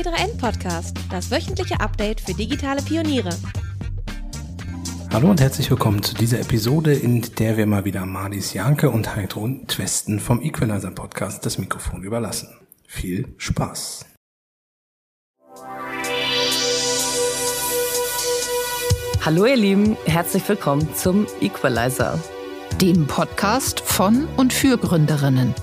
T3N 0.00 0.38
Podcast, 0.38 0.96
das 1.10 1.30
wöchentliche 1.30 1.78
Update 1.78 2.22
für 2.22 2.32
digitale 2.32 2.80
Pioniere. 2.80 3.28
Hallo 5.12 5.28
und 5.28 5.42
herzlich 5.42 5.70
willkommen 5.70 6.02
zu 6.02 6.14
dieser 6.14 6.40
Episode, 6.40 6.94
in 6.94 7.20
der 7.38 7.58
wir 7.58 7.66
mal 7.66 7.84
wieder 7.84 8.06
Marlies 8.06 8.54
Janke 8.54 8.88
und 8.88 9.14
Heidrun 9.14 9.66
Twesten 9.66 10.18
vom 10.18 10.40
Equalizer 10.40 10.90
Podcast 10.90 11.44
das 11.44 11.58
Mikrofon 11.58 12.02
überlassen. 12.02 12.48
Viel 12.86 13.34
Spaß! 13.36 14.06
Hallo 19.22 19.44
ihr 19.44 19.56
Lieben, 19.56 19.98
herzlich 20.06 20.48
willkommen 20.48 20.88
zum 20.94 21.26
Equalizer. 21.42 22.18
Dem 22.80 23.06
Podcast 23.06 23.80
von 23.80 24.26
und 24.38 24.54
für 24.54 24.78
Gründerinnen 24.78 25.54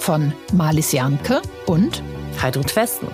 von 0.00 0.34
Marlies 0.52 0.92
Janke 0.92 1.40
und 1.64 2.02
Heidrun 2.42 2.66
Twesten. 2.66 3.08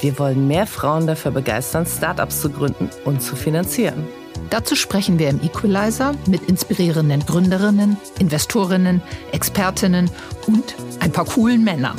Wir 0.00 0.18
wollen 0.18 0.48
mehr 0.48 0.66
Frauen 0.66 1.06
dafür 1.06 1.30
begeistern, 1.30 1.84
Startups 1.84 2.40
zu 2.40 2.48
gründen 2.48 2.88
und 3.04 3.20
zu 3.20 3.36
finanzieren. 3.36 4.06
Dazu 4.48 4.74
sprechen 4.74 5.18
wir 5.18 5.28
im 5.28 5.42
Equalizer 5.42 6.14
mit 6.26 6.48
inspirierenden 6.48 7.24
Gründerinnen, 7.26 7.98
Investorinnen, 8.18 9.02
Expertinnen 9.32 10.10
und 10.46 10.74
ein 11.00 11.12
paar 11.12 11.26
coolen 11.26 11.62
Männern. 11.62 11.96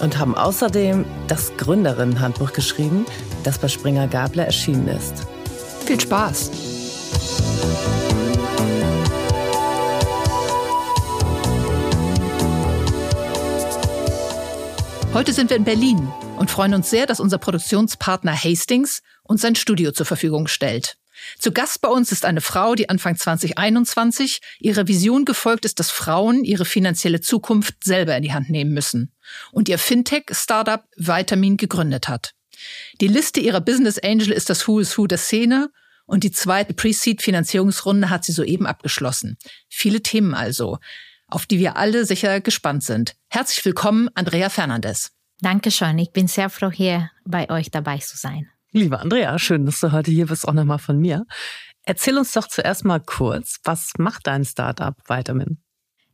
Und 0.00 0.18
haben 0.18 0.34
außerdem 0.34 1.04
das 1.28 1.52
Gründerinnenhandbuch 1.58 2.52
geschrieben, 2.54 3.04
das 3.44 3.58
bei 3.58 3.68
Springer 3.68 4.08
Gabler 4.08 4.46
erschienen 4.46 4.88
ist. 4.88 5.26
Viel 5.84 6.00
Spaß! 6.00 6.50
Heute 15.12 15.34
sind 15.34 15.50
wir 15.50 15.58
in 15.58 15.64
Berlin 15.64 16.08
und 16.42 16.50
freuen 16.50 16.74
uns 16.74 16.90
sehr, 16.90 17.06
dass 17.06 17.20
unser 17.20 17.38
Produktionspartner 17.38 18.34
Hastings 18.34 19.02
uns 19.22 19.42
sein 19.42 19.54
Studio 19.54 19.92
zur 19.92 20.06
Verfügung 20.06 20.48
stellt. 20.48 20.96
Zu 21.38 21.52
Gast 21.52 21.80
bei 21.80 21.88
uns 21.88 22.10
ist 22.10 22.24
eine 22.24 22.40
Frau, 22.40 22.74
die 22.74 22.88
Anfang 22.88 23.16
2021 23.16 24.40
ihrer 24.58 24.88
Vision 24.88 25.24
gefolgt 25.24 25.64
ist, 25.64 25.78
dass 25.78 25.92
Frauen 25.92 26.42
ihre 26.42 26.64
finanzielle 26.64 27.20
Zukunft 27.20 27.84
selber 27.84 28.16
in 28.16 28.24
die 28.24 28.32
Hand 28.32 28.50
nehmen 28.50 28.72
müssen 28.72 29.12
und 29.52 29.68
ihr 29.68 29.78
Fintech-Startup 29.78 30.82
Vitamin 30.96 31.58
gegründet 31.58 32.08
hat. 32.08 32.32
Die 33.00 33.06
Liste 33.06 33.38
ihrer 33.38 33.60
Business 33.60 34.00
Angel 34.00 34.32
ist 34.32 34.50
das 34.50 34.66
Who 34.66 34.80
is 34.80 34.98
Who 34.98 35.06
der 35.06 35.18
Szene 35.18 35.70
und 36.06 36.24
die 36.24 36.32
zweite 36.32 36.74
Pre-Seed-Finanzierungsrunde 36.74 38.10
hat 38.10 38.24
sie 38.24 38.32
soeben 38.32 38.66
abgeschlossen. 38.66 39.38
Viele 39.68 40.02
Themen 40.02 40.34
also 40.34 40.78
auf 41.28 41.46
die 41.46 41.60
wir 41.60 41.76
alle 41.76 42.04
sicher 42.04 42.40
gespannt 42.40 42.82
sind. 42.82 43.14
Herzlich 43.30 43.64
willkommen, 43.64 44.10
Andrea 44.14 44.50
Fernandes. 44.50 45.12
Dankeschön. 45.42 45.98
Ich 45.98 46.12
bin 46.12 46.28
sehr 46.28 46.48
froh, 46.48 46.70
hier 46.70 47.10
bei 47.24 47.50
euch 47.50 47.70
dabei 47.70 47.98
zu 47.98 48.16
sein. 48.16 48.48
Liebe 48.70 49.00
Andrea, 49.00 49.38
schön, 49.40 49.66
dass 49.66 49.80
du 49.80 49.90
heute 49.90 50.12
hier 50.12 50.26
bist, 50.26 50.46
auch 50.46 50.52
nochmal 50.52 50.78
von 50.78 50.98
mir. 50.98 51.26
Erzähl 51.84 52.16
uns 52.16 52.32
doch 52.32 52.46
zuerst 52.46 52.84
mal 52.84 53.00
kurz, 53.00 53.58
was 53.64 53.92
macht 53.98 54.28
dein 54.28 54.44
Startup 54.44 54.96
Vitamin? 55.08 55.58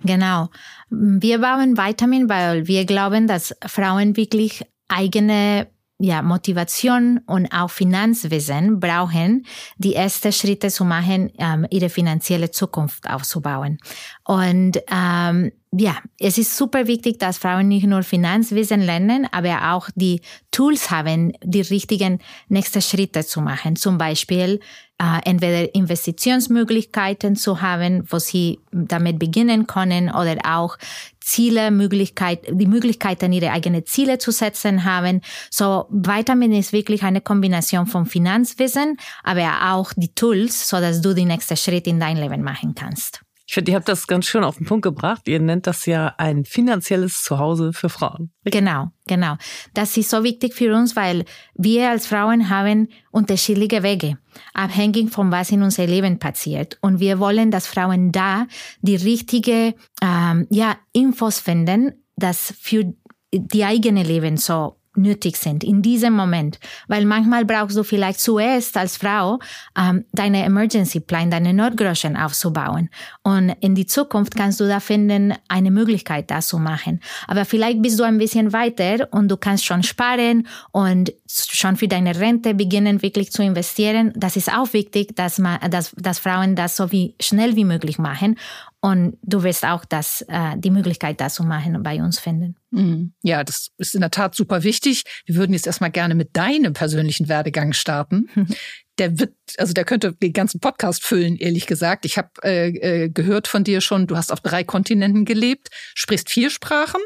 Genau. 0.01 0.49
Wir 0.89 1.41
bauen 1.41 1.77
Vitamin, 1.77 2.29
weil 2.31 2.67
wir 2.67 2.87
glauben, 2.87 3.27
dass 3.27 3.55
Frauen 3.67 4.17
wirklich 4.17 4.65
eigene 4.89 5.69
ja, 5.99 6.23
Motivation 6.23 7.21
und 7.27 7.53
auch 7.53 7.71
Finanzwissen 7.71 8.81
brauchen, 8.81 9.45
die 9.77 9.95
ersten 9.95 10.33
Schritte 10.33 10.69
zu 10.71 10.85
machen, 10.85 11.33
ähm, 11.39 11.67
ihre 11.71 11.91
finanzielle 11.91 12.51
Zukunft 12.51 13.11
aufzubauen. 13.11 13.79
Und 14.25 14.79
ähm, 14.91 15.51
ja, 15.73 15.99
es 16.19 16.39
ist 16.39 16.57
super 16.57 16.87
wichtig, 16.87 17.19
dass 17.19 17.39
Frauen 17.39 17.69
nicht 17.69 17.87
nur 17.87 18.03
Finanzwissen 18.03 18.81
lernen, 18.81 19.27
aber 19.31 19.75
auch 19.75 19.91
die 19.95 20.23
Tools 20.51 20.91
haben, 20.91 21.33
die 21.43 21.61
richtigen 21.61 22.21
nächsten 22.49 22.81
Schritte 22.81 23.25
zu 23.25 23.43
machen. 23.43 23.77
Zum 23.77 23.99
Beispiel 23.99 24.61
äh, 24.99 25.21
entweder 25.25 25.75
Investitionsmöglichkeiten 25.75 27.37
zu 27.37 27.61
haben, 27.61 28.03
wo 28.11 28.19
sie 28.19 28.61
damit 28.73 29.19
beginnen 29.19 29.67
können 29.67 30.11
oder 30.11 30.39
auch 30.45 30.79
Ziele, 31.21 31.71
Möglichkeit, 31.71 32.47
die 32.51 32.67
Möglichkeiten, 32.67 33.33
ihre 33.35 33.51
eigenen 33.53 33.85
Ziele 33.85 34.17
zu 34.17 34.31
setzen 34.31 34.85
haben. 34.85 35.21
So, 35.51 35.87
Vitamin 35.91 36.53
ist 36.53 36.73
wirklich 36.73 37.03
eine 37.03 37.21
Kombination 37.21 37.87
von 37.87 38.07
Finanzwissen, 38.07 38.97
aber 39.23 39.75
auch 39.75 39.93
die 39.95 40.15
Tools, 40.15 40.67
so 40.67 40.81
dass 40.81 41.03
du 41.03 41.15
die 41.15 41.27
nächste 41.27 41.57
Schritt 41.57 41.87
in 41.87 42.01
dein 42.01 42.17
Leben 42.17 42.43
machen 42.43 42.75
kannst. 42.75 43.21
Ich 43.49 43.55
finde, 43.55 43.73
ihr 43.73 43.77
habt 43.77 43.89
das 43.89 44.07
ganz 44.07 44.27
schön 44.27 44.45
auf 44.45 44.59
den 44.59 44.67
Punkt 44.67 44.83
gebracht. 44.83 45.27
Ihr 45.27 45.41
nennt 45.41 45.67
das 45.67 45.87
ja 45.87 46.15
ein 46.19 46.45
finanzielles 46.45 47.23
Zuhause 47.23 47.73
für 47.73 47.89
Frauen. 47.89 48.31
Genau, 48.45 48.91
genau. 49.07 49.37
Das 49.73 49.97
ist 49.97 50.11
so 50.11 50.23
wichtig 50.23 50.53
für 50.53 50.77
uns, 50.77 50.97
weil 50.97 51.25
wir 51.55 51.89
als 51.89 52.07
Frauen 52.07 52.51
haben 52.51 52.89
unterschiedliche 53.11 53.83
Wege, 53.83 54.19
abhängig 54.53 55.11
von 55.11 55.33
was 55.33 55.51
in 55.51 55.63
unserem 55.63 55.89
Leben 55.89 56.19
passiert. 56.19 56.77
Und 56.83 57.01
wir 57.01 57.21
wollen, 57.21 57.51
dass 57.51 57.67
Frauen 57.67 58.13
da 58.13 58.47
die 58.83 58.97
richtige 58.97 59.75
ähm, 60.03 60.47
ja, 60.51 60.77
Infos 60.93 61.41
finden, 61.41 62.05
das 62.17 62.53
für 62.61 62.93
die 63.33 63.65
eigene 63.65 64.03
Leben 64.03 64.37
so 64.37 64.78
nötig 64.99 65.37
sind 65.37 65.65
in 65.65 65.83
diesem 65.83 66.13
Moment. 66.13 66.59
Weil 66.89 67.05
manchmal 67.05 67.45
brauchst 67.45 67.77
du 67.77 67.83
vielleicht 67.83 68.21
zuerst 68.21 68.77
als 68.77 68.97
Frau 68.97 69.39
ähm, 69.79 70.05
deine 70.13 70.45
Emergency 70.45 71.01
Plan, 71.01 71.31
deine 71.31 71.55
Notgroschen 71.55 72.17
aufzubauen. 72.17 72.91
Und 73.23 73.51
in 73.61 73.75
die 73.75 73.87
Zukunft 73.87 74.35
kannst 74.35 74.61
du 74.61 74.69
da 74.69 74.81
finden, 74.81 75.35
eine 75.49 75.71
Möglichkeit, 75.71 76.31
das 76.31 76.49
zu 76.49 76.59
machen. 76.59 77.01
Aber 77.27 77.45
vielleicht 77.45 77.83
bist 77.83 77.99
du 77.99 78.05
ein 78.05 78.19
bisschen 78.19 78.53
weiter 78.53 79.09
und 79.11 79.29
du 79.29 79.37
kannst 79.37 79.65
schon 79.65 79.83
sparen 79.83 80.47
und 80.73 81.13
schon 81.31 81.77
für 81.77 81.89
deine 81.89 82.19
Rente 82.19 82.55
beginnen, 82.55 83.03
wirklich 83.03 83.33
zu 83.33 83.43
investieren. 83.43 84.13
Das 84.17 84.37
ist 84.37 84.53
auch 84.53 84.73
wichtig, 84.73 85.15
dass, 85.17 85.39
man, 85.39 85.59
dass, 85.71 85.93
dass 85.97 86.19
Frauen 86.19 86.57
das 86.57 86.77
so 86.77 86.91
wie 86.93 87.15
schnell 87.21 87.57
wie 87.57 87.65
möglich 87.65 87.99
machen. 87.99 88.37
Und 88.81 89.19
du 89.23 89.43
wirst 89.43 89.65
auch 89.65 89.85
das, 89.85 90.23
äh, 90.29 90.57
die 90.57 90.71
Möglichkeit, 90.71 91.21
das 91.21 91.35
zu 91.35 91.43
machen, 91.43 91.83
bei 91.83 92.01
uns 92.01 92.21
finden. 92.21 92.57
Mhm. 92.71 93.13
Ja, 93.23 93.43
das 93.43 93.71
ist 93.77 93.95
in 93.95 94.03
der 94.03 94.13
Tat 94.13 94.37
super 94.37 94.63
wichtig. 94.63 95.03
Wir 95.27 95.35
würden 95.35 95.53
jetzt 95.53 95.67
erstmal 95.67 95.91
gerne 95.91 96.15
mit 96.15 96.37
deinem 96.37 96.75
persönlichen 96.75 97.29
Werdegang 97.29 97.73
starten. 97.73 98.29
Der 98.99 99.17
wird, 99.21 99.33
also 99.59 99.73
der 99.73 99.85
könnte 99.85 100.13
den 100.13 100.33
ganzen 100.33 100.59
Podcast 100.59 101.05
füllen, 101.05 101.37
ehrlich 101.37 101.67
gesagt. 101.67 102.05
Ich 102.05 102.19
habe 102.19 102.31
äh, 102.43 102.71
äh, 103.05 103.09
gehört 103.09 103.47
von 103.47 103.63
dir 103.63 103.81
schon, 103.81 104.09
du 104.09 104.17
hast 104.17 104.33
auf 104.33 104.41
drei 104.41 104.65
Kontinenten 104.65 105.25
gelebt, 105.25 105.69
sprichst 105.95 106.29
vier 106.29 106.51
Sprachen 106.51 107.01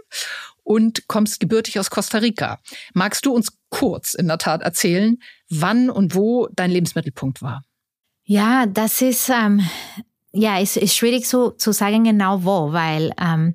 und 0.62 1.06
kommst 1.06 1.38
gebürtig 1.38 1.78
aus 1.78 1.90
Costa 1.90 2.16
Rica. 2.16 2.60
Magst 2.94 3.26
du 3.26 3.34
uns 3.34 3.58
kurz 3.68 4.14
in 4.14 4.26
der 4.26 4.38
Tat 4.38 4.62
erzählen, 4.62 5.18
wann 5.50 5.90
und 5.90 6.14
wo 6.14 6.48
dein 6.54 6.70
Lebensmittelpunkt 6.70 7.42
war? 7.42 7.62
Ja, 8.24 8.64
das 8.64 9.02
ist 9.02 9.28
ähm, 9.28 9.60
ja, 10.32 10.58
es 10.60 10.76
ist 10.76 10.96
schwierig 10.96 11.26
so, 11.26 11.50
zu 11.50 11.72
sagen 11.72 12.04
genau 12.04 12.44
wo, 12.44 12.72
weil, 12.72 13.12
ähm, 13.20 13.54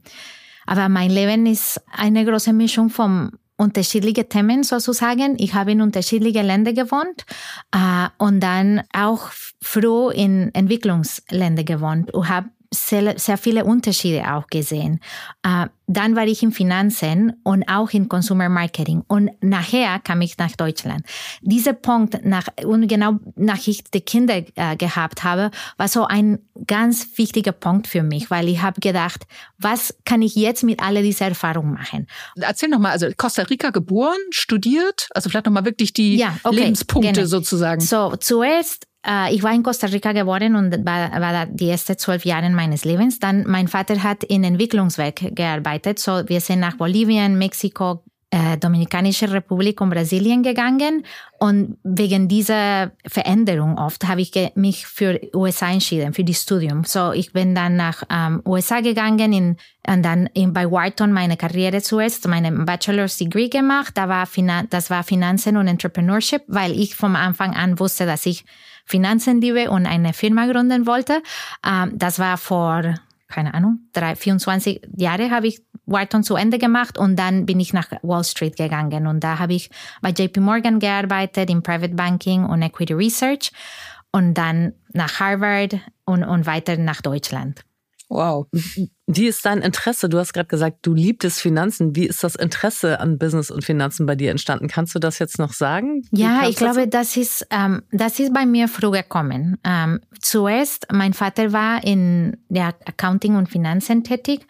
aber 0.66 0.90
mein 0.90 1.10
Leben 1.10 1.46
ist 1.46 1.82
eine 1.92 2.26
große 2.26 2.54
Mischung 2.54 2.90
von 2.90 3.32
unterschiedlichen 3.58 4.30
Themen 4.30 4.64
sozusagen. 4.64 5.36
Ich 5.40 5.54
habe 5.54 5.72
in 5.72 5.82
unterschiedlichen 5.82 6.46
Ländern 6.46 6.76
gewohnt 6.76 7.26
äh, 7.72 8.08
und 8.18 8.40
dann 8.42 8.84
auch 8.94 9.30
früh 9.62 10.12
in 10.12 10.54
Entwicklungsländern 10.54 11.66
gewohnt 11.66 12.14
und 12.14 12.30
habe 12.30 12.50
sehr, 12.72 13.18
sehr 13.18 13.38
viele 13.38 13.66
Unterschiede 13.66 14.34
auch 14.34 14.48
gesehen. 14.48 15.00
Äh, 15.44 15.68
dann 15.90 16.18
war 16.18 16.28
ich 16.28 16.44
in 16.44 16.52
Finanzen 16.52 17.34
und 17.44 17.64
auch 17.70 17.92
in 17.92 18.10
Consumer 18.10 18.50
Marketing 18.50 19.04
und 19.08 19.32
nachher 19.42 20.00
kam 20.00 20.22
ich 20.22 20.38
nach 20.38 20.52
Deutschland. 20.52 21.06
Dieser 21.42 21.72
Punkt, 21.72 22.26
nach, 22.26 22.48
und 22.66 22.88
genau 22.90 23.14
nach 23.36 23.66
ich 23.68 23.86
die 23.86 24.02
Kinder 24.02 24.44
äh, 24.56 24.76
gehabt 24.76 25.24
habe, 25.24 25.50
war 25.78 25.88
so 25.88 26.06
ein 26.06 26.40
ganz 26.66 27.18
wichtiger 27.18 27.54
Punkt 27.54 27.88
für 27.88 28.04
mich, 28.04 28.30
weil 28.30 28.50
ich 28.50 28.62
habe 28.62 28.82
gedacht, 28.82 29.26
was 29.58 29.96
kann 30.04 30.22
ich 30.22 30.36
jetzt 30.36 30.64
mit 30.64 30.82
all 30.82 31.02
dieser 31.02 31.28
Erfahrung 31.28 31.72
machen? 31.74 32.08
Erzähl 32.36 32.68
nochmal, 32.68 32.92
also 32.92 33.08
Costa 33.16 33.44
Rica 33.44 33.70
geboren, 33.70 34.18
studiert, 34.32 35.08
also 35.16 35.30
vielleicht 35.30 35.46
nochmal 35.46 35.66
wirklich 35.66 35.94
die 35.94 36.18
ja, 36.18 36.38
okay, 36.44 36.58
Lebenspunkte 36.58 37.14
gerne. 37.14 37.28
sozusagen. 37.28 37.80
So, 37.80 38.16
zuerst 38.18 38.87
ich 39.32 39.44
war 39.44 39.54
in 39.54 39.64
Costa 39.64 39.88
Rica 39.88 40.12
geboren 40.12 40.56
und 40.56 40.86
war, 40.86 41.12
war 41.12 41.32
da 41.32 41.46
die 41.46 41.70
ersten 41.70 41.98
zwölf 41.98 42.26
Jahre 42.26 42.50
meines 42.50 42.84
Lebens. 42.84 43.20
Dann, 43.20 43.46
mein 43.48 43.68
Vater 43.68 44.04
hat 44.04 44.24
in 44.24 44.44
Entwicklungswerk 44.44 45.36
gearbeitet. 45.36 46.00
So, 46.00 46.28
wir 46.28 46.42
sind 46.42 46.60
nach 46.60 46.76
Bolivien, 46.76 47.38
Mexiko, 47.38 48.04
äh, 48.30 48.58
Dominikanische 48.58 49.32
Republik 49.32 49.80
und 49.80 49.90
Brasilien 49.90 50.44
gegangen. 50.44 51.06
Und 51.40 51.78
wegen 51.84 52.28
dieser 52.28 52.92
Veränderung 53.06 53.78
oft 53.78 54.08
habe 54.08 54.22
ich 54.22 54.32
mich 54.56 54.86
für 54.86 55.20
USA 55.34 55.72
entschieden, 55.72 56.14
für 56.14 56.26
das 56.26 56.42
Studium. 56.42 56.84
So, 56.84 57.14
ich 57.14 57.32
bin 57.32 57.56
dann 57.56 57.78
nach 57.78 58.04
ähm, 58.10 58.42
USA 58.46 58.82
gegangen 58.82 59.32
in, 59.32 59.58
und 59.88 60.04
dann 60.04 60.28
in, 60.34 60.52
bei 60.52 60.70
Wharton 60.70 61.14
meine 61.14 61.38
Karriere 61.38 61.82
zuerst, 61.82 62.28
meine 62.28 62.52
Bachelor's 62.52 63.18
Degree 63.18 63.48
gemacht. 63.48 63.94
Da 63.96 64.10
war 64.10 64.28
das 64.70 64.90
war 64.90 65.04
Finanzen 65.04 65.56
und 65.56 65.68
Entrepreneurship, 65.68 66.44
weil 66.48 66.78
ich 66.78 66.96
vom 66.96 67.16
Anfang 67.16 67.56
an 67.56 67.80
wusste, 67.80 68.06
dass 68.06 68.26
ich 68.26 68.44
Finanzen 68.88 69.42
liebe 69.42 69.70
und 69.70 69.86
eine 69.86 70.14
Firma 70.14 70.48
gründen 70.48 70.88
wollte. 70.88 71.22
Ähm, 71.66 71.92
das 71.96 72.20
war 72.20 72.38
vor, 72.38 72.96
keine 73.28 73.54
Ahnung, 73.54 73.80
drei, 73.94 74.16
24 74.16 74.82
Jahre 74.96 75.30
habe 75.30 75.48
ich 75.48 75.62
Wharton 75.86 76.24
zu 76.24 76.36
Ende 76.36 76.58
gemacht 76.58 76.98
und 76.98 77.16
dann 77.18 77.46
bin 77.46 77.60
ich 77.60 77.74
nach 77.74 77.92
Wall 78.02 78.24
Street 78.24 78.58
gegangen 78.58 79.08
und 79.08 79.24
da 79.24 79.40
habe 79.40 79.54
ich 79.54 79.70
bei 80.02 80.10
JP 80.10 80.40
Morgan 80.42 80.80
gearbeitet 80.80 81.50
im 81.50 81.64
Private 81.64 81.96
Banking 81.96 82.46
und 82.46 82.62
Equity 82.62 82.94
Research 82.94 83.52
und 84.12 84.34
dann 84.34 84.74
nach 84.94 85.20
Harvard 85.20 85.80
und, 86.06 86.24
und 86.24 86.46
weiter 86.46 86.78
nach 86.78 87.02
Deutschland. 87.02 87.67
Wow. 88.10 88.48
Wie 89.06 89.28
ist 89.28 89.46
dein 89.46 89.62
Interesse? 89.62 90.08
Du 90.08 90.18
hast 90.18 90.34
gerade 90.34 90.48
gesagt, 90.48 90.78
du 90.84 90.94
liebtest 90.94 91.42
Finanzen. 91.42 91.96
Wie 91.96 92.06
ist 92.06 92.24
das 92.24 92.36
Interesse 92.36 93.00
an 93.00 93.18
Business 93.18 93.52
und 93.52 93.66
Finanzen 93.66 94.06
bei 94.06 94.16
dir 94.16 94.32
entstanden? 94.32 94.68
Kannst 94.68 94.96
du 94.96 95.00
das 95.00 95.20
jetzt 95.20 95.40
noch 95.40 95.52
sagen? 95.52 96.04
Wie 96.12 96.22
ja, 96.22 96.48
ich 96.48 96.56
glaube, 96.56 96.88
das 96.88 97.18
ist, 97.18 97.46
ähm, 97.50 97.84
das 97.92 98.20
ist 98.20 98.34
bei 98.34 98.46
mir 98.46 98.70
früh 98.70 98.92
gekommen. 98.92 99.58
Ähm, 99.66 100.00
zuerst, 100.22 100.88
mein 100.92 101.14
Vater 101.14 101.52
war 101.52 101.84
in 101.84 102.38
der 102.50 102.76
Accounting 102.86 103.36
und 103.36 103.50
Finanzen 103.50 104.04
tätig 104.04 104.48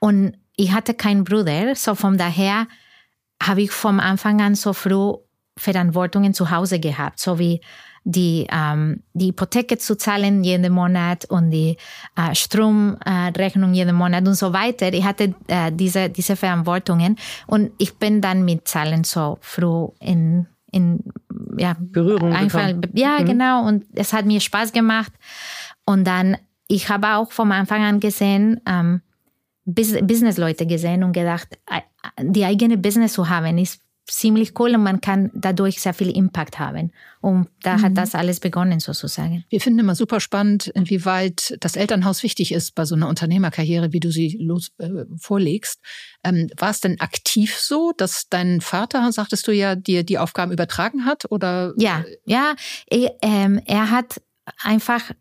und 0.00 0.36
ich 0.56 0.72
hatte 0.72 0.94
keinen 0.94 1.22
Bruder. 1.22 1.74
So 1.76 1.94
von 1.94 2.18
daher 2.18 2.66
habe 3.40 3.62
ich 3.62 3.70
vom 3.70 4.00
Anfang 4.00 4.40
an 4.40 4.56
so 4.56 4.72
früh 4.72 5.14
Verantwortungen 5.56 6.34
zu 6.34 6.50
Hause 6.50 6.80
gehabt, 6.80 7.20
so 7.20 7.38
wie 7.38 7.60
die, 8.10 8.46
ähm, 8.50 9.02
die 9.12 9.28
Hypothek 9.28 9.78
zu 9.82 9.94
zahlen 9.94 10.42
jeden 10.42 10.72
Monat 10.72 11.26
und 11.26 11.50
die 11.50 11.76
äh, 12.16 12.34
Stromrechnung 12.34 13.74
äh, 13.74 13.76
jeden 13.76 13.96
Monat 13.96 14.26
und 14.26 14.34
so 14.34 14.54
weiter. 14.54 14.90
Ich 14.94 15.04
hatte 15.04 15.34
äh, 15.46 15.70
diese, 15.70 16.08
diese 16.08 16.34
Verantwortungen 16.34 17.16
und 17.46 17.70
ich 17.76 17.98
bin 17.98 18.22
dann 18.22 18.46
mit 18.46 18.66
Zahlen 18.66 19.04
so 19.04 19.36
früh 19.42 19.88
in, 20.00 20.46
in 20.72 21.00
ja, 21.58 21.76
Berührung 21.78 22.32
einfach, 22.32 22.72
Ja, 22.94 23.18
mhm. 23.20 23.26
genau. 23.26 23.66
Und 23.66 23.84
es 23.92 24.14
hat 24.14 24.24
mir 24.24 24.40
Spaß 24.40 24.72
gemacht. 24.72 25.12
Und 25.84 26.06
dann, 26.06 26.38
ich 26.66 26.88
habe 26.88 27.14
auch 27.14 27.30
vom 27.30 27.52
Anfang 27.52 27.82
an 27.84 28.00
gesehen, 28.00 28.62
ähm, 28.66 29.02
Business-Leute 29.66 30.66
gesehen 30.66 31.04
und 31.04 31.12
gedacht, 31.12 31.58
äh, 31.66 31.82
die 32.22 32.46
eigene 32.46 32.78
Business 32.78 33.12
zu 33.12 33.28
haben, 33.28 33.58
ist 33.58 33.82
ziemlich 34.08 34.58
cool 34.58 34.74
und 34.74 34.82
man 34.82 35.00
kann 35.00 35.30
dadurch 35.34 35.80
sehr 35.80 35.94
viel 35.94 36.10
Impact 36.10 36.58
haben. 36.58 36.92
Und 37.20 37.48
da 37.62 37.76
mhm. 37.76 37.82
hat 37.82 37.96
das 37.96 38.14
alles 38.14 38.40
begonnen 38.40 38.80
sozusagen. 38.80 39.44
Wir 39.48 39.60
finden 39.60 39.80
immer 39.80 39.94
super 39.94 40.20
spannend, 40.20 40.68
inwieweit 40.68 41.56
das 41.60 41.76
Elternhaus 41.76 42.22
wichtig 42.22 42.52
ist 42.52 42.74
bei 42.74 42.84
so 42.84 42.94
einer 42.94 43.08
Unternehmerkarriere, 43.08 43.92
wie 43.92 44.00
du 44.00 44.10
sie 44.10 44.38
los, 44.40 44.70
äh, 44.78 45.04
vorlegst. 45.18 45.80
Ähm, 46.24 46.48
war 46.56 46.70
es 46.70 46.80
denn 46.80 47.00
aktiv 47.00 47.56
so, 47.56 47.92
dass 47.96 48.28
dein 48.28 48.60
Vater, 48.60 49.10
sagtest 49.12 49.46
du 49.46 49.52
ja, 49.52 49.74
dir 49.74 50.04
die 50.04 50.18
Aufgaben 50.18 50.52
übertragen 50.52 51.04
hat? 51.04 51.30
Oder? 51.30 51.74
Ja, 51.76 52.04
ja. 52.24 52.54
Er, 52.88 53.14
ähm, 53.22 53.60
er 53.66 53.90
hat 53.90 54.20
einfach 54.62 55.12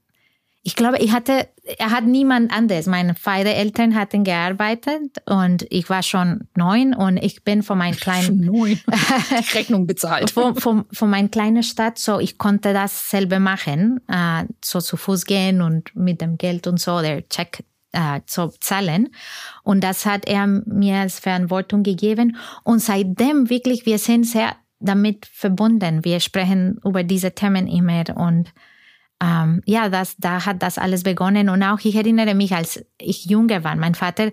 ich 0.68 0.76
glaube, 0.76 0.98
ich 0.98 1.14
hatte, 1.14 1.48
er 1.78 1.92
hat 1.92 2.04
niemand 2.04 2.52
anders. 2.52 2.88
Meine 2.88 3.14
beiden 3.14 3.54
Eltern 3.54 3.96
hatten 3.96 4.26
gearbeitet 4.26 5.14
und 5.26 5.66
ich 5.70 5.90
war 5.90 6.04
schon 6.04 6.50
neun 6.58 6.94
und 6.94 7.16
ich 7.16 7.46
bin 7.46 7.64
von 7.64 7.78
meinem 7.78 7.96
kleinen 8.02 8.42
neun. 8.42 8.78
Rechnung 9.54 9.88
bezahlt. 9.88 10.30
von, 10.30 10.56
von, 10.56 10.84
von 10.92 11.10
meiner 11.10 11.30
kleinen 11.30 11.64
Stadt, 11.64 11.98
so 11.98 12.20
ich 12.20 12.38
konnte 12.38 12.74
das 12.74 13.10
selber 13.10 13.40
machen, 13.40 14.02
äh, 14.10 14.44
so 14.62 14.82
zu 14.82 14.98
Fuß 14.98 15.24
gehen 15.26 15.62
und 15.62 15.96
mit 15.96 16.20
dem 16.20 16.38
Geld 16.38 16.68
und 16.68 16.82
so 16.82 17.00
der 17.00 17.26
Check 17.30 17.64
äh, 17.94 18.20
zu 18.26 18.50
zahlen. 18.60 19.08
Und 19.64 19.86
das 19.86 20.06
hat 20.06 20.28
er 20.28 20.48
mir 20.48 20.98
als 20.98 21.22
Verantwortung 21.22 21.84
gegeben. 21.84 22.36
Und 22.66 22.80
seitdem 22.80 23.50
wirklich, 23.50 23.86
wir 23.86 24.00
sind 24.00 24.26
sehr 24.26 24.54
damit 24.82 25.28
verbunden. 25.28 26.04
Wir 26.04 26.20
sprechen 26.20 26.82
über 26.84 27.04
diese 27.04 27.32
Themen 27.32 27.68
immer 27.68 28.04
und 28.18 28.52
ähm, 29.22 29.62
ja, 29.66 29.90
das, 29.90 30.16
da 30.18 30.46
hat 30.46 30.62
das 30.62 30.78
alles 30.78 31.04
begonnen. 31.04 31.50
Und 31.50 31.64
auch 31.64 31.80
ich 31.80 31.96
erinnere 31.96 32.36
mich, 32.36 32.54
als 32.54 32.84
ich 33.00 33.26
jünger 33.26 33.64
war, 33.64 33.76
mein 33.76 33.96
Vater 33.96 34.32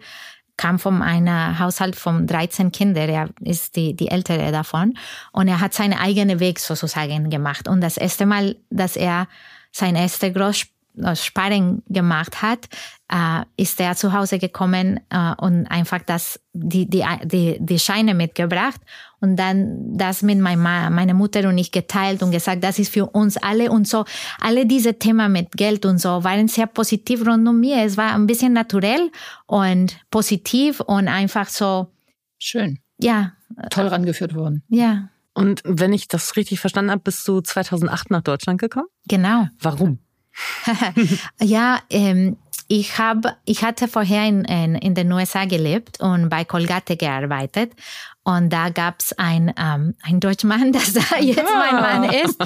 kam 0.57 0.79
von 0.79 1.03
einem 1.03 1.59
Haushalt 1.59 1.97
von 1.97 2.27
13 2.27 2.71
Kindern. 2.71 3.09
Er 3.09 3.29
ist 3.41 3.77
die, 3.77 3.95
die 3.95 4.09
ältere 4.09 4.53
davon. 4.53 4.95
Und 5.33 5.49
er 5.49 5.61
hat 5.61 5.75
seinen 5.75 5.99
eigenen 5.99 6.39
Weg 6.39 6.61
sozusagen 6.61 7.31
gemacht. 7.31 7.67
Und 7.67 7.81
das 7.81 7.97
erste 7.97 8.27
Mal, 8.27 8.57
dass 8.71 8.97
er 8.97 9.27
sein 9.73 9.97
erster 9.97 10.31
Groß 10.31 10.67
Sparen 11.15 11.83
gemacht 11.89 12.43
hat, 12.43 12.69
äh, 13.11 13.43
ist 13.57 13.81
er 13.81 13.97
zu 13.97 14.13
Hause 14.13 14.39
gekommen 14.39 15.01
äh, 15.11 15.35
und 15.39 15.67
einfach 15.67 16.01
das, 16.01 16.41
die, 16.53 16.89
die, 16.89 17.05
die, 17.25 17.59
die 17.61 17.79
Scheine 17.79 18.15
mitgebracht 18.15 18.81
und 19.21 19.37
dann 19.37 19.97
das 19.97 20.23
mit 20.23 20.39
meiner, 20.39 20.91
meiner 20.91 21.15
Mutter 21.15 21.49
und 21.49 21.59
ich 21.59 21.73
geteilt 21.73 22.23
und 22.23 22.31
gesagt, 22.31 22.63
das 22.63 22.79
ist 22.79 22.93
für 22.93 23.07
uns 23.07 23.37
alle 23.37 23.71
und 23.71 23.89
so. 23.89 24.05
Alle 24.41 24.67
diese 24.67 24.99
Themen 24.99 25.33
mit 25.33 25.53
Geld 25.53 25.85
und 25.85 25.99
so 25.99 26.23
waren 26.25 26.47
sehr 26.49 26.67
positiv 26.67 27.27
rund 27.27 27.49
um 27.49 27.59
mir. 27.59 27.85
Es 27.85 27.97
war 27.97 28.15
ein 28.15 28.27
bisschen 28.27 28.53
naturell 28.53 29.11
und 29.47 29.99
positiv 30.11 30.81
und 30.81 31.09
einfach 31.09 31.49
so. 31.49 31.89
Schön. 32.39 32.79
Ja. 32.99 33.33
Toll 33.71 33.89
rangeführt 33.89 34.35
worden. 34.35 34.63
Ja. 34.69 35.09
Und 35.35 35.63
wenn 35.65 35.93
ich 35.93 36.07
das 36.07 36.37
richtig 36.37 36.61
verstanden 36.61 36.93
habe, 36.93 37.03
bist 37.03 37.27
du 37.27 37.41
2008 37.41 38.11
nach 38.11 38.23
Deutschland 38.23 38.61
gekommen? 38.61 38.87
Genau. 39.09 39.49
Warum? 39.61 39.99
ja, 41.41 41.81
ähm, 41.91 42.37
ich 42.69 42.99
habe, 42.99 43.37
ich 43.45 43.63
hatte 43.63 43.89
vorher 43.89 44.27
in, 44.27 44.45
in, 44.45 44.75
in 44.75 44.95
den 44.95 45.13
USA 45.13 45.45
gelebt 45.45 46.01
und 46.01 46.31
bei 46.31 46.45
Colgate 46.45 46.97
gearbeitet. 46.97 47.73
Und 48.23 48.51
da 48.51 48.71
gab's 48.71 49.13
ein, 49.13 49.53
ähm, 49.59 49.95
ein 50.03 50.19
Deutschmann, 50.19 50.73
das 50.73 50.95
da 50.95 51.19
jetzt 51.21 51.45
mein 51.45 51.75
Mann 51.75 52.05
ist. 52.05 52.41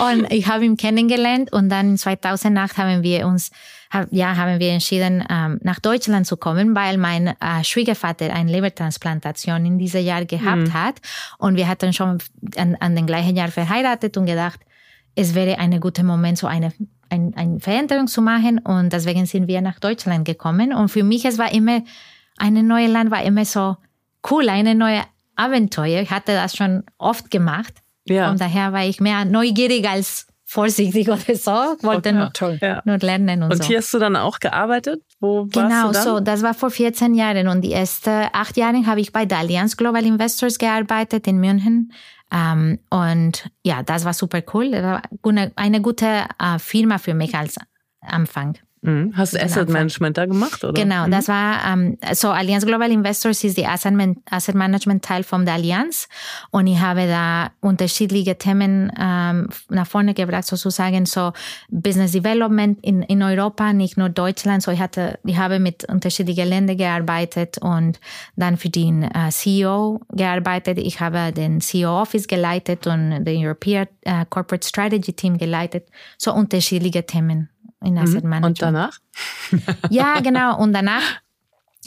Und 0.00 0.32
ich 0.32 0.46
habe 0.46 0.64
ihn 0.64 0.76
kennengelernt. 0.76 1.52
Und 1.52 1.68
dann 1.70 1.90
in 1.90 1.98
2008 1.98 2.78
haben 2.78 3.02
wir 3.02 3.26
uns, 3.26 3.50
ja, 4.10 4.36
haben 4.36 4.60
wir 4.60 4.72
entschieden, 4.72 5.24
ähm, 5.28 5.58
nach 5.62 5.80
Deutschland 5.80 6.26
zu 6.26 6.36
kommen, 6.36 6.76
weil 6.76 6.96
mein 6.96 7.28
äh, 7.28 7.64
Schwiegervater 7.64 8.32
eine 8.32 8.52
Lebertransplantation 8.52 9.66
in 9.66 9.78
diesem 9.78 10.04
Jahr 10.04 10.24
gehabt 10.24 10.68
mhm. 10.68 10.72
hat. 10.72 11.00
Und 11.38 11.56
wir 11.56 11.66
hatten 11.66 11.92
schon 11.92 12.18
an, 12.56 12.76
an 12.78 12.94
den 12.94 13.06
gleichen 13.06 13.34
Jahr 13.34 13.48
verheiratet 13.48 14.16
und 14.16 14.26
gedacht, 14.26 14.60
es 15.16 15.34
wäre 15.34 15.58
ein 15.58 15.78
guter 15.80 16.04
Moment, 16.04 16.38
so 16.38 16.46
eine 16.46 16.72
ein, 17.10 17.34
eine 17.36 17.60
Veränderung 17.60 18.06
zu 18.06 18.22
machen 18.22 18.58
und 18.58 18.92
deswegen 18.92 19.26
sind 19.26 19.48
wir 19.48 19.60
nach 19.60 19.78
Deutschland 19.78 20.24
gekommen. 20.24 20.72
Und 20.72 20.88
für 20.88 21.02
mich, 21.02 21.24
es 21.24 21.38
war 21.38 21.52
immer, 21.52 21.82
ein 22.38 22.66
neues 22.66 22.90
Land 22.90 23.10
war 23.10 23.22
immer 23.22 23.44
so 23.44 23.76
cool, 24.30 24.48
eine 24.48 24.74
neue 24.74 25.02
Abenteuer. 25.36 26.00
Ich 26.00 26.10
hatte 26.10 26.32
das 26.32 26.56
schon 26.56 26.84
oft 26.98 27.30
gemacht. 27.30 27.74
Ja. 28.06 28.30
Und 28.30 28.40
daher 28.40 28.72
war 28.72 28.84
ich 28.84 29.00
mehr 29.00 29.24
neugierig 29.24 29.88
als 29.88 30.26
vorsichtig 30.44 31.08
oder 31.08 31.34
so. 31.34 31.76
Ich 31.78 31.84
wollte 31.84 32.10
okay, 32.10 32.12
nur, 32.12 32.32
toll. 32.32 32.58
nur 32.84 32.98
lernen 32.98 33.42
und, 33.42 33.50
und 33.50 33.56
so. 33.56 33.62
Und 33.62 33.64
hier 33.64 33.78
hast 33.78 33.92
du 33.92 33.98
dann 33.98 34.16
auch 34.16 34.38
gearbeitet? 34.38 35.02
Wo 35.20 35.46
genau, 35.46 35.92
so. 35.92 36.20
Das 36.20 36.42
war 36.42 36.54
vor 36.54 36.70
14 36.70 37.14
Jahren. 37.14 37.48
Und 37.48 37.62
die 37.62 37.72
ersten 37.72 38.28
acht 38.32 38.56
Jahre 38.56 38.86
habe 38.86 39.00
ich 39.00 39.12
bei 39.12 39.24
der 39.24 39.38
Allianz 39.38 39.76
Global 39.76 40.04
Investors 40.04 40.58
gearbeitet 40.58 41.26
in 41.26 41.38
München. 41.38 41.92
Ähm, 42.34 42.80
und 42.90 43.50
ja, 43.64 43.82
das 43.82 44.04
war 44.04 44.12
super 44.12 44.42
cool. 44.52 44.72
Das 44.72 44.82
war 44.82 45.02
eine, 45.54 45.80
gute 45.80 46.26
äh, 46.38 46.58
Firma 46.58 46.98
für 46.98 47.14
mich 47.14 47.36
als 47.36 47.56
Anfang. 48.00 48.58
Mhm. 48.84 49.14
Hast 49.16 49.32
du 49.32 49.40
Asset 49.40 49.70
Management 49.70 50.18
da 50.18 50.26
gemacht, 50.26 50.62
oder? 50.62 50.74
Genau, 50.74 51.06
mhm. 51.06 51.10
das 51.10 51.28
war, 51.28 51.72
ähm, 51.72 51.96
so 52.12 52.28
Allianz 52.28 52.66
Global 52.66 52.90
Investors 52.90 53.42
ist 53.42 53.56
die 53.56 53.66
Asset, 53.66 53.94
Man 53.94 54.16
Asset 54.30 54.54
Management 54.54 55.02
Teil 55.02 55.22
von 55.22 55.46
der 55.46 55.54
Allianz 55.54 56.06
und 56.50 56.66
ich 56.66 56.78
habe 56.78 57.06
da 57.06 57.50
unterschiedliche 57.60 58.36
Themen 58.36 58.92
ähm, 59.00 59.48
nach 59.70 59.86
vorne 59.86 60.12
gebracht, 60.12 60.44
sozusagen 60.44 61.06
so 61.06 61.32
Business 61.70 62.12
Development 62.12 62.78
in, 62.82 63.02
in 63.02 63.22
Europa, 63.22 63.72
nicht 63.72 63.96
nur 63.96 64.10
Deutschland, 64.10 64.62
so 64.62 64.70
ich 64.70 64.80
hatte, 64.80 65.18
ich 65.24 65.38
habe 65.38 65.58
mit 65.60 65.88
unterschiedlichen 65.88 66.46
Ländern 66.46 66.76
gearbeitet 66.76 67.56
und 67.62 67.98
dann 68.36 68.58
für 68.58 68.68
den 68.68 69.04
äh, 69.04 69.30
CEO 69.30 70.00
gearbeitet. 70.10 70.76
Ich 70.76 71.00
habe 71.00 71.32
den 71.32 71.62
CEO 71.62 72.02
Office 72.02 72.28
geleitet 72.28 72.86
und 72.86 73.24
den 73.24 73.46
European 73.46 73.86
äh, 74.02 74.26
Corporate 74.28 74.66
Strategy 74.68 75.14
Team 75.14 75.38
geleitet, 75.38 75.88
so 76.18 76.34
unterschiedliche 76.34 77.06
Themen 77.06 77.48
in 77.84 77.98
Asset 77.98 78.24
Management. 78.24 78.44
Und 78.46 78.62
danach? 78.62 78.98
ja, 79.90 80.20
genau. 80.20 80.58
Und 80.58 80.72
danach, 80.72 81.02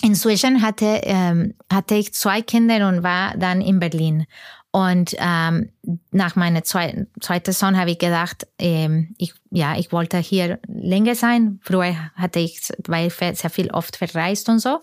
inzwischen 0.02 0.62
hatte, 0.62 1.02
ähm, 1.04 1.54
hatte 1.72 1.96
ich 1.96 2.14
zwei 2.14 2.42
Kinder 2.42 2.88
und 2.88 3.04
war 3.04 3.36
dann 3.38 3.62
in 3.62 3.80
Berlin. 3.80 4.26
Und 4.72 5.16
ähm, 5.18 5.72
nach 6.12 6.36
meiner 6.36 6.64
zweiten, 6.64 7.08
zweiten 7.20 7.52
Sohn 7.52 7.78
habe 7.80 7.92
ich 7.92 8.00
gedacht, 8.00 8.48
ähm, 8.60 9.16
ich, 9.18 9.34
ja, 9.50 9.76
ich 9.78 9.92
wollte 9.92 10.18
hier 10.20 10.60
länger 10.68 11.16
sein. 11.16 11.60
Früher 11.64 11.96
hatte 12.16 12.40
ich, 12.40 12.60
weil 12.88 13.10
sehr 13.10 13.50
viel 13.50 13.72
oft 13.72 13.96
verreist 13.96 14.50
und 14.50 14.60
so. 14.60 14.82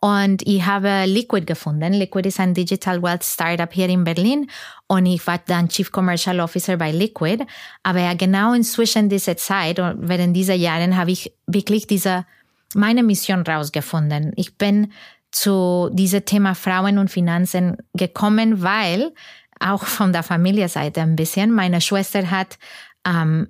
Und 0.00 0.46
ich 0.46 0.64
habe 0.64 1.04
Liquid 1.06 1.46
gefunden. 1.46 1.92
Liquid 1.92 2.28
ist 2.28 2.38
ein 2.38 2.52
Digital 2.52 3.02
Wealth 3.02 3.24
Startup 3.24 3.72
hier 3.72 3.88
in 3.88 4.04
Berlin. 4.04 4.50
Und 4.86 5.06
ich 5.06 5.26
war 5.26 5.38
dann 5.46 5.68
Chief 5.68 5.90
Commercial 5.90 6.40
Officer 6.40 6.76
bei 6.76 6.92
Liquid. 6.92 7.44
Aber 7.82 8.00
ja, 8.00 8.14
genau 8.14 8.52
inzwischen 8.52 9.08
dieser 9.08 9.36
Zeit, 9.36 9.78
während 9.78 10.36
dieser 10.36 10.54
Jahren, 10.54 10.96
habe 10.96 11.12
ich 11.12 11.32
wirklich 11.46 11.86
diese, 11.86 12.26
meine 12.74 13.02
Mission 13.02 13.42
rausgefunden. 13.42 14.32
Ich 14.36 14.58
bin 14.58 14.92
zu 15.30 15.90
diesem 15.92 16.24
Thema 16.24 16.54
Frauen 16.54 16.98
und 16.98 17.10
Finanzen 17.10 17.76
gekommen, 17.94 18.62
weil 18.62 19.12
auch 19.60 19.84
von 19.84 20.12
der 20.12 20.22
Familienseite 20.22 21.00
ein 21.00 21.16
bisschen, 21.16 21.52
meine 21.52 21.80
Schwester 21.80 22.30
hat 22.30 22.58
ähm, 23.06 23.48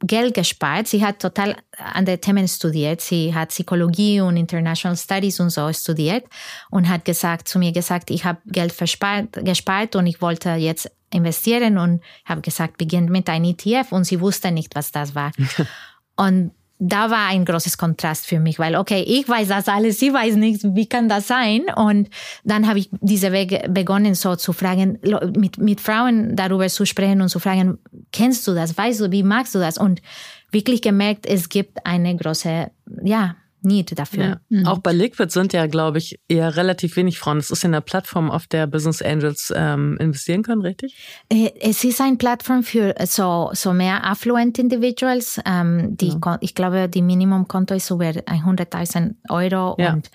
Geld 0.00 0.34
gespart. 0.34 0.88
Sie 0.88 1.04
hat 1.04 1.20
total 1.20 1.56
andere 1.78 2.18
Themen 2.18 2.46
studiert. 2.48 3.00
Sie 3.00 3.34
hat 3.34 3.48
Psychologie 3.48 4.20
und 4.20 4.36
International 4.36 4.96
Studies 4.96 5.40
und 5.40 5.50
so 5.50 5.72
studiert 5.72 6.24
und 6.70 6.88
hat 6.88 7.04
gesagt 7.04 7.48
zu 7.48 7.58
mir 7.58 7.72
gesagt, 7.72 8.10
ich 8.10 8.24
habe 8.24 8.38
Geld 8.46 8.72
verspart, 8.72 9.32
gespart 9.44 9.96
und 9.96 10.06
ich 10.06 10.20
wollte 10.20 10.50
jetzt 10.50 10.90
investieren 11.10 11.78
und 11.78 12.02
habe 12.26 12.42
gesagt, 12.42 12.76
beginnt 12.76 13.08
mit 13.08 13.28
einem 13.30 13.46
ETF 13.46 13.92
und 13.92 14.04
sie 14.04 14.20
wusste 14.20 14.50
nicht, 14.50 14.74
was 14.74 14.92
das 14.92 15.14
war. 15.14 15.32
und 16.16 16.52
da 16.78 17.10
war 17.10 17.28
ein 17.28 17.44
großes 17.44 17.78
Kontrast 17.78 18.26
für 18.26 18.38
mich, 18.38 18.58
weil, 18.58 18.76
okay, 18.76 19.02
ich 19.06 19.28
weiß 19.28 19.48
das 19.48 19.68
alles, 19.68 19.98
sie 19.98 20.12
weiß 20.12 20.36
nichts, 20.36 20.64
wie 20.74 20.86
kann 20.86 21.08
das 21.08 21.26
sein? 21.26 21.62
Und 21.74 22.10
dann 22.44 22.68
habe 22.68 22.78
ich 22.78 22.90
diese 23.00 23.32
Weg 23.32 23.72
begonnen, 23.72 24.14
so 24.14 24.36
zu 24.36 24.52
fragen, 24.52 24.98
mit, 25.36 25.58
mit 25.58 25.80
Frauen 25.80 26.36
darüber 26.36 26.68
zu 26.68 26.84
sprechen 26.84 27.22
und 27.22 27.28
zu 27.28 27.38
fragen, 27.38 27.78
kennst 28.12 28.46
du 28.46 28.54
das, 28.54 28.76
weißt 28.76 29.00
du, 29.00 29.10
wie 29.10 29.22
magst 29.22 29.54
du 29.54 29.58
das? 29.58 29.78
Und 29.78 30.02
wirklich 30.50 30.82
gemerkt, 30.82 31.26
es 31.26 31.48
gibt 31.48 31.84
eine 31.86 32.14
große, 32.14 32.70
ja, 33.02 33.36
Need 33.66 33.98
dafür. 33.98 34.24
Ja. 34.24 34.40
Mhm. 34.48 34.66
Auch 34.66 34.78
bei 34.78 34.92
Liquid 34.92 35.30
sind 35.30 35.52
ja, 35.52 35.66
glaube 35.66 35.98
ich, 35.98 36.18
eher 36.28 36.56
relativ 36.56 36.96
wenig 36.96 37.18
Frauen. 37.18 37.38
Es 37.38 37.50
ist 37.50 37.62
ja 37.62 37.68
eine 37.68 37.80
Plattform, 37.80 38.30
auf 38.30 38.46
der 38.46 38.66
Business 38.66 39.02
Angels 39.02 39.52
ähm, 39.54 39.96
investieren 40.00 40.42
können, 40.42 40.62
richtig? 40.62 40.96
Äh, 41.28 41.50
es 41.60 41.84
ist 41.84 42.00
eine 42.00 42.16
Plattform 42.16 42.62
für 42.62 42.94
so, 43.04 43.50
so 43.52 43.72
mehr 43.72 44.06
affluent 44.06 44.58
Individuals. 44.58 45.40
Ähm, 45.44 45.96
die, 45.96 46.16
ja. 46.24 46.38
Ich 46.40 46.54
glaube, 46.54 46.88
die 46.88 47.02
Minimumkonto 47.02 47.74
ist 47.74 47.90
über 47.90 48.06
100.000 48.06 49.14
Euro 49.28 49.76
ja. 49.78 49.92
und 49.92 50.10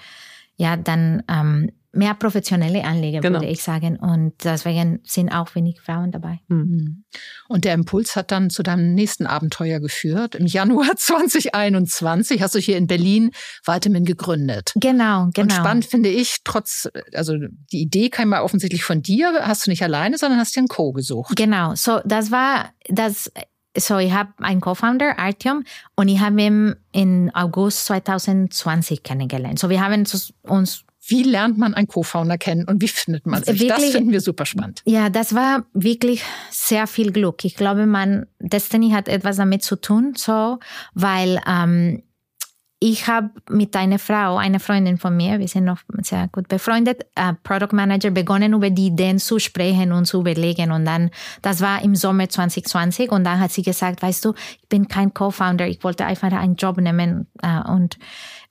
ja, 0.56 0.78
dann 0.78 1.24
ähm, 1.28 1.72
mehr 1.94 2.14
professionelle 2.14 2.84
Anleger, 2.84 3.20
genau. 3.20 3.40
würde 3.40 3.52
ich 3.52 3.62
sagen. 3.62 3.98
Und 3.98 4.34
deswegen 4.44 5.00
sind 5.04 5.30
auch 5.30 5.54
wenig 5.56 5.82
Frauen 5.82 6.12
dabei. 6.12 6.40
Mhm. 6.48 7.04
Und 7.50 7.66
der 7.66 7.74
Impuls 7.74 8.16
hat 8.16 8.32
dann 8.32 8.50
zu 8.50 8.64
deinem 8.64 8.94
nächsten 8.94 9.26
Abenteuer 9.26 9.80
geführt. 9.80 10.36
Im 10.36 10.46
Januar 10.46 10.92
2021 10.96 12.42
hast 12.42 12.56
du 12.56 12.60
hier 12.60 12.78
in 12.78 12.88
Berlin 12.88 13.32
Vitamin 13.66 14.06
gegründet. 14.06 14.72
Genau, 14.76 15.30
genau. 15.34 15.44
Und 15.44 15.52
spannend 15.52 15.86
finde 15.86 16.10
ich, 16.10 16.38
trotz, 16.44 16.90
also 17.14 17.36
die 17.72 17.82
Idee 17.82 18.10
kam 18.10 18.32
ja 18.32 18.42
offensichtlich 18.42 18.84
von 18.84 19.02
dir, 19.02 19.42
hast 19.42 19.66
du 19.66 19.70
nicht 19.70 19.84
alleine, 19.84 20.18
sondern 20.18 20.40
hast 20.40 20.56
dir 20.56 20.62
einen 20.62 20.68
Co. 20.68 20.94
gesucht. 20.94 21.36
Genau, 21.36 21.76
so 21.76 22.00
das 22.06 22.32
war 22.32 22.70
das 22.90 23.32
so 23.78 23.98
ich 23.98 24.12
habe 24.12 24.32
einen 24.40 24.60
Co-Founder, 24.60 25.18
Artyom, 25.18 25.64
und 25.96 26.10
ich 26.10 26.20
habe 26.20 26.42
ihn 26.42 26.76
in 26.92 27.34
August 27.34 27.86
2020 27.86 29.04
kennengelernt. 29.04 29.60
So 29.60 29.70
wir 29.70 29.82
haben 29.82 30.06
uns 30.44 30.86
wie 31.08 31.24
lernt 31.24 31.58
man 31.58 31.74
einen 31.74 31.88
Co-Founder 31.88 32.38
kennen 32.38 32.66
und 32.66 32.82
wie 32.82 32.88
findet 32.88 33.26
man 33.26 33.44
sich? 33.44 33.60
Wirklich, 33.60 33.70
das 33.70 33.92
finden 33.92 34.12
wir 34.12 34.22
super 34.22 34.46
spannend. 34.46 34.82
Ja, 34.86 35.10
das 35.10 35.34
war 35.34 35.66
wirklich 35.74 36.24
sehr 36.52 36.88
viel 36.88 37.12
Glück. 37.12 37.44
Ich 37.44 37.56
glaube, 37.56 37.86
man 37.86 38.28
Destiny 38.40 38.92
hat 38.92 39.08
etwas 39.08 39.38
damit 39.38 39.64
zu 39.64 39.76
tun, 39.76 40.14
so, 40.16 40.60
weil 40.94 41.42
ähm, 41.48 42.04
ich 42.84 43.08
habe 43.08 43.30
mit 43.48 43.76
einer 43.76 44.00
Frau, 44.00 44.38
einer 44.38 44.60
Freundin 44.60 44.98
von 44.98 45.16
mir, 45.16 45.38
wir 45.38 45.48
sind 45.48 45.66
noch 45.66 45.78
sehr 46.02 46.28
gut 46.32 46.48
befreundet, 46.48 47.06
äh, 47.14 47.34
Product 47.44 47.74
Manager, 47.74 48.10
begonnen 48.10 48.54
über 48.54 48.72
die 48.72 48.88
Ideen 48.88 49.20
zu 49.20 49.38
sprechen 49.38 49.92
und 49.92 50.06
zu 50.06 50.22
überlegen. 50.22 50.72
Und 50.72 50.86
dann, 50.86 51.12
das 51.44 51.62
war 51.62 51.84
im 51.84 51.96
Sommer 51.96 52.28
2020 52.28 53.12
und 53.12 53.24
dann 53.24 53.40
hat 53.40 53.52
sie 53.52 53.62
gesagt, 53.62 54.02
weißt 54.02 54.26
du, 54.26 54.34
ich 54.60 54.68
bin 54.68 54.88
kein 54.88 55.14
Co-Founder, 55.14 55.68
ich 55.68 55.84
wollte 55.84 56.06
einfach 56.06 56.32
einen 56.32 56.56
Job 56.56 56.78
nehmen 56.78 57.28
äh, 57.44 57.62
und 57.70 58.00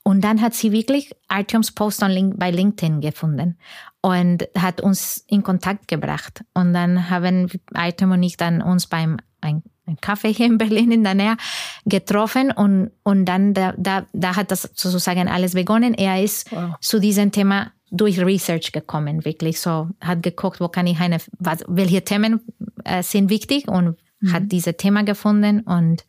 und 0.03 0.21
dann 0.21 0.41
hat 0.41 0.53
sie 0.53 0.71
wirklich 0.71 1.11
Artyoms 1.27 1.71
Post 1.71 2.01
Link 2.01 2.39
bei 2.39 2.49
LinkedIn 2.49 3.01
gefunden 3.01 3.57
und 4.01 4.47
hat 4.57 4.81
uns 4.81 5.23
in 5.27 5.43
Kontakt 5.43 5.87
gebracht. 5.87 6.43
Und 6.53 6.73
dann 6.73 7.09
haben 7.09 7.49
Artyom 7.73 8.11
und 8.11 8.23
ich 8.23 8.37
dann 8.37 8.61
uns 8.61 8.87
beim 8.87 9.17
ein, 9.41 9.61
ein 9.85 9.97
Kaffee 10.01 10.33
hier 10.33 10.47
in 10.47 10.57
Berlin 10.57 10.91
in 10.91 11.03
der 11.03 11.13
Nähe 11.13 11.37
getroffen 11.85 12.51
und, 12.51 12.91
und 13.03 13.25
dann 13.25 13.53
da, 13.53 13.73
da, 13.77 14.07
da 14.13 14.35
hat 14.35 14.49
das 14.51 14.63
sozusagen 14.73 15.27
alles 15.27 15.53
begonnen. 15.53 15.93
Er 15.93 16.23
ist 16.23 16.51
wow. 16.51 16.75
zu 16.79 16.99
diesem 16.99 17.31
Thema 17.31 17.71
durch 17.91 18.19
Research 18.19 18.71
gekommen, 18.71 19.25
wirklich 19.25 19.59
so, 19.59 19.89
hat 19.99 20.23
geguckt, 20.23 20.61
wo 20.61 20.69
kann 20.69 20.87
ich 20.87 20.99
eine, 20.99 21.17
was, 21.39 21.63
welche 21.67 22.03
Themen 22.03 22.39
äh, 22.85 23.03
sind 23.03 23.29
wichtig 23.29 23.67
und 23.67 23.97
mhm. 24.21 24.33
hat 24.33 24.43
diese 24.45 24.77
Thema 24.77 25.03
gefunden 25.03 25.59
und 25.61 26.05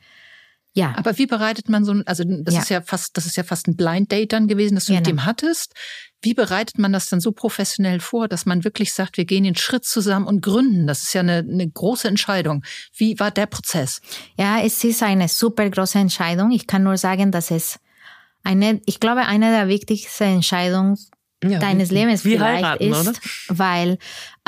ja. 0.75 0.95
Aber 0.97 1.19
wie 1.19 1.27
bereitet 1.27 1.69
man 1.69 1.85
so 1.85 1.93
ein, 1.93 2.07
also 2.07 2.25
das 2.25 2.55
ja. 2.55 2.61
ist 2.63 2.69
ja 2.71 2.81
fast, 2.81 3.17
das 3.17 3.27
ist 3.27 3.37
ja 3.37 3.43
fast 3.43 3.69
ein 3.69 3.77
Blind 3.77 4.11
Date 4.11 4.33
dann 4.33 4.49
gewesen, 4.49 4.75
dass 4.75 4.87
du 4.87 4.93
genau. 4.93 5.01
mit 5.01 5.07
dem 5.07 5.25
hattest. 5.25 5.75
Wie 6.23 6.35
bereitet 6.35 6.79
man 6.79 6.93
das 6.93 7.09
dann 7.09 7.21
so 7.21 7.33
professionell 7.33 8.01
vor, 8.01 8.29
dass 8.29 8.47
man 8.47 8.65
wirklich 8.65 8.93
sagt, 8.93 9.17
wir 9.17 9.25
gehen 9.25 9.45
den 9.45 9.57
Schritt 9.57 9.85
zusammen 9.85 10.27
und 10.27 10.41
gründen? 10.41 10.87
Das 10.87 11.03
ist 11.03 11.13
ja 11.15 11.21
eine, 11.21 11.39
eine 11.39 11.69
große 11.69 12.09
Entscheidung. 12.09 12.65
Wie 12.97 13.19
war 13.19 13.31
der 13.31 13.47
Prozess? 13.47 14.01
Ja, 14.39 14.61
es 14.61 14.83
ist 14.85 15.03
eine 15.03 15.29
super 15.29 15.69
große 15.69 15.99
Entscheidung. 15.99 16.53
Ich 16.53 16.67
kann 16.67 16.85
nur 16.85 16.97
sagen, 16.97 17.33
dass 17.33 17.51
es 17.51 17.79
eine, 18.45 18.81
ich 18.87 19.01
glaube, 19.01 19.23
eine 19.23 19.51
der 19.51 19.69
wichtigsten 19.69 20.25
Entscheidungen 20.25 20.97
ja, 21.45 21.59
deines 21.59 21.91
wie, 21.91 21.95
Lebens 21.95 22.25
wie 22.25 22.37
vielleicht 22.37 22.65
heiraten, 22.65 22.85
ist, 22.85 23.09
oder? 23.09 23.19
weil 23.49 23.99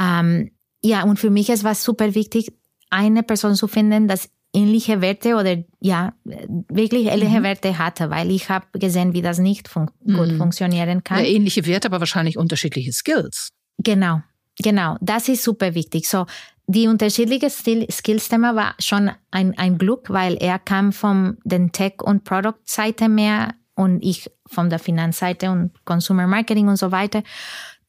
ähm, 0.00 0.52
ja 0.82 1.02
und 1.02 1.18
für 1.18 1.30
mich 1.30 1.50
es 1.50 1.64
war 1.64 1.74
super 1.74 2.14
wichtig, 2.14 2.52
eine 2.90 3.22
Person 3.22 3.56
zu 3.56 3.66
finden, 3.66 4.06
das 4.06 4.28
ähnliche 4.54 5.00
Werte 5.00 5.34
oder 5.34 5.56
ja, 5.80 6.14
wirklich 6.24 7.06
ähnliche 7.06 7.40
mhm. 7.40 7.44
Werte 7.44 7.78
hatte, 7.78 8.10
weil 8.10 8.30
ich 8.30 8.48
habe 8.48 8.66
gesehen, 8.78 9.12
wie 9.12 9.22
das 9.22 9.38
nicht 9.38 9.68
fun 9.68 9.90
mhm. 10.04 10.16
gut 10.16 10.32
funktionieren 10.32 11.04
kann. 11.04 11.24
Ähnliche 11.24 11.66
Werte, 11.66 11.88
aber 11.88 12.00
wahrscheinlich 12.00 12.38
unterschiedliche 12.38 12.92
Skills. 12.92 13.50
Genau, 13.78 14.22
genau. 14.62 14.96
Das 15.00 15.28
ist 15.28 15.42
super 15.42 15.74
wichtig. 15.74 16.08
So, 16.08 16.26
die 16.66 16.88
unterschiedliche 16.88 17.50
Skills-Thema 17.50 18.54
war 18.54 18.74
schon 18.78 19.10
ein, 19.30 19.58
ein 19.58 19.76
Glück, 19.76 20.08
weil 20.08 20.36
er 20.36 20.58
kam 20.58 20.92
von 20.92 21.36
den 21.44 21.72
Tech- 21.72 22.02
und 22.02 22.24
Product-Seite 22.24 23.08
mehr 23.08 23.54
und 23.74 24.02
ich 24.02 24.30
von 24.46 24.70
der 24.70 24.78
Finanzseite 24.78 25.50
und 25.50 25.72
Consumer 25.84 26.26
Marketing 26.26 26.68
und 26.68 26.76
so 26.76 26.92
weiter. 26.92 27.22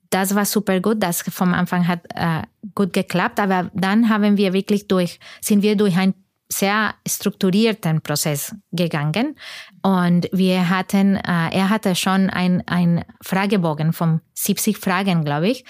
Das 0.09 0.35
war 0.35 0.45
super 0.45 0.79
gut. 0.79 1.01
Das 1.01 1.21
vom 1.21 1.53
Anfang 1.53 1.87
hat 1.87 2.01
äh, 2.13 2.41
gut 2.73 2.93
geklappt. 2.93 3.39
Aber 3.39 3.69
dann 3.73 4.09
haben 4.09 4.37
wir 4.37 4.53
wirklich 4.53 4.87
durch, 4.87 5.19
sind 5.41 5.61
wir 5.61 5.75
durch 5.75 5.97
ein 5.97 6.13
sehr 6.47 6.93
strukturierten 7.07 8.01
Prozess 8.01 8.55
gegangen 8.71 9.35
und 9.81 10.29
wir 10.31 10.69
hatten, 10.69 11.15
äh, 11.15 11.49
er 11.51 11.69
hatte 11.69 11.95
schon 11.95 12.29
ein, 12.29 12.63
ein 12.67 13.03
Fragebogen 13.21 13.93
von 13.93 14.21
70 14.33 14.77
Fragen, 14.77 15.25
glaube 15.25 15.49
ich, 15.49 15.65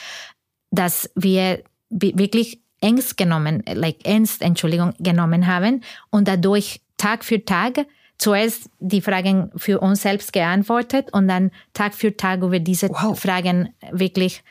dass 0.71 1.09
wir 1.15 1.63
wirklich 1.89 2.61
ernst 2.81 3.17
genommen, 3.17 3.63
like 3.65 4.05
ernst, 4.05 4.41
Entschuldigung, 4.41 4.93
genommen 4.99 5.47
haben 5.47 5.81
und 6.11 6.27
dadurch 6.27 6.81
Tag 6.97 7.23
für 7.23 7.43
Tag 7.43 7.85
zuerst 8.17 8.69
die 8.79 9.01
Fragen 9.01 9.51
für 9.55 9.79
uns 9.79 10.01
selbst 10.01 10.33
geantwortet 10.33 11.11
und 11.13 11.27
dann 11.27 11.51
Tag 11.73 11.93
für 11.93 12.15
Tag 12.15 12.41
über 12.41 12.59
diese 12.59 12.89
wow. 12.89 13.19
Fragen 13.19 13.73
wirklich 13.91 14.43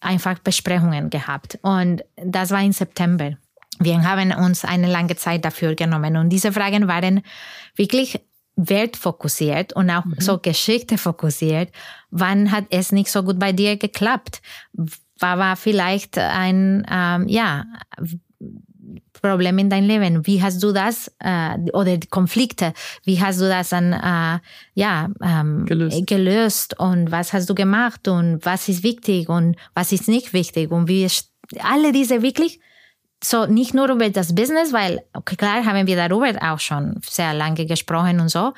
einfach 0.00 0.38
Besprechungen 0.40 1.10
gehabt. 1.10 1.58
Und 1.62 2.04
das 2.16 2.50
war 2.50 2.62
im 2.62 2.72
September 2.72 3.36
wir 3.78 4.02
haben 4.02 4.32
uns 4.32 4.64
eine 4.64 4.86
lange 4.86 5.16
Zeit 5.16 5.44
dafür 5.44 5.74
genommen 5.74 6.16
und 6.16 6.30
diese 6.30 6.52
Fragen 6.52 6.88
waren 6.88 7.22
wirklich 7.76 8.20
wertfokussiert 8.56 9.72
und 9.72 9.90
auch 9.90 10.04
mhm. 10.04 10.16
so 10.18 10.38
Geschichte 10.38 10.96
fokussiert. 10.96 11.70
Wann 12.10 12.52
hat 12.52 12.66
es 12.70 12.92
nicht 12.92 13.10
so 13.10 13.22
gut 13.22 13.38
bei 13.38 13.52
dir 13.52 13.76
geklappt? 13.76 14.42
War, 15.18 15.38
war 15.38 15.56
vielleicht 15.56 16.18
ein, 16.18 16.86
ähm, 16.90 17.28
ja, 17.28 17.64
Problem 19.20 19.58
in 19.58 19.70
deinem 19.70 19.88
Leben? 19.88 20.26
Wie 20.26 20.42
hast 20.42 20.62
du 20.62 20.72
das 20.72 21.10
äh, 21.20 21.58
oder 21.72 21.98
Konflikte? 22.10 22.74
Wie 23.04 23.20
hast 23.20 23.40
du 23.40 23.48
das 23.48 23.70
dann 23.70 23.92
äh, 23.92 24.38
ja 24.74 25.08
ähm, 25.22 25.64
gelöst. 25.64 26.06
gelöst. 26.06 26.78
und 26.78 27.10
was 27.10 27.32
hast 27.32 27.48
du 27.48 27.54
gemacht 27.54 28.06
und 28.06 28.44
was 28.44 28.68
ist 28.68 28.82
wichtig 28.82 29.28
und 29.28 29.56
was 29.74 29.92
ist 29.92 30.08
nicht 30.08 30.32
wichtig 30.32 30.70
und 30.70 30.88
wie 30.88 31.08
alle 31.62 31.92
diese 31.92 32.22
wirklich 32.22 32.60
so 33.24 33.46
nicht 33.46 33.74
nur 33.74 33.88
über 33.88 34.10
das 34.10 34.34
Business, 34.34 34.72
weil 34.72 35.02
okay, 35.14 35.36
klar 35.36 35.64
haben 35.64 35.86
wir 35.86 35.96
darüber 35.96 36.30
auch 36.40 36.60
schon 36.60 37.00
sehr 37.02 37.34
lange 37.34 37.66
gesprochen 37.66 38.20
und 38.20 38.28
so. 38.28 38.52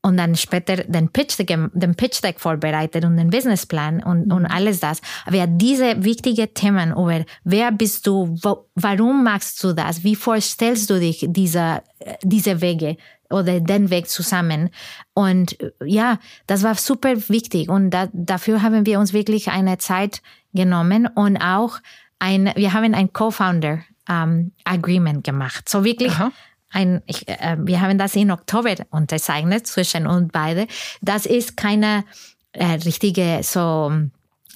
Und 0.00 0.16
dann 0.16 0.36
später 0.36 0.76
den 0.76 1.08
Pitch, 1.08 1.36
den 1.38 1.94
Pitch 1.96 2.22
Deck 2.22 2.38
vorbereitet 2.38 3.04
und 3.04 3.16
den 3.16 3.30
Businessplan 3.30 4.00
und, 4.02 4.32
und 4.32 4.42
mhm. 4.42 4.48
alles 4.48 4.78
das. 4.78 5.00
Aber 5.26 5.44
diese 5.48 6.04
wichtigen 6.04 6.54
Themen 6.54 6.92
über 6.92 7.24
wer 7.42 7.72
bist 7.72 8.06
du, 8.06 8.36
wo, 8.42 8.68
warum 8.76 9.24
machst 9.24 9.62
du 9.64 9.72
das, 9.72 10.04
wie 10.04 10.14
vorstellst 10.14 10.88
du 10.88 11.00
dich 11.00 11.26
diese, 11.28 11.82
diese 12.22 12.60
Wege 12.60 12.96
oder 13.30 13.60
den 13.60 13.90
Weg 13.90 14.08
zusammen. 14.08 14.70
Und 15.14 15.58
ja, 15.84 16.18
das 16.46 16.62
war 16.62 16.76
super 16.76 17.14
wichtig 17.28 17.68
und 17.68 17.90
da, 17.90 18.08
dafür 18.12 18.62
haben 18.62 18.86
wir 18.86 19.00
uns 19.00 19.12
wirklich 19.12 19.48
eine 19.48 19.78
Zeit 19.78 20.22
genommen 20.54 21.08
und 21.14 21.36
auch 21.38 21.78
ein, 22.18 22.52
wir 22.54 22.72
haben 22.72 22.94
ein 22.94 23.12
Co-Founder 23.12 23.80
ähm, 24.08 24.52
Agreement 24.64 25.24
gemacht. 25.24 25.68
So 25.68 25.84
wirklich 25.84 26.12
Aha. 26.12 26.32
ein, 26.70 27.02
ich, 27.06 27.28
äh, 27.28 27.56
wir 27.60 27.80
haben 27.80 27.98
das 27.98 28.16
in 28.16 28.30
Oktober 28.30 28.74
unterzeichnet 28.90 29.66
zwischen 29.66 30.06
uns 30.06 30.30
beide. 30.32 30.66
Das 31.00 31.26
ist 31.26 31.56
keine 31.56 32.04
äh, 32.52 32.64
richtige 32.64 33.40
so 33.42 33.92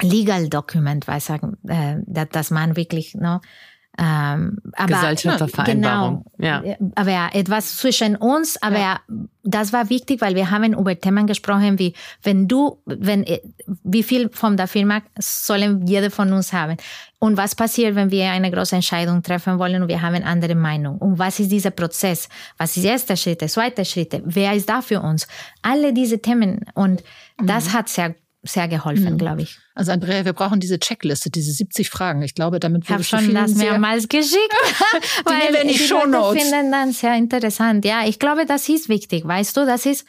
Legal 0.00 0.48
Document, 0.48 1.06
weil 1.06 1.20
sagen, 1.20 1.56
äh, 1.68 2.26
dass 2.26 2.50
man 2.50 2.76
wirklich 2.76 3.14
no, 3.14 3.40
Ähm, 3.98 4.58
aber, 4.72 4.94
Gesellschaftervereinbarung. 4.94 6.24
Genau, 6.38 6.62
ja. 6.64 6.76
Aber 6.94 7.34
etwas 7.34 7.76
zwischen 7.76 8.16
uns, 8.16 8.60
aber 8.62 8.78
ja. 8.78 9.00
das 9.42 9.72
war 9.74 9.90
wichtig, 9.90 10.22
weil 10.22 10.34
wir 10.34 10.50
haben 10.50 10.72
über 10.72 10.98
Themen 10.98 11.26
gesprochen, 11.26 11.78
wie 11.78 11.92
wenn 12.22 12.48
du, 12.48 12.78
wenn, 12.86 13.26
wie 13.84 14.02
viel 14.02 14.30
von 14.32 14.56
der 14.56 14.66
Firma 14.66 15.02
sollen 15.18 15.86
jeder 15.86 16.10
von 16.10 16.32
uns 16.32 16.54
haben? 16.54 16.78
Und 17.18 17.36
was 17.36 17.54
passiert, 17.54 17.94
wenn 17.94 18.10
wir 18.10 18.30
eine 18.30 18.50
große 18.50 18.74
Entscheidung 18.74 19.22
treffen 19.22 19.58
wollen 19.58 19.82
und 19.82 19.88
wir 19.88 20.00
haben 20.00 20.24
andere 20.24 20.54
Meinung? 20.54 20.96
Und 20.98 21.18
was 21.18 21.38
ist 21.38 21.52
dieser 21.52 21.70
Prozess? 21.70 22.28
Was 22.56 22.76
ist 22.76 22.84
erster 22.84 23.16
Schritt, 23.16 23.48
zweiter 23.48 23.84
Schritt? 23.84 24.22
Wer 24.24 24.54
ist 24.54 24.68
da 24.68 24.80
für 24.80 25.00
uns? 25.00 25.28
Alle 25.60 25.92
diese 25.92 26.18
Themen. 26.20 26.64
Und 26.74 27.04
das 27.36 27.68
mhm. 27.68 27.72
hat 27.74 27.88
sehr 27.90 28.14
sehr 28.42 28.68
geholfen, 28.68 29.14
mhm. 29.14 29.18
glaube 29.18 29.42
ich. 29.42 29.58
Also 29.74 29.92
Andrea, 29.92 30.24
wir 30.24 30.32
brauchen 30.32 30.58
diese 30.58 30.78
Checkliste, 30.78 31.30
diese 31.30 31.52
70 31.52 31.88
Fragen. 31.88 32.22
Ich 32.22 32.34
glaube, 32.34 32.58
damit 32.58 32.88
ich 32.88 33.08
schon 33.08 33.32
das 33.34 33.54
mehrmals 33.54 34.08
geschickt, 34.08 34.52
die 35.20 35.24
weil 35.24 35.52
wir 35.52 35.62
in 35.62 35.68
die, 35.68 35.74
die 35.74 35.80
Shownotes. 35.80 36.42
finden 36.42 36.72
dann 36.72 36.92
sehr 36.92 37.14
interessant. 37.14 37.84
Ja, 37.84 38.04
ich 38.06 38.18
glaube, 38.18 38.44
das 38.46 38.68
ist 38.68 38.88
wichtig, 38.88 39.26
weißt 39.26 39.56
du, 39.56 39.64
das 39.64 39.86
ist, 39.86 40.06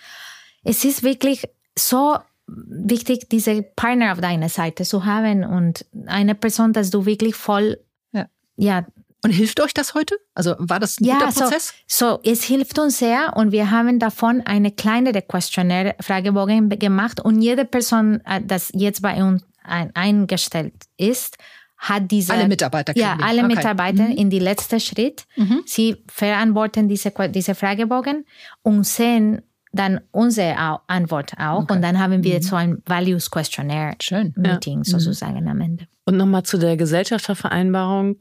es 0.63 0.83
ist 0.83 1.03
wirklich 1.03 1.43
so 1.77 2.17
wichtig, 2.47 3.29
diese 3.29 3.63
Partner 3.63 4.11
auf 4.11 4.19
deiner 4.19 4.49
Seite 4.49 4.83
zu 4.83 5.05
haben 5.05 5.43
und 5.43 5.85
eine 6.07 6.35
Person, 6.35 6.73
dass 6.73 6.89
du 6.89 7.05
wirklich 7.05 7.35
voll, 7.35 7.79
ja, 8.11 8.27
ja 8.57 8.85
und 9.23 9.31
hilft 9.31 9.59
euch 9.61 9.73
das 9.73 9.93
heute? 9.93 10.15
Also 10.35 10.55
war 10.59 10.79
das 10.79 10.99
ein 10.99 11.05
ja, 11.05 11.13
guter 11.15 11.31
Prozess? 11.31 11.73
So, 11.87 12.19
so, 12.23 12.29
es 12.29 12.43
hilft 12.43 12.77
uns 12.77 12.99
sehr 12.99 13.33
und 13.35 13.51
wir 13.51 13.71
haben 13.71 13.99
davon 13.99 14.41
eine 14.45 14.71
kleinere 14.71 15.21
Questionnaire, 15.21 15.95
Fragebogen 16.01 16.69
gemacht 16.69 17.21
und 17.21 17.41
jede 17.41 17.65
Person, 17.65 18.21
äh, 18.25 18.41
das 18.43 18.69
jetzt 18.73 19.01
bei 19.01 19.23
uns 19.23 19.43
eingestellt 19.63 20.73
ist, 20.97 21.37
hat 21.77 22.11
diese 22.11 22.33
alle 22.33 22.47
Mitarbeiter 22.47 22.95
ja 22.97 23.17
alle 23.21 23.43
okay. 23.43 23.55
Mitarbeiter 23.55 24.03
mhm. 24.03 24.11
in 24.11 24.29
die 24.29 24.39
letzte 24.39 24.79
Schritt. 24.79 25.25
Mhm. 25.35 25.63
Sie 25.65 26.03
verantworten 26.07 26.87
diese 26.87 27.13
diese 27.29 27.55
Fragebogen 27.55 28.25
und 28.61 28.85
sehen 28.85 29.41
dann 29.73 30.01
unsere 30.11 30.81
Antwort 30.87 31.33
auch 31.39 31.63
okay. 31.63 31.73
und 31.73 31.81
dann 31.81 31.99
haben 31.99 32.23
wir 32.23 32.35
mhm. 32.35 32.41
so 32.41 32.55
ein 32.55 32.83
Values 32.85 33.31
Questionnaire 33.31 33.95
Schön. 34.01 34.33
Meeting 34.35 34.83
ja. 34.83 34.83
sozusagen 34.83 35.47
am 35.47 35.61
Ende. 35.61 35.87
Und 36.05 36.17
nochmal 36.17 36.43
zu 36.43 36.57
der 36.57 36.77
Gesellschaftervereinbarung. 36.77 38.17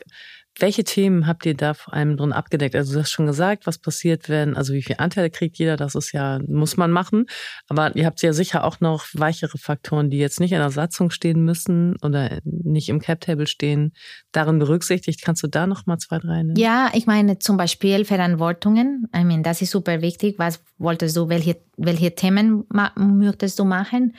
Welche 0.59 0.85
Themen 0.85 1.27
habt 1.27 1.47
ihr 1.47 1.55
da 1.55 1.75
vor 1.75 1.95
allem 1.95 2.17
drin 2.17 2.33
abgedeckt? 2.33 2.77
Also 2.77 2.93
du 2.93 3.01
hast 3.01 3.11
schon 3.11 3.27
gesagt, 3.27 3.67
was 3.67 3.79
passiert, 3.79 4.29
wenn, 4.29 4.57
also 4.57 4.75
wie 4.75 4.83
viel 4.83 4.97
Anteile 4.99 5.31
kriegt 5.31 5.59
jeder, 5.59 5.77
das 5.77 5.95
ist 5.95 6.13
ja, 6.13 6.41
muss 6.47 6.77
man 6.77 6.91
machen. 6.91 7.27
Aber 7.69 7.97
ihr 7.97 8.05
habt 8.05 8.21
ja 8.23 8.33
sicher 8.33 8.65
auch 8.65 8.81
noch 8.81 9.07
weichere 9.15 9.57
Faktoren, 9.57 10.11
die 10.11 10.19
jetzt 10.19 10.41
nicht 10.41 10.53
in 10.53 10.59
der 10.59 10.71
Satzung 10.71 11.11
stehen 11.11 11.45
müssen 11.45 11.97
oder 12.03 12.41
nicht 12.45 12.91
im 12.91 13.01
Cap-Table 13.01 13.47
stehen, 13.47 13.93
darin 14.31 14.59
berücksichtigt. 14.59 15.23
Kannst 15.23 15.43
du 15.43 15.47
da 15.47 15.67
noch 15.67 15.87
mal 15.87 15.99
zwei, 15.99 16.19
drei 16.19 16.43
nennen? 16.43 16.57
Ja, 16.57 16.91
ich 16.93 17.07
meine 17.07 17.39
zum 17.39 17.57
Beispiel 17.57 18.05
Verantwortungen. 18.05 19.09
I 19.17 19.25
mean, 19.25 19.43
das 19.43 19.63
ist 19.63 19.71
super 19.71 20.03
wichtig. 20.03 20.39
Was 20.39 20.63
wolltest 20.77 21.17
du, 21.17 21.29
welche, 21.29 21.63
welche 21.79 22.15
Themen 22.15 22.65
möchtest 22.97 23.59
du 23.59 23.65
machen? 23.65 24.15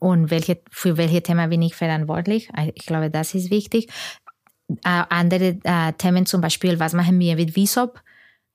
und 0.00 0.30
welche, 0.30 0.60
für 0.70 0.98
welche 0.98 1.22
Themen 1.22 1.48
bin 1.48 1.62
ich 1.62 1.74
verantwortlich. 1.74 2.50
Ich 2.74 2.84
glaube, 2.84 3.08
das 3.08 3.34
ist 3.34 3.50
wichtig 3.50 3.88
andere 4.82 5.58
äh, 5.62 5.92
Themen, 5.98 6.26
zum 6.26 6.40
Beispiel, 6.40 6.80
was 6.80 6.94
machen 6.94 7.18
wir 7.18 7.36
mit 7.36 7.52
VSOP? 7.52 8.00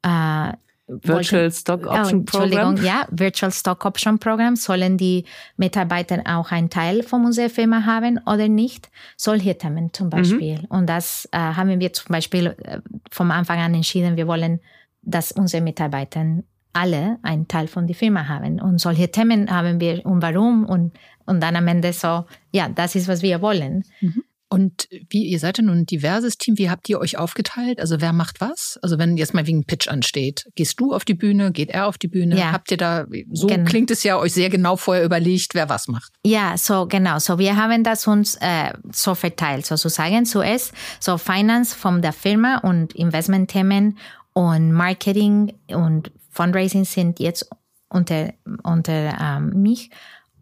Äh, 0.01 0.53
Virtual 0.89 1.51
Stock 1.51 1.85
oh, 1.85 1.91
Option 1.91 2.21
oh, 2.21 2.23
Program. 2.23 2.83
Ja, 2.83 3.07
Virtual 3.11 3.51
Stock 3.51 3.85
Option 3.85 4.17
Program. 4.17 4.55
Sollen 4.55 4.97
die 4.97 5.25
Mitarbeiter 5.55 6.21
auch 6.25 6.51
einen 6.51 6.69
Teil 6.69 7.03
von 7.03 7.25
unserer 7.25 7.49
Firma 7.49 7.85
haben 7.85 8.19
oder 8.25 8.47
nicht? 8.47 8.89
Solche 9.15 9.57
Themen 9.57 9.93
zum 9.93 10.07
mhm. 10.07 10.11
Beispiel. 10.11 10.59
Mhm. 10.59 10.65
Und 10.69 10.87
das 10.87 11.29
äh, 11.31 11.37
haben 11.37 11.79
wir 11.79 11.93
zum 11.93 12.11
Beispiel 12.11 12.55
äh, 12.63 12.79
vom 13.11 13.29
Anfang 13.31 13.59
an 13.59 13.75
entschieden, 13.75 14.17
wir 14.17 14.27
wollen, 14.27 14.59
dass 15.03 15.31
unsere 15.31 15.63
Mitarbeiter 15.63 16.25
alle 16.73 17.17
einen 17.23 17.47
Teil 17.47 17.67
von 17.67 17.87
der 17.87 17.95
Firma 17.95 18.27
haben. 18.27 18.59
Und 18.59 18.79
solche 18.79 19.11
Themen 19.11 19.49
haben 19.49 19.79
wir 19.79 20.05
und 20.05 20.21
warum 20.21 20.65
und, 20.65 20.93
und 21.25 21.41
dann 21.41 21.55
am 21.55 21.67
Ende 21.67 21.93
so, 21.93 22.25
ja, 22.51 22.69
das 22.69 22.95
ist, 22.95 23.07
was 23.07 23.21
wir 23.21 23.41
wollen. 23.41 23.83
Mhm. 24.01 24.23
Und 24.51 24.87
wie, 25.09 25.27
ihr 25.27 25.37
seid 25.37 25.59
ja 25.59 25.63
nun 25.63 25.79
ein 25.79 25.85
diverses 25.85 26.39
Team, 26.39 26.57
wie 26.57 26.71
habt 26.71 26.89
ihr 26.89 26.99
euch 26.99 27.19
aufgeteilt? 27.19 27.79
Also 27.79 28.01
wer 28.01 28.13
macht 28.13 28.41
was? 28.41 28.79
Also 28.81 28.97
wenn 28.97 29.15
jetzt 29.15 29.35
mal 29.35 29.45
wegen 29.45 29.63
Pitch 29.63 29.87
ansteht, 29.87 30.49
gehst 30.55 30.79
du 30.79 30.91
auf 30.93 31.05
die 31.05 31.13
Bühne, 31.13 31.51
geht 31.51 31.69
er 31.69 31.85
auf 31.85 31.99
die 31.99 32.07
Bühne? 32.07 32.35
Ja. 32.35 32.51
Habt 32.51 32.71
ihr 32.71 32.77
da, 32.77 33.05
so 33.31 33.45
genau. 33.45 33.69
klingt 33.69 33.91
es 33.91 34.01
ja, 34.01 34.17
euch 34.17 34.33
sehr 34.33 34.49
genau 34.49 34.75
vorher 34.75 35.05
überlegt, 35.05 35.53
wer 35.53 35.69
was 35.69 35.87
macht? 35.87 36.13
Ja, 36.25 36.57
so 36.57 36.87
genau. 36.87 37.19
So 37.19 37.37
wir 37.37 37.57
haben 37.57 37.83
das 37.83 38.07
uns 38.07 38.37
äh, 38.41 38.73
so 38.91 39.13
verteilt, 39.13 39.67
sozusagen. 39.67 40.25
Zuerst 40.25 40.73
so 40.99 41.19
Finance 41.19 41.75
von 41.75 42.01
der 42.01 42.13
Firma 42.13 42.57
und 42.57 42.93
Investmentthemen 42.95 43.99
und 44.33 44.71
Marketing 44.71 45.53
und 45.67 46.11
Fundraising 46.31 46.85
sind 46.85 47.19
jetzt 47.19 47.47
unter, 47.89 48.33
unter 48.63 49.15
ähm, 49.21 49.61
mich. 49.61 49.91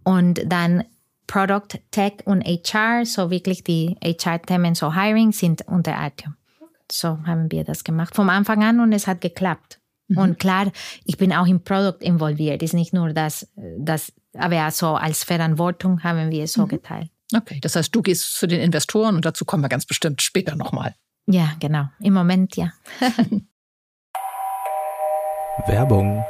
Und 0.04 0.41
dann 0.46 0.86
Product, 1.28 1.80
Tech 1.92 2.13
und 2.26 2.44
HR, 2.44 3.06
so 3.06 3.30
wirklich 3.30 3.63
die 3.63 3.96
HR-Themen, 4.02 4.76
so 4.76 4.96
Hiring, 4.96 5.32
sind 5.32 5.62
unter 5.68 5.96
Artium. 5.96 6.36
So 6.92 7.20
haben 7.26 7.52
wir 7.52 7.63
das 7.63 7.84
gemacht 7.84 8.16
vom 8.16 8.30
Anfang 8.30 8.63
an 8.63 8.80
und 8.80 8.94
es 8.94 9.08
hat 9.08 9.22
geklappt. 9.22 9.80
Mhm. 10.08 10.18
Und 10.18 10.40
klar, 10.40 10.72
ich 11.04 11.18
bin 11.18 11.34
auch 11.34 11.48
im 11.48 11.63
Produkt 11.63 12.02
involviert. 12.02 12.63
Es 12.63 12.70
ist 12.70 12.74
nicht 12.74 12.94
nur 12.94 13.13
das, 13.13 13.48
das 13.78 14.13
aber 14.34 14.72
so 14.72 14.96
als 14.96 15.24
Verantwortung 15.24 16.04
haben 16.04 16.32
wir 16.32 16.44
es 16.44 16.54
so 16.54 16.63
mhm. 16.63 16.70
geteilt. 16.70 17.12
Okay, 17.36 17.60
das 17.62 17.76
heißt, 17.76 17.94
du 17.94 18.02
gehst 18.02 18.36
zu 18.36 18.48
den 18.48 18.62
Investoren 18.62 19.16
und 19.16 19.26
dazu 19.26 19.44
kommen 19.44 19.63
wir 19.63 19.70
ganz 19.70 19.86
bestimmt 19.86 20.22
später 20.22 20.56
nochmal. 20.56 20.96
Ja, 21.26 21.52
genau. 21.60 21.90
Im 22.00 22.13
Moment 22.13 22.56
ja. 22.56 22.72
Werbung 25.68 26.24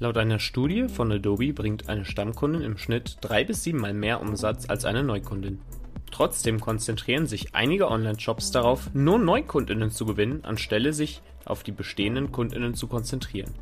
Laut 0.00 0.16
einer 0.16 0.40
Studie 0.40 0.88
von 0.88 1.12
Adobe 1.12 1.52
bringt 1.52 1.88
eine 1.88 2.04
Stammkundin 2.04 2.62
im 2.62 2.78
Schnitt 2.78 3.18
drei 3.20 3.44
bis 3.44 3.62
siebenmal 3.62 3.94
mehr 3.94 4.20
Umsatz 4.20 4.68
als 4.68 4.84
eine 4.84 5.04
Neukundin. 5.04 5.60
Trotzdem 6.10 6.60
konzentrieren 6.60 7.26
sich 7.26 7.54
einige 7.54 7.88
Online-Shops 7.88 8.50
darauf, 8.50 8.92
nur 8.92 9.18
Neukundinnen 9.20 9.90
zu 9.90 10.04
gewinnen, 10.04 10.44
anstelle 10.44 10.92
sich 10.92 11.22
auf 11.44 11.62
die 11.62 11.72
bestehenden 11.72 12.32
Kundinnen 12.32 12.74
zu 12.74 12.88
konzentrieren. 12.88 13.54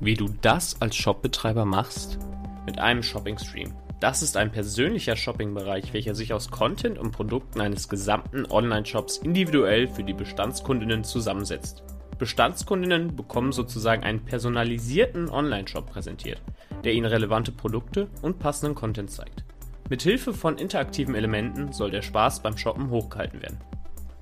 Wie 0.00 0.14
du 0.14 0.28
das 0.40 0.80
als 0.82 0.96
Shopbetreiber 0.96 1.64
machst? 1.64 2.18
Mit 2.66 2.80
einem 2.80 3.04
Shopping-Stream. 3.04 3.72
Das 4.00 4.22
ist 4.22 4.36
ein 4.36 4.52
persönlicher 4.52 5.16
Shopping-Bereich, 5.16 5.92
welcher 5.92 6.14
sich 6.14 6.32
aus 6.32 6.50
Content 6.50 6.98
und 6.98 7.12
Produkten 7.12 7.60
eines 7.60 7.88
gesamten 7.88 8.46
Online-Shops 8.46 9.18
individuell 9.18 9.88
für 9.88 10.04
die 10.04 10.12
Bestandskundinnen 10.12 11.02
zusammensetzt. 11.04 11.82
Bestandskundinnen 12.18 13.14
bekommen 13.16 13.52
sozusagen 13.52 14.02
einen 14.02 14.24
personalisierten 14.24 15.28
Online-Shop 15.30 15.86
präsentiert, 15.86 16.42
der 16.84 16.94
ihnen 16.94 17.06
relevante 17.06 17.52
Produkte 17.52 18.08
und 18.22 18.38
passenden 18.38 18.74
Content 18.74 19.10
zeigt. 19.10 19.44
Mithilfe 19.88 20.34
von 20.34 20.58
interaktiven 20.58 21.14
Elementen 21.14 21.72
soll 21.72 21.90
der 21.90 22.02
Spaß 22.02 22.40
beim 22.40 22.58
Shoppen 22.58 22.90
hochgehalten 22.90 23.40
werden. 23.40 23.58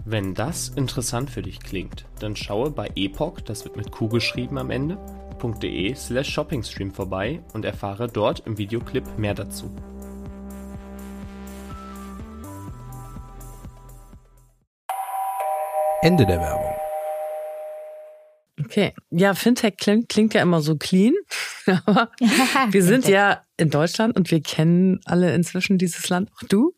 Wenn 0.05 0.35
das 0.35 0.69
interessant 0.69 1.31
für 1.31 1.43
dich 1.43 1.59
klingt, 1.59 2.05
dann 2.21 2.37
schaue 2.37 2.71
bei 2.71 2.89
epoch, 2.95 3.41
das 3.41 3.65
wird 3.65 3.77
mit 3.77 3.91
Q 3.91 4.09
geschrieben 4.09 4.59
am 4.59 4.71
Ende, 4.71 4.99
.de 5.61 5.95
slash 5.95 6.29
shoppingstream 6.31 6.93
vorbei 6.93 7.43
und 7.53 7.65
erfahre 7.65 8.07
dort 8.07 8.47
im 8.47 8.57
Videoclip 8.57 9.19
mehr 9.19 9.35
dazu. 9.35 9.71
Ende 16.03 16.25
der 16.25 16.41
Werbung. 16.41 16.86
Okay. 18.67 18.95
Ja, 19.11 19.35
Fintech 19.35 19.77
klingt, 19.77 20.09
klingt 20.09 20.35
ja 20.35 20.43
immer 20.43 20.61
so 20.61 20.77
clean. 20.77 21.15
Aber 21.87 22.11
wir 22.71 22.83
sind 22.83 23.07
ja 23.07 23.43
in 23.57 23.71
Deutschland 23.71 24.17
und 24.17 24.31
wir 24.31 24.43
kennen 24.43 25.01
alle 25.05 25.35
inzwischen 25.35 25.79
dieses 25.79 26.09
Land, 26.09 26.31
auch 26.33 26.49
du. 26.49 26.75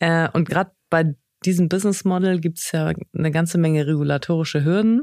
Äh, 0.00 0.28
und 0.32 0.48
gerade 0.48 0.72
bei 0.90 1.14
diesem 1.44 1.68
Business 1.68 2.04
Model 2.04 2.40
gibt 2.40 2.58
es 2.58 2.72
ja 2.72 2.92
eine 3.16 3.30
ganze 3.30 3.58
Menge 3.58 3.86
regulatorische 3.86 4.64
Hürden. 4.64 5.02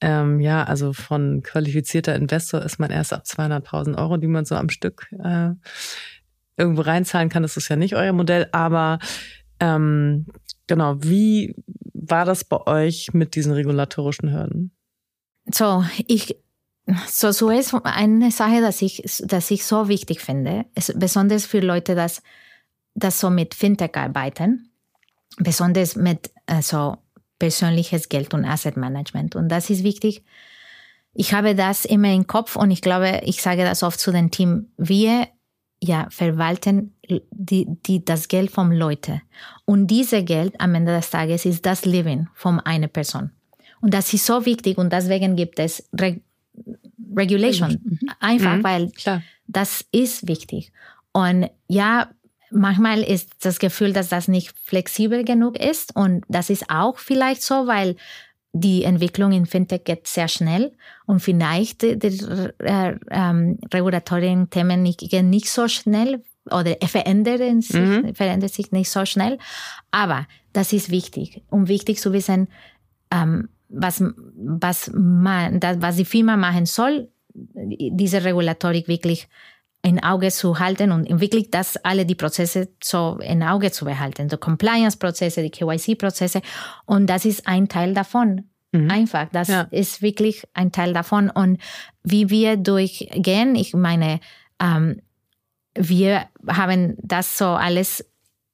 Ähm, 0.00 0.40
ja, 0.40 0.64
also 0.64 0.94
von 0.94 1.42
qualifizierter 1.42 2.16
Investor 2.16 2.62
ist 2.62 2.78
man 2.78 2.90
erst 2.90 3.12
ab 3.12 3.24
200.000 3.26 3.98
Euro, 3.98 4.16
die 4.16 4.26
man 4.26 4.46
so 4.46 4.56
am 4.56 4.70
Stück 4.70 5.06
äh, 5.22 5.50
irgendwo 6.56 6.80
reinzahlen 6.80 7.28
kann. 7.28 7.42
Das 7.42 7.58
ist 7.58 7.68
ja 7.68 7.76
nicht 7.76 7.94
euer 7.94 8.12
Modell, 8.12 8.48
aber 8.52 8.98
ähm, 9.60 10.26
genau, 10.66 10.96
wie 10.98 11.54
war 11.92 12.24
das 12.24 12.42
bei 12.42 12.66
euch 12.66 13.10
mit 13.12 13.34
diesen 13.34 13.52
regulatorischen 13.52 14.32
Hürden? 14.32 14.72
So, 15.46 15.84
ich, 16.06 16.36
so, 17.08 17.32
so 17.32 17.50
ist 17.50 17.74
eine 17.74 18.30
Sache, 18.30 18.60
dass 18.60 18.82
ich, 18.82 19.02
dass 19.24 19.50
ich 19.50 19.64
so 19.64 19.88
wichtig 19.88 20.20
finde, 20.20 20.66
ist 20.74 20.98
besonders 20.98 21.46
für 21.46 21.60
Leute, 21.60 21.94
dass, 21.94 22.22
dass 22.94 23.20
so 23.20 23.30
mit 23.30 23.54
Fintech 23.54 23.96
arbeiten, 23.96 24.70
besonders 25.38 25.96
mit 25.96 26.30
also 26.46 26.96
persönliches 27.38 28.08
Geld 28.08 28.34
und 28.34 28.44
Asset 28.44 28.76
Management. 28.76 29.34
Und 29.34 29.48
das 29.48 29.70
ist 29.70 29.82
wichtig. 29.82 30.24
Ich 31.14 31.34
habe 31.34 31.54
das 31.54 31.84
immer 31.84 32.12
im 32.12 32.26
Kopf 32.26 32.56
und 32.56 32.70
ich 32.70 32.80
glaube, 32.80 33.20
ich 33.24 33.42
sage 33.42 33.64
das 33.64 33.82
oft 33.82 34.00
zu 34.00 34.12
dem 34.12 34.30
Team. 34.30 34.72
Wir 34.76 35.28
ja, 35.82 36.06
verwalten 36.10 36.94
die, 37.32 37.66
die, 37.68 38.04
das 38.04 38.28
Geld 38.28 38.50
von 38.50 38.70
Leuten. 38.70 39.20
Und 39.64 39.88
dieses 39.88 40.24
Geld 40.24 40.60
am 40.60 40.74
Ende 40.76 40.94
des 40.94 41.10
Tages 41.10 41.44
ist 41.44 41.66
das 41.66 41.84
Leben 41.84 42.30
von 42.34 42.60
einer 42.60 42.86
Person. 42.86 43.32
Und 43.82 43.92
das 43.92 44.12
ist 44.14 44.24
so 44.24 44.46
wichtig 44.46 44.78
und 44.78 44.92
deswegen 44.92 45.36
gibt 45.36 45.58
es 45.58 45.86
Re 45.92 46.20
Regulation. 47.14 47.78
Mhm. 47.84 47.98
Einfach, 48.20 48.56
mhm. 48.56 48.64
weil 48.64 48.90
Klar. 48.92 49.22
das 49.46 49.84
ist 49.92 50.26
wichtig. 50.28 50.72
Und 51.12 51.50
ja, 51.68 52.08
manchmal 52.50 53.02
ist 53.02 53.44
das 53.44 53.58
Gefühl, 53.58 53.92
dass 53.92 54.08
das 54.08 54.28
nicht 54.28 54.54
flexibel 54.64 55.24
genug 55.24 55.58
ist. 55.58 55.94
Und 55.94 56.24
das 56.28 56.48
ist 56.48 56.70
auch 56.70 56.98
vielleicht 56.98 57.42
so, 57.42 57.66
weil 57.66 57.96
die 58.52 58.84
Entwicklung 58.84 59.32
in 59.32 59.46
Fintech 59.46 59.84
geht 59.84 60.06
sehr 60.06 60.28
schnell 60.28 60.72
und 61.06 61.20
vielleicht 61.20 61.82
die, 61.82 61.98
die 61.98 62.22
äh, 62.58 62.96
ähm, 63.10 63.58
regulatorischen 63.72 64.50
Themen 64.50 64.82
nicht, 64.82 65.00
gehen 65.00 65.30
nicht 65.30 65.48
so 65.48 65.68
schnell 65.68 66.22
oder 66.50 66.76
verändern 66.86 67.62
sich, 67.62 67.80
mhm. 67.80 68.14
verändern 68.14 68.50
sich 68.50 68.70
nicht 68.72 68.90
so 68.90 69.06
schnell. 69.06 69.38
Aber 69.90 70.26
das 70.52 70.72
ist 70.72 70.90
wichtig, 70.90 71.42
um 71.48 71.68
wichtig 71.68 71.98
zu 71.98 72.12
wissen, 72.12 72.48
ähm, 73.10 73.48
was, 73.72 74.02
was, 74.36 74.90
man, 74.94 75.60
das, 75.60 75.80
was 75.80 75.96
die 75.96 76.04
Firma 76.04 76.36
machen 76.36 76.66
soll, 76.66 77.08
diese 77.34 78.24
Regulatorik 78.24 78.88
wirklich 78.88 79.28
in 79.84 80.02
Auge 80.02 80.30
zu 80.30 80.60
halten 80.60 80.92
und 80.92 81.20
wirklich 81.20 81.50
das 81.50 81.76
alle 81.78 82.06
die 82.06 82.14
Prozesse 82.14 82.68
so 82.82 83.18
in 83.20 83.42
Auge 83.42 83.72
zu 83.72 83.84
behalten. 83.84 84.28
Die 84.28 84.36
Compliance-Prozesse, 84.36 85.42
die 85.42 85.50
KYC-Prozesse. 85.50 86.40
Und 86.86 87.08
das 87.08 87.24
ist 87.24 87.48
ein 87.48 87.68
Teil 87.68 87.92
davon. 87.92 88.44
Mhm. 88.70 88.90
Einfach. 88.90 89.28
Das 89.32 89.48
ja. 89.48 89.62
ist 89.70 90.00
wirklich 90.00 90.44
ein 90.54 90.70
Teil 90.70 90.92
davon. 90.92 91.30
Und 91.30 91.60
wie 92.04 92.30
wir 92.30 92.56
durchgehen, 92.56 93.56
ich 93.56 93.74
meine, 93.74 94.20
ähm, 94.60 95.02
wir 95.74 96.26
haben 96.46 96.96
das 97.02 97.36
so 97.36 97.46
alles, 97.46 98.08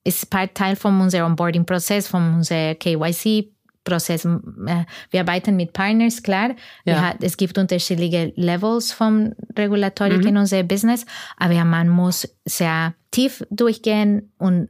ist 0.04 0.30
Teil 0.54 0.76
von 0.76 0.98
unserem 1.00 1.32
Onboarding-Prozess, 1.32 2.08
von 2.08 2.36
unserem 2.36 2.78
KYC 2.78 3.52
Prozess. 3.88 4.24
Äh, 4.24 4.84
wir 5.10 5.20
arbeiten 5.20 5.56
mit 5.56 5.72
Partners, 5.72 6.22
klar. 6.22 6.50
Ja. 6.84 7.02
Hat, 7.02 7.16
es 7.22 7.36
gibt 7.36 7.58
unterschiedliche 7.58 8.32
Levels 8.36 8.92
von 8.92 9.34
Regulatorik 9.56 10.20
mhm. 10.20 10.28
in 10.28 10.36
unserem 10.36 10.68
Business, 10.68 11.06
aber 11.36 11.64
man 11.64 11.88
muss 11.88 12.28
sehr 12.44 12.94
tief 13.10 13.44
durchgehen 13.50 14.32
und 14.38 14.68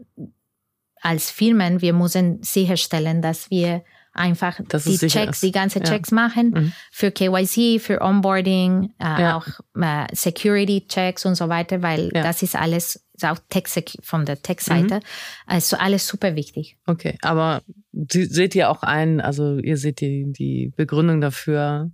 als 1.01 1.31
Firmen, 1.31 1.81
wir 1.81 1.93
müssen 1.93 2.43
sicherstellen, 2.43 3.23
dass 3.23 3.51
wir 3.51 3.83
einfach 4.13 4.59
das 4.69 4.85
die 4.85 4.97
Checks, 4.99 5.37
ist. 5.37 5.43
die 5.43 5.53
ganze 5.53 5.81
Checks 5.81 6.11
ja. 6.11 6.15
machen 6.17 6.51
mhm. 6.51 6.73
für 6.91 7.13
KYC, 7.13 7.81
für 7.81 8.01
Onboarding, 8.01 8.93
äh, 8.99 9.23
ja. 9.23 9.37
auch 9.37 9.47
äh, 9.81 10.07
Security 10.13 10.87
Checks 10.89 11.25
und 11.25 11.37
so 11.37 11.49
weiter, 11.49 11.83
weil 11.83 12.09
das 12.11 12.43
ist 12.43 12.57
alles 12.57 13.08
auch 13.25 13.39
Tech 13.49 13.65
von 14.03 14.25
der 14.25 14.43
Tech-Seite. 14.43 14.97
Mhm. 14.97 15.01
Also 15.47 15.77
alles 15.77 16.07
super 16.07 16.35
wichtig. 16.35 16.77
Okay, 16.87 17.19
aber 17.23 17.63
Sie, 17.93 18.25
seht 18.27 18.55
ihr 18.55 18.71
auch 18.71 18.83
ein, 18.83 19.21
also 19.21 19.59
ihr 19.59 19.77
seht 19.77 20.01
die, 20.01 20.27
die 20.29 20.73
Begründung 20.77 21.21
dafür? 21.21 21.91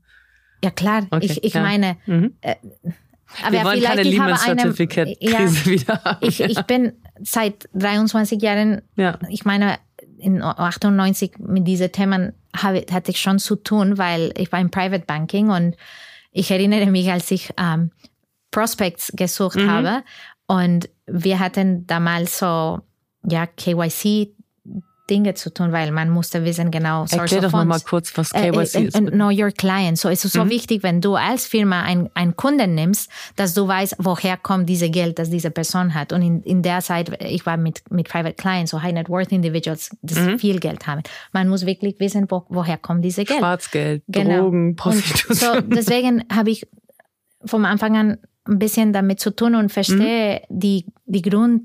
Ja 0.62 0.70
klar, 0.70 1.06
okay. 1.10 1.26
ich, 1.26 1.44
ich 1.44 1.54
meine, 1.54 1.96
mhm. 2.06 2.34
äh, 2.40 2.56
aber 3.42 3.52
Wir 3.52 3.64
wollen 3.64 3.82
keine 3.82 4.02
Lehman 4.02 4.37
Certificate 4.37 5.18
Krise 5.18 5.58
ja, 5.58 5.66
wieder 5.66 6.04
haben. 6.04 6.26
Ich, 6.26 6.40
ich 6.40 6.62
bin 6.62 6.92
seit 7.20 7.68
23 7.74 8.40
Jahren, 8.40 8.82
ja. 8.96 9.18
ich 9.28 9.44
meine, 9.44 9.78
in 10.18 10.42
98 10.42 11.38
mit 11.38 11.66
diesen 11.66 11.90
Themen 11.92 12.32
habe, 12.56 12.84
hatte 12.90 13.10
ich 13.10 13.20
schon 13.20 13.38
zu 13.38 13.56
tun, 13.56 13.98
weil 13.98 14.32
ich 14.37 14.52
war 14.52 14.60
im 14.60 14.70
Private 14.70 15.04
Banking 15.06 15.50
und 15.50 15.76
ich 16.30 16.50
erinnere 16.50 16.87
mich, 16.87 17.10
als 17.10 17.30
ich 17.30 17.50
ähm, 17.58 17.90
Prospects 18.50 19.12
gesucht 19.16 19.56
mhm. 19.56 19.70
habe 19.70 20.04
und 20.46 20.88
wir 21.06 21.38
hatten 21.38 21.86
damals 21.86 22.38
so 22.38 22.80
ja 23.26 23.46
KYC 23.46 24.34
Dinge 25.10 25.34
zu 25.34 25.52
tun, 25.52 25.70
weil 25.70 25.90
man 25.92 26.08
musste 26.08 26.44
wissen 26.44 26.70
genau. 26.70 27.06
Source 27.06 27.32
Erklär 27.32 27.42
doch 27.42 27.52
nochmal 27.52 27.80
kurz, 27.80 28.16
was 28.16 28.30
KYC 28.30 28.74
äh, 28.74 28.78
äh, 28.78 28.84
ist. 28.86 28.96
Know 28.96 29.28
your 29.30 29.50
client. 29.50 29.98
So 29.98 30.08
es 30.08 30.24
ist 30.24 30.32
so 30.32 30.44
mhm. 30.46 30.50
wichtig, 30.50 30.82
wenn 30.82 31.02
du 31.02 31.14
als 31.14 31.46
Firma 31.46 31.82
einen, 31.82 32.08
einen 32.14 32.36
Kunden 32.36 32.74
nimmst, 32.74 33.10
dass 33.36 33.52
du 33.52 33.68
weißt, 33.68 33.96
woher 33.98 34.38
kommt 34.38 34.68
diese 34.68 34.88
Geld, 34.88 35.18
das 35.18 35.28
diese 35.28 35.50
Person 35.50 35.92
hat. 35.92 36.12
Und 36.14 36.22
in, 36.22 36.42
in 36.42 36.62
der 36.62 36.80
Zeit, 36.80 37.22
ich 37.22 37.44
war 37.44 37.58
mit, 37.58 37.82
mit 37.90 38.08
Private 38.08 38.34
Clients, 38.34 38.70
so 38.70 38.82
High 38.82 38.94
Net 38.94 39.10
Worth 39.10 39.30
Individuals, 39.30 39.90
die 40.00 40.14
mhm. 40.14 40.38
viel 40.38 40.58
Geld 40.58 40.86
haben. 40.86 41.02
Man 41.32 41.48
muss 41.48 41.66
wirklich 41.66 42.00
wissen, 42.00 42.26
wo, 42.30 42.46
woher 42.48 42.78
kommt 42.78 43.04
diese 43.04 43.24
Geld. 43.24 43.40
Schwarzgeld, 43.40 44.02
genau. 44.08 44.44
Drogen, 44.44 44.74
Prostitution. 44.76 45.36
so, 45.36 45.60
deswegen 45.60 46.24
habe 46.32 46.50
ich 46.50 46.66
vom 47.44 47.66
Anfang 47.66 47.96
an 47.96 48.18
ein 48.46 48.59
bisschen 48.59 48.92
damit 48.92 49.20
zu 49.20 49.30
tun 49.30 49.54
und 49.54 49.72
verstehe 49.72 50.42
mhm. 50.48 50.61
die, 50.61 50.87
die 51.07 51.22
Grund, 51.22 51.62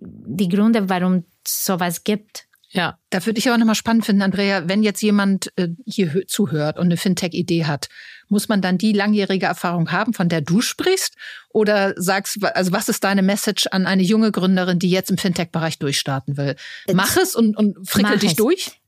die 0.00 0.48
Gründe, 0.48 0.88
warum 0.88 1.24
sowas 1.46 2.04
gibt. 2.04 2.46
Ja. 2.70 2.98
Da 3.10 3.24
würde 3.24 3.38
ich 3.38 3.48
aber 3.48 3.56
nochmal 3.58 3.74
spannend 3.74 4.04
finden, 4.04 4.22
Andrea, 4.22 4.68
wenn 4.68 4.82
jetzt 4.82 5.00
jemand 5.00 5.52
äh, 5.56 5.68
hier 5.86 6.26
zuhört 6.26 6.78
und 6.78 6.86
eine 6.86 6.96
Fintech-Idee 6.96 7.64
hat, 7.64 7.88
muss 8.28 8.48
man 8.48 8.60
dann 8.60 8.76
die 8.76 8.92
langjährige 8.92 9.46
Erfahrung 9.46 9.92
haben, 9.92 10.12
von 10.12 10.28
der 10.28 10.40
du 10.40 10.60
sprichst? 10.60 11.14
Oder 11.50 11.94
sagst, 11.96 12.42
also 12.42 12.72
was 12.72 12.88
ist 12.88 13.04
deine 13.04 13.22
Message 13.22 13.68
an 13.70 13.86
eine 13.86 14.02
junge 14.02 14.32
Gründerin, 14.32 14.78
die 14.78 14.90
jetzt 14.90 15.10
im 15.10 15.16
Fintech-Bereich 15.16 15.78
durchstarten 15.78 16.36
will? 16.36 16.56
Mach 16.92 17.16
es 17.16 17.34
und, 17.36 17.56
und 17.56 17.88
frickel 17.88 18.18
dich 18.18 18.32
es. 18.32 18.36
durch? 18.36 18.80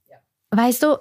Weißt 0.51 0.83
du, 0.83 0.97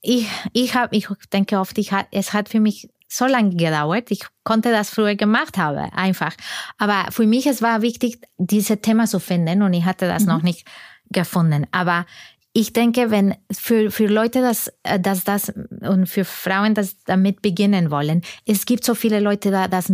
ich, 0.00 0.26
ich 0.52 0.74
habe, 0.74 0.96
ich 0.96 1.08
denke 1.32 1.58
oft, 1.58 1.76
ich, 1.78 1.90
es 2.12 2.32
hat 2.32 2.48
für 2.48 2.60
mich 2.60 2.88
so 3.10 3.26
lange 3.26 3.56
gedauert. 3.56 4.10
Ich 4.10 4.24
konnte 4.44 4.70
das 4.70 4.90
früher 4.90 5.16
gemacht 5.16 5.58
haben, 5.58 5.90
einfach. 5.92 6.34
Aber 6.78 7.10
für 7.10 7.26
mich 7.26 7.46
es 7.46 7.60
war 7.60 7.82
wichtig, 7.82 8.20
dieses 8.38 8.80
Thema 8.80 9.06
zu 9.06 9.18
finden 9.18 9.62
und 9.62 9.74
ich 9.74 9.84
hatte 9.84 10.06
das 10.06 10.22
mhm. 10.22 10.28
noch 10.28 10.42
nicht 10.42 10.66
gefunden. 11.10 11.66
Aber 11.72 12.06
ich 12.52 12.72
denke, 12.72 13.10
wenn 13.10 13.34
für, 13.52 13.90
für 13.90 14.06
Leute, 14.06 14.40
das, 14.40 14.72
äh, 14.82 14.98
dass 14.98 15.24
das 15.24 15.52
und 15.82 16.06
für 16.08 16.24
Frauen, 16.24 16.74
das 16.74 16.96
damit 17.04 17.42
beginnen 17.42 17.90
wollen, 17.90 18.22
es 18.44 18.66
gibt 18.66 18.84
so 18.84 18.94
viele 18.94 19.20
Leute 19.20 19.50
da, 19.50 19.68
das, 19.68 19.92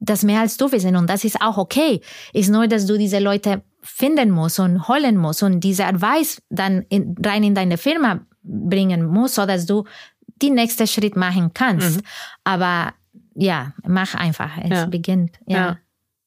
das 0.00 0.22
mehr 0.22 0.40
als 0.40 0.56
du 0.56 0.70
wissen 0.70 0.96
und 0.96 1.08
das 1.08 1.24
ist 1.24 1.40
auch 1.40 1.56
okay. 1.56 2.00
Ist 2.32 2.50
nur, 2.50 2.66
dass 2.66 2.86
du 2.86 2.98
diese 2.98 3.20
Leute 3.20 3.62
finden 3.82 4.30
musst 4.30 4.60
und 4.60 4.88
holen 4.88 5.16
musst 5.16 5.42
und 5.42 5.60
diese 5.60 5.86
Advice 5.86 6.42
dann 6.50 6.82
in, 6.88 7.14
rein 7.24 7.42
in 7.42 7.54
deine 7.54 7.78
Firma 7.78 8.20
bringen 8.42 9.06
musst, 9.06 9.36
so 9.36 9.46
dass 9.46 9.64
du 9.64 9.84
die 10.42 10.50
nächste 10.50 10.86
Schritt 10.86 11.16
machen 11.16 11.52
kannst. 11.54 11.98
Mhm. 11.98 12.06
Aber 12.44 12.92
ja, 13.34 13.72
mach 13.86 14.14
einfach. 14.14 14.56
Es 14.58 14.70
ja. 14.70 14.86
beginnt. 14.86 15.38
ja. 15.46 15.56
ja 15.56 15.78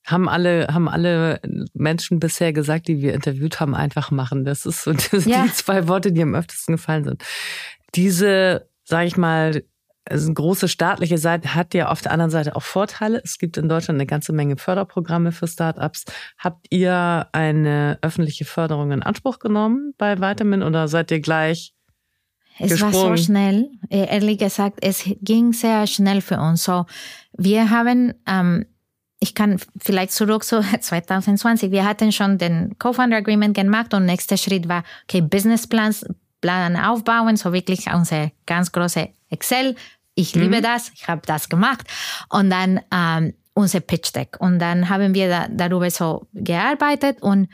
haben 0.08 0.30
alle, 0.30 0.67
haben 0.72 0.88
alle 0.88 1.41
Menschen 1.74 2.20
bisher 2.20 2.54
gesagt, 2.54 2.88
die 2.88 3.02
wir 3.02 3.13
interviewt 3.13 3.60
haben, 3.60 3.76
einfach 3.76 4.10
machen. 4.10 4.46
Das 4.46 4.65
ist 4.65 4.84
so 4.84 4.93
das 5.12 5.26
ja. 5.26 5.43
die 5.43 5.52
zwei 5.52 5.88
Worte, 5.88 6.12
die 6.12 6.22
am 6.22 6.34
öftesten 6.34 6.76
gefallen 6.76 7.04
sind. 7.04 7.24
Diese, 7.93 8.70
sage 8.86 9.08
ich 9.08 9.17
mal, 9.17 9.63
also 10.06 10.34
große 10.34 10.70
staatliche 10.70 11.17
Seite 11.17 11.54
hat 11.54 11.74
ja 11.74 11.89
auf 11.89 12.02
der 12.02 12.13
anderen 12.13 12.32
Seite 12.32 12.56
auch 12.56 12.63
Vorteile. 12.63 13.22
Es 13.26 13.38
gibt 13.38 13.58
in 13.58 13.67
Deutschland 13.67 13.98
eine 13.98 14.06
ganze 14.06 14.32
Menge 14.32 14.56
Förderprogramme 14.56 15.34
für 15.34 15.48
Startups. 15.48 16.06
Habt 16.38 16.67
ihr 16.70 17.28
eine 17.34 18.00
öffentliche 18.02 18.46
Förderung 18.46 18.93
in 18.93 19.04
Anspruch 19.04 19.39
genommen 19.39 19.93
bei 19.98 20.17
Vitamin 20.20 20.63
oder 20.63 20.88
seid 20.88 21.12
ihr 21.12 21.20
gleich 21.20 21.74
es 22.60 22.72
gesprungen? 22.72 22.93
war 22.93 23.17
so 23.17 23.24
schnell. 23.24 23.70
Ehrlich 23.89 24.39
gesagt, 24.39 24.80
es 24.82 25.04
ging 25.22 25.54
sehr 25.54 25.88
schnell 25.88 26.22
für 26.22 26.39
uns. 26.39 26.63
So, 26.63 26.86
wir 27.38 27.70
haben 27.70 28.13
ähm, 28.26 28.65
ich 29.20 29.34
kann 29.34 29.60
vielleicht 29.80 30.12
zurück 30.12 30.43
zu 30.43 30.62
2020. 30.80 31.72
Wir 31.72 31.86
hatten 31.86 32.12
schon 32.12 32.38
den 32.38 32.78
Co-Founder 32.80 33.17
Agreement 33.17 33.56
gemacht 33.56 33.93
und 33.93 34.06
nächster 34.06 34.38
Schritt 34.38 34.67
war, 34.67 34.84
okay, 35.04 35.22
Businessplans, 35.22 36.06
Plan 36.39 36.76
aufbauen, 36.76 37.36
so 37.36 37.52
wirklich 37.52 37.91
unser 37.91 38.32
ganz 38.46 38.72
große 38.72 39.10
Excel. 39.30 39.76
Ich 40.13 40.36
mhm. 40.36 40.41
liebe 40.43 40.62
das, 40.62 40.91
ich 40.93 41.08
habe 41.08 41.22
das 41.26 41.50
gemacht. 41.50 41.82
Und 42.30 42.50
dann 42.52 42.80
ähm, 42.91 43.34
unser 43.54 43.80
Pitch 43.80 44.13
Deck. 44.13 44.38
Und 44.39 44.60
dann 44.60 44.88
haben 44.88 45.15
wir 45.15 45.30
da, 45.30 45.48
darüber 45.50 45.89
so 45.89 46.28
gearbeitet 46.34 47.22
und 47.22 47.50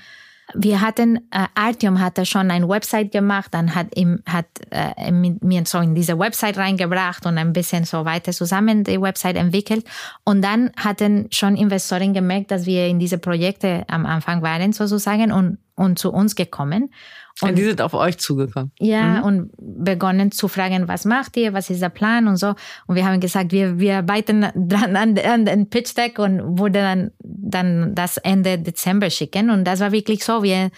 wir 0.53 0.81
hatten, 0.81 1.17
äh, 1.31 1.47
Artyom 1.55 1.99
hatte 1.99 2.25
schon 2.25 2.51
eine 2.51 2.67
Website 2.67 3.11
gemacht, 3.11 3.53
dann 3.53 3.75
hat 3.75 3.95
ihm, 3.97 4.21
hat 4.25 4.45
äh, 4.71 5.11
mir 5.11 5.63
so 5.65 5.79
in 5.79 5.95
diese 5.95 6.19
Website 6.19 6.57
reingebracht 6.57 7.25
und 7.25 7.37
ein 7.37 7.53
bisschen 7.53 7.85
so 7.85 8.05
weiter 8.05 8.31
zusammen 8.31 8.83
die 8.83 9.01
Website 9.01 9.37
entwickelt. 9.37 9.85
Und 10.23 10.41
dann 10.41 10.71
hatten 10.75 11.27
schon 11.31 11.55
Investoren 11.55 12.13
gemerkt, 12.13 12.51
dass 12.51 12.65
wir 12.65 12.87
in 12.87 12.99
diese 12.99 13.17
Projekte 13.17 13.85
am 13.87 14.05
Anfang 14.05 14.41
waren 14.41 14.73
sozusagen 14.73 15.31
und, 15.31 15.59
und 15.75 15.97
zu 15.97 16.11
uns 16.11 16.35
gekommen. 16.35 16.91
Und 17.41 17.57
die 17.57 17.63
sind 17.63 17.81
auf 17.81 17.93
euch 17.93 18.17
zugekommen. 18.19 18.71
Ja, 18.79 19.19
mhm. 19.19 19.23
und 19.23 19.51
begonnen 19.57 20.31
zu 20.31 20.47
fragen, 20.47 20.87
was 20.87 21.03
macht 21.05 21.35
ihr, 21.35 21.53
was 21.53 21.69
ist 21.69 21.81
der 21.81 21.89
Plan 21.89 22.27
und 22.27 22.37
so. 22.37 22.55
Und 22.85 22.95
wir 22.95 23.05
haben 23.05 23.19
gesagt, 23.19 23.51
wir, 23.51 23.79
wir 23.79 23.97
arbeiten 23.97 24.41
dran 24.55 24.95
an, 24.95 25.17
an 25.17 25.45
den 25.45 25.69
Pitch 25.69 25.95
Deck 25.97 26.19
und 26.19 26.59
wurde 26.59 26.79
dann, 26.79 27.11
dann 27.19 27.95
das 27.95 28.17
Ende 28.17 28.59
Dezember 28.59 29.09
schicken. 29.09 29.49
Und 29.49 29.65
das 29.65 29.79
war 29.79 29.91
wirklich 29.91 30.23
so. 30.23 30.43
Wir 30.43 30.69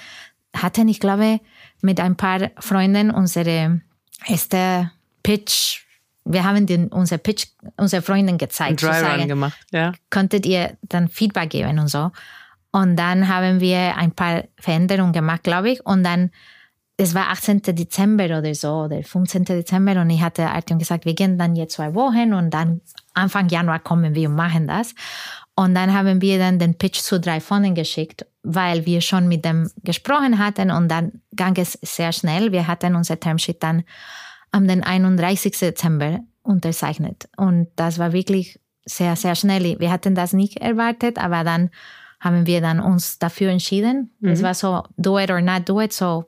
hatten, 0.56 0.88
ich 0.88 1.00
glaube, 1.00 1.40
mit 1.82 2.00
ein 2.00 2.16
paar 2.16 2.52
Freunden 2.60 3.12
unsere 3.12 3.82
erste 4.26 4.92
Pitch 5.24 5.86
wir 6.26 6.44
haben 6.44 6.66
den, 6.66 6.88
unser 6.88 7.20
Pitch, 7.20 7.46
unsere 7.78 8.02
Freunden 8.02 8.38
gezeigt. 8.38 8.84
Ein 8.84 9.04
Dry 9.04 9.20
Run 9.20 9.28
gemacht, 9.28 9.60
ja. 9.72 9.94
Könntet 10.10 10.46
ihr 10.46 10.76
dann 10.82 11.08
Feedback 11.08 11.52
geben 11.52 11.78
und 11.78 11.88
so. 11.88 12.12
Und 12.76 12.98
dann 12.98 13.30
haben 13.30 13.62
wir 13.62 13.96
ein 13.96 14.12
paar 14.12 14.44
Veränderungen 14.60 15.14
gemacht, 15.14 15.44
glaube 15.44 15.70
ich. 15.70 15.86
Und 15.86 16.04
dann, 16.04 16.32
es 16.98 17.16
war 17.16 17.30
18. 17.30 17.62
Dezember 17.62 18.26
oder 18.26 18.54
so, 18.54 18.84
oder 18.84 19.02
15. 19.02 19.46
Dezember. 19.46 20.02
Und 20.02 20.10
ich 20.10 20.22
hatte 20.22 20.50
Artyom 20.50 20.80
gesagt, 20.80 21.06
wir 21.06 21.14
gehen 21.14 21.38
dann 21.38 21.56
jetzt 21.56 21.76
zwei 21.76 21.96
Wochen 21.96 22.34
und 22.34 22.50
dann 22.54 22.82
Anfang 23.14 23.48
Januar 23.48 23.80
kommen 23.80 24.14
wir 24.14 24.28
und 24.28 24.36
machen 24.36 24.68
das. 24.68 24.94
Und 25.56 25.74
dann 25.74 25.94
haben 25.94 26.22
wir 26.22 26.38
dann 26.38 26.60
den 26.60 26.78
Pitch 26.78 27.00
zu 27.00 27.18
drei 27.18 27.40
Fonden 27.40 27.76
geschickt, 27.76 28.26
weil 28.44 28.86
wir 28.86 29.00
schon 29.00 29.30
mit 29.30 29.46
dem 29.46 29.72
gesprochen 29.86 30.38
hatten 30.38 30.70
und 30.70 30.90
dann 30.90 31.22
ging 31.32 31.56
es 31.56 31.80
sehr 31.82 32.12
schnell. 32.12 32.52
Wir 32.52 32.68
hatten 32.68 32.96
unser 32.96 33.18
Termsheet 33.18 33.64
dann 33.64 33.86
am 34.52 34.68
den 34.68 34.84
31. 34.84 35.58
Dezember 35.58 36.20
unterzeichnet. 36.44 37.30
Und 37.38 37.70
das 37.78 38.00
war 38.00 38.12
wirklich 38.12 38.60
sehr, 38.84 39.16
sehr 39.16 39.36
schnell. 39.36 39.80
Wir 39.80 39.92
hatten 39.92 40.14
das 40.14 40.34
nicht 40.34 40.58
erwartet, 40.58 41.18
aber 41.18 41.46
dann 41.46 41.70
haben 42.20 42.48
wir 42.48 42.62
dann 42.62 42.80
uns 42.80 43.20
dafür 43.20 43.52
entschieden. 43.52 44.12
Mhm. 44.20 44.30
Es 44.30 44.44
war 44.44 44.54
so, 44.54 44.84
do 44.98 45.20
it 45.20 45.30
or 45.30 45.42
not 45.42 45.68
do 45.68 45.82
it. 45.82 45.94
So, 45.94 46.26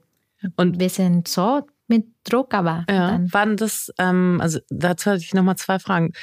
und 0.55 0.79
wir 0.79 0.89
sind 0.89 1.27
so 1.27 1.65
mit 1.87 2.05
Druck, 2.23 2.53
aber. 2.53 2.85
Ja, 2.89 3.11
dann. 3.11 3.33
waren 3.33 3.57
das, 3.57 3.91
ähm, 3.97 4.39
also 4.41 4.59
dazu 4.69 5.11
hatte 5.11 5.21
ich 5.21 5.33
nochmal 5.33 5.55
zwei 5.55 5.79
Fragen. 5.79 6.13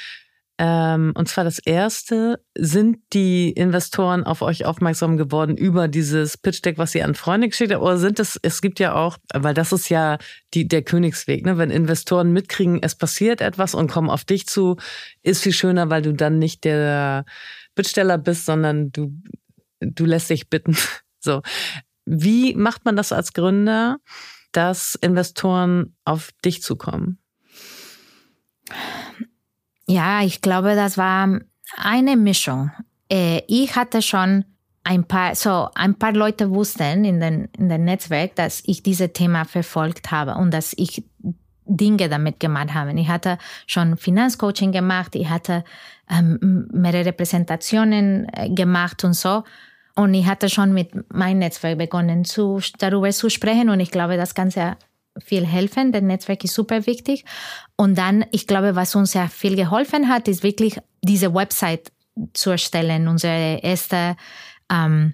Ähm, 0.57 1.11
und 1.17 1.27
zwar 1.27 1.43
das 1.43 1.59
erste, 1.59 2.39
sind 2.57 2.99
die 3.11 3.51
Investoren 3.51 4.23
auf 4.23 4.41
euch 4.41 4.65
aufmerksam 4.65 5.17
geworden 5.17 5.57
über 5.57 5.89
dieses 5.89 6.37
Pitch 6.37 6.63
Deck, 6.63 6.77
was 6.77 6.95
ihr 6.95 7.03
an 7.03 7.13
Freunde 7.13 7.49
geschickt 7.49 7.73
habt? 7.73 7.83
Oder 7.83 7.97
sind 7.97 8.21
es, 8.21 8.39
es 8.41 8.61
gibt 8.61 8.79
ja 8.79 8.95
auch, 8.95 9.17
weil 9.33 9.53
das 9.53 9.73
ist 9.73 9.89
ja 9.89 10.17
die, 10.53 10.65
der 10.65 10.81
Königsweg, 10.81 11.45
ne? 11.45 11.57
Wenn 11.57 11.71
Investoren 11.71 12.31
mitkriegen, 12.31 12.79
es 12.81 12.95
passiert 12.95 13.41
etwas 13.41 13.75
und 13.75 13.91
kommen 13.91 14.09
auf 14.09 14.23
dich 14.23 14.47
zu, 14.47 14.77
ist 15.23 15.43
viel 15.43 15.51
schöner, 15.51 15.89
weil 15.89 16.01
du 16.01 16.13
dann 16.13 16.39
nicht 16.39 16.63
der 16.63 17.25
Bittsteller 17.75 18.17
bist, 18.17 18.45
sondern 18.45 18.93
du, 18.93 19.11
du 19.93 20.05
lässt 20.05 20.29
dich 20.29 20.49
bitten. 20.49 20.77
So. 21.21 21.41
Wie 22.05 22.53
macht 22.53 22.85
man 22.85 22.95
das 22.95 23.11
als 23.11 23.33
Gründer, 23.33 23.97
dass 24.51 24.93
Investoren 24.93 25.95
auf 26.05 26.29
dich 26.45 26.61
zukommen? 26.61 27.17
Ja, 29.87 30.21
ich 30.21 30.41
glaube, 30.41 30.75
das 30.75 30.99
war 30.99 31.39
eine 31.75 32.15
Mischung. 32.15 32.69
Äh, 33.09 33.41
ich 33.47 33.75
hatte 33.75 34.03
schon 34.03 34.45
ein 34.83 35.05
paar, 35.05 35.33
so 35.33 35.69
ein 35.73 35.95
paar 35.95 36.13
Leute 36.13 36.51
wussten 36.51 37.05
in 37.05 37.19
den, 37.19 37.49
in 37.57 37.69
den 37.69 37.85
Netzwerk, 37.85 38.35
dass 38.35 38.61
ich 38.65 38.83
dieses 38.83 39.13
Thema 39.13 39.45
verfolgt 39.45 40.11
habe 40.11 40.35
und 40.35 40.51
dass 40.51 40.73
ich 40.77 41.03
Dinge 41.65 42.07
damit 42.09 42.39
gemacht 42.39 42.73
habe. 42.73 42.93
Ich 42.93 43.07
hatte 43.07 43.39
schon 43.65 43.97
Finanzcoaching 43.97 44.71
gemacht, 44.71 45.15
ich 45.15 45.27
hatte 45.27 45.63
ähm, 46.09 46.67
mehrere 46.71 47.11
Präsentationen 47.11 48.27
äh, 48.31 48.49
gemacht 48.49 49.03
und 49.03 49.13
so. 49.13 49.43
Und 49.95 50.13
ich 50.13 50.25
hatte 50.25 50.49
schon 50.49 50.73
mit 50.73 51.13
meinem 51.13 51.39
Netzwerk 51.39 51.77
begonnen, 51.77 52.25
zu, 52.25 52.59
darüber 52.79 53.09
zu 53.11 53.29
sprechen. 53.29 53.69
Und 53.69 53.79
ich 53.79 53.91
glaube, 53.91 54.17
das 54.17 54.35
kann 54.35 54.51
sehr 54.51 54.77
viel 55.17 55.45
helfen. 55.45 55.91
Das 55.93 56.01
Netzwerk 56.01 56.43
ist 56.43 56.53
super 56.53 56.85
wichtig. 56.85 57.23
Und 57.77 57.97
dann, 57.97 58.25
ich 58.31 58.47
glaube, 58.47 58.75
was 58.75 58.95
uns 58.95 59.11
sehr 59.11 59.29
viel 59.29 59.55
geholfen 59.55 60.09
hat, 60.09 60.27
ist 60.27 60.43
wirklich 60.43 60.79
diese 61.01 61.33
Website 61.33 61.91
zu 62.33 62.51
erstellen, 62.51 63.07
unsere 63.07 63.59
erste 63.61 64.17
ähm, 64.69 65.13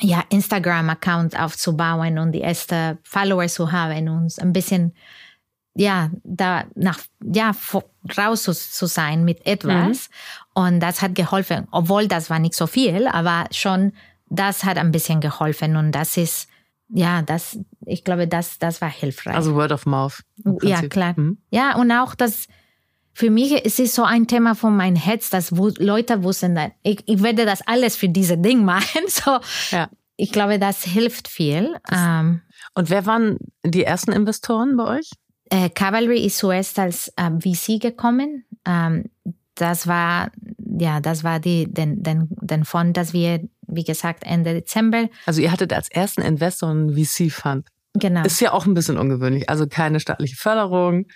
ja, 0.00 0.22
Instagram-Account 0.28 1.38
aufzubauen 1.38 2.18
und 2.18 2.32
die 2.32 2.40
erste 2.40 2.98
Follower 3.02 3.46
zu 3.48 3.72
haben, 3.72 4.08
uns 4.08 4.38
ein 4.38 4.52
bisschen 4.52 4.94
ja, 5.80 6.10
da 6.24 6.64
nach, 6.74 6.98
ja, 7.24 7.52
raus 8.18 8.42
zu, 8.42 8.86
sein 8.86 9.24
mit 9.24 9.46
etwas. 9.46 10.10
Mhm. 10.54 10.62
Und 10.62 10.80
das 10.80 11.00
hat 11.00 11.14
geholfen, 11.14 11.66
obwohl 11.70 12.06
das 12.06 12.28
war 12.28 12.38
nicht 12.38 12.54
so 12.54 12.66
viel, 12.66 13.08
aber 13.08 13.46
schon, 13.50 13.92
das 14.28 14.64
hat 14.64 14.76
ein 14.76 14.92
bisschen 14.92 15.22
geholfen 15.22 15.76
und 15.76 15.92
das 15.92 16.18
ist, 16.18 16.48
ja, 16.90 17.22
das, 17.22 17.58
ich 17.86 18.04
glaube, 18.04 18.28
das, 18.28 18.58
das 18.58 18.82
war 18.82 18.90
hilfreich. 18.90 19.34
Also 19.34 19.54
Word 19.54 19.72
of 19.72 19.86
Mouth. 19.86 20.22
Ja, 20.60 20.82
klar. 20.82 21.14
Mhm. 21.16 21.38
Ja, 21.50 21.76
und 21.76 21.90
auch 21.92 22.14
das, 22.14 22.46
für 23.14 23.30
mich 23.30 23.52
ist 23.52 23.80
es 23.80 23.94
so 23.94 24.04
ein 24.04 24.26
Thema 24.26 24.54
von 24.54 24.76
meinem 24.76 24.96
Herz, 24.96 25.30
dass 25.30 25.50
Leute 25.50 26.22
wussten, 26.22 26.56
dass 26.56 26.72
ich, 26.82 27.02
ich 27.06 27.22
werde 27.22 27.46
das 27.46 27.66
alles 27.66 27.96
für 27.96 28.10
diese 28.10 28.36
Ding 28.36 28.64
machen. 28.66 29.04
So, 29.06 29.38
ja. 29.70 29.88
ich 30.16 30.30
glaube, 30.30 30.58
das 30.58 30.84
hilft 30.84 31.26
viel. 31.26 31.74
Ähm, 31.90 32.42
und 32.74 32.90
wer 32.90 33.06
waren 33.06 33.38
die 33.64 33.84
ersten 33.84 34.12
Investoren 34.12 34.76
bei 34.76 34.98
euch? 34.98 35.10
Äh, 35.50 35.68
Cavalry 35.70 36.24
ist 36.24 36.38
zuerst 36.38 36.78
als 36.78 37.12
äh, 37.16 37.30
VC 37.30 37.80
gekommen. 37.80 38.44
Ähm, 38.66 39.04
das 39.54 39.86
war 39.86 40.30
ja, 40.78 41.00
das 41.00 41.24
war 41.24 41.40
die, 41.40 41.66
den, 41.72 42.02
den, 42.02 42.28
den 42.30 42.64
Fonds, 42.64 42.92
das 42.94 43.12
wir, 43.12 43.40
wie 43.66 43.84
gesagt, 43.84 44.24
Ende 44.24 44.54
Dezember. 44.54 45.08
Also 45.26 45.40
ihr 45.40 45.52
hattet 45.52 45.72
als 45.72 45.90
ersten 45.90 46.22
Investor 46.22 46.70
einen 46.70 46.94
VC-Fund. 46.94 47.66
Genau. 47.94 48.22
Ist 48.22 48.40
ja 48.40 48.52
auch 48.52 48.66
ein 48.66 48.74
bisschen 48.74 48.96
ungewöhnlich. 48.96 49.48
Also 49.48 49.66
keine 49.66 50.00
staatliche 50.00 50.36
Förderung. 50.36 51.06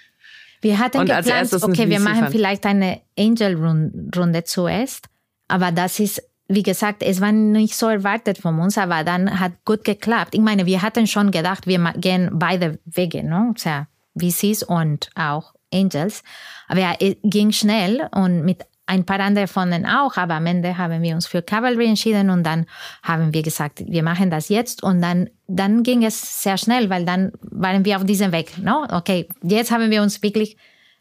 Wir 0.60 0.78
hatten 0.78 0.98
und 0.98 1.06
geplant, 1.06 1.52
okay, 1.62 1.88
wir 1.88 2.00
machen 2.00 2.28
vielleicht 2.30 2.64
eine 2.66 3.00
Angel-Runde 3.18 4.44
zuerst, 4.44 5.06
aber 5.46 5.72
das 5.72 6.00
ist, 6.00 6.22
wie 6.48 6.62
gesagt, 6.62 7.02
es 7.02 7.20
war 7.20 7.32
nicht 7.32 7.76
so 7.76 7.86
erwartet 7.86 8.38
von 8.38 8.58
uns, 8.58 8.78
aber 8.78 9.04
dann 9.04 9.40
hat 9.40 9.52
gut 9.66 9.84
geklappt. 9.84 10.34
Ich 10.34 10.40
meine, 10.40 10.64
wir 10.64 10.80
hatten 10.80 11.06
schon 11.06 11.30
gedacht, 11.30 11.66
wir 11.66 11.92
gehen 11.98 12.30
beide 12.32 12.78
Wege, 12.86 13.22
ne? 13.22 13.52
Sea, 13.58 13.88
VCs 14.18 14.62
und 14.62 15.10
auch 15.14 15.54
Angels. 15.72 16.22
Aber 16.68 16.96
es 17.00 17.16
ging 17.22 17.52
schnell 17.52 18.08
und 18.12 18.44
mit 18.44 18.64
ein 18.86 19.04
paar 19.06 19.20
andere 19.20 19.46
von 19.46 19.70
denen 19.70 19.86
auch, 19.86 20.16
aber 20.16 20.34
am 20.34 20.46
Ende 20.46 20.76
haben 20.76 21.02
wir 21.02 21.14
uns 21.14 21.26
für 21.26 21.42
Cavalry 21.42 21.86
entschieden 21.86 22.28
und 22.28 22.44
dann 22.44 22.66
haben 23.02 23.32
wir 23.32 23.42
gesagt, 23.42 23.82
wir 23.86 24.02
machen 24.02 24.30
das 24.30 24.50
jetzt 24.50 24.82
und 24.82 25.00
dann, 25.00 25.30
dann 25.46 25.82
ging 25.82 26.04
es 26.04 26.42
sehr 26.42 26.58
schnell, 26.58 26.90
weil 26.90 27.06
dann 27.06 27.32
waren 27.40 27.84
wir 27.84 27.96
auf 27.96 28.04
diesem 28.04 28.32
Weg. 28.32 28.58
No? 28.58 28.86
Okay, 28.90 29.28
jetzt 29.42 29.70
haben 29.70 29.90
wir 29.90 30.02
uns 30.02 30.22
wirklich 30.22 30.56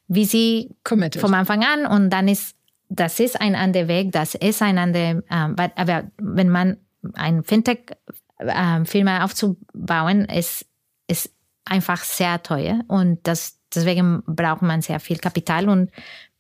wie 0.08 0.26
sie 0.26 0.76
Committed. 0.84 1.21
vom 1.21 1.34
Anfang 1.34 1.63
an 1.63 1.86
und 1.86 2.10
dann 2.10 2.28
ist, 2.28 2.56
das 2.89 3.19
ist 3.19 3.39
ein 3.39 3.56
anderer 3.56 3.88
Weg, 3.88 4.12
das 4.12 4.36
ist 4.36 4.62
ein 4.62 4.78
anderer, 4.78 5.21
äh, 5.30 5.69
aber 5.76 6.04
wenn 6.17 6.49
man 6.49 6.78
ein 7.15 7.43
Fintech-Firma 7.43 9.17
äh, 9.17 9.21
aufzubauen, 9.23 10.26
ist, 10.26 10.65
ist 11.08 11.34
einfach 11.65 12.04
sehr 12.04 12.41
teuer 12.43 12.82
und 12.88 13.19
das, 13.23 13.60
deswegen 13.73 14.23
braucht 14.26 14.62
man 14.62 14.82
sehr 14.82 14.99
viel 14.99 15.17
Kapital 15.17 15.69
und 15.69 15.91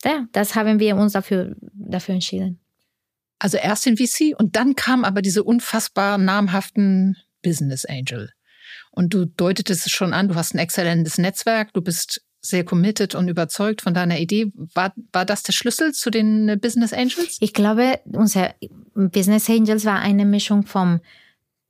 ja, 0.03 0.25
das 0.31 0.55
haben 0.55 0.79
wir 0.79 0.95
uns 0.95 1.13
dafür, 1.13 1.55
dafür 1.73 2.15
entschieden. 2.15 2.59
Also 3.39 3.57
erst 3.57 3.85
den 3.85 3.97
VC 3.97 4.37
und 4.37 4.55
dann 4.55 4.75
kam 4.75 5.03
aber 5.03 5.21
diese 5.21 5.43
unfassbar 5.43 6.17
namhaften 6.17 7.17
Business 7.41 7.85
Angel. 7.85 8.31
Und 8.91 9.13
du 9.13 9.25
deutetest 9.25 9.87
es 9.87 9.91
schon 9.91 10.13
an, 10.13 10.27
du 10.27 10.35
hast 10.35 10.53
ein 10.53 10.59
exzellentes 10.59 11.17
Netzwerk, 11.17 11.73
du 11.73 11.81
bist 11.81 12.23
sehr 12.41 12.65
committed 12.65 13.15
und 13.15 13.29
überzeugt 13.29 13.81
von 13.81 13.93
deiner 13.93 14.19
Idee. 14.19 14.51
War, 14.55 14.93
war 15.13 15.25
das 15.25 15.43
der 15.43 15.53
Schlüssel 15.53 15.93
zu 15.93 16.09
den 16.09 16.59
Business 16.61 16.93
Angels? 16.93 17.37
Ich 17.39 17.53
glaube, 17.53 17.99
unser 18.05 18.53
Business 18.93 19.49
Angels 19.49 19.85
war 19.85 19.99
eine 19.99 20.25
Mischung 20.25 20.65
vom, 20.65 20.99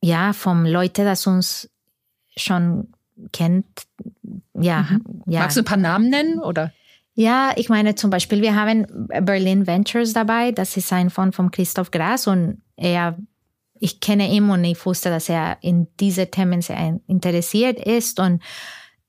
ja, 0.02 0.34
vom 0.34 0.66
Leute, 0.66 1.04
das 1.04 1.28
uns 1.28 1.70
schon 2.36 2.92
kennt. 3.32 3.66
Ja, 4.54 4.88
mhm. 4.90 5.24
ja. 5.26 5.42
Magst 5.42 5.58
du 5.58 5.62
ein 5.62 5.66
paar 5.66 5.78
Namen 5.78 6.10
nennen 6.10 6.40
oder? 6.40 6.72
Ja, 7.16 7.52
ich 7.56 7.70
meine 7.70 7.96
zum 7.96 8.10
Beispiel, 8.10 8.42
wir 8.42 8.56
haben 8.56 8.88
Berlin 9.22 9.68
Ventures 9.68 10.14
dabei. 10.14 10.52
Das 10.52 10.76
ist 10.78 10.92
ein 10.92 11.10
Fonds 11.10 11.36
von 11.36 11.52
Christoph 11.52 11.92
Gras 11.92 12.26
und 12.26 12.62
er, 12.76 13.18
ich 13.80 14.00
kenne 14.00 14.32
ihn 14.32 14.50
und 14.50 14.64
ich 14.64 14.84
wusste, 14.86 15.10
dass 15.10 15.30
er 15.30 15.58
in 15.62 15.88
diese 16.00 16.32
Themen 16.32 16.62
sehr 16.62 17.00
interessiert 17.08 17.80
ist 17.80 18.20
und 18.20 18.42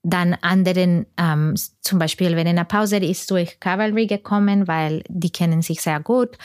dann 0.02 0.34
anderen, 0.42 1.06
ähm, 1.16 1.54
zum 1.80 1.98
Beispiel 1.98 2.34
Verena 2.34 2.64
Pauser 2.64 3.00
ist 3.02 3.30
durch 3.30 3.58
Cavalry 3.58 4.06
gekommen, 4.06 4.68
weil 4.68 5.02
die 5.08 5.30
kennen 5.30 5.62
sich 5.62 5.80
sehr 5.80 5.98
gut. 5.98 6.36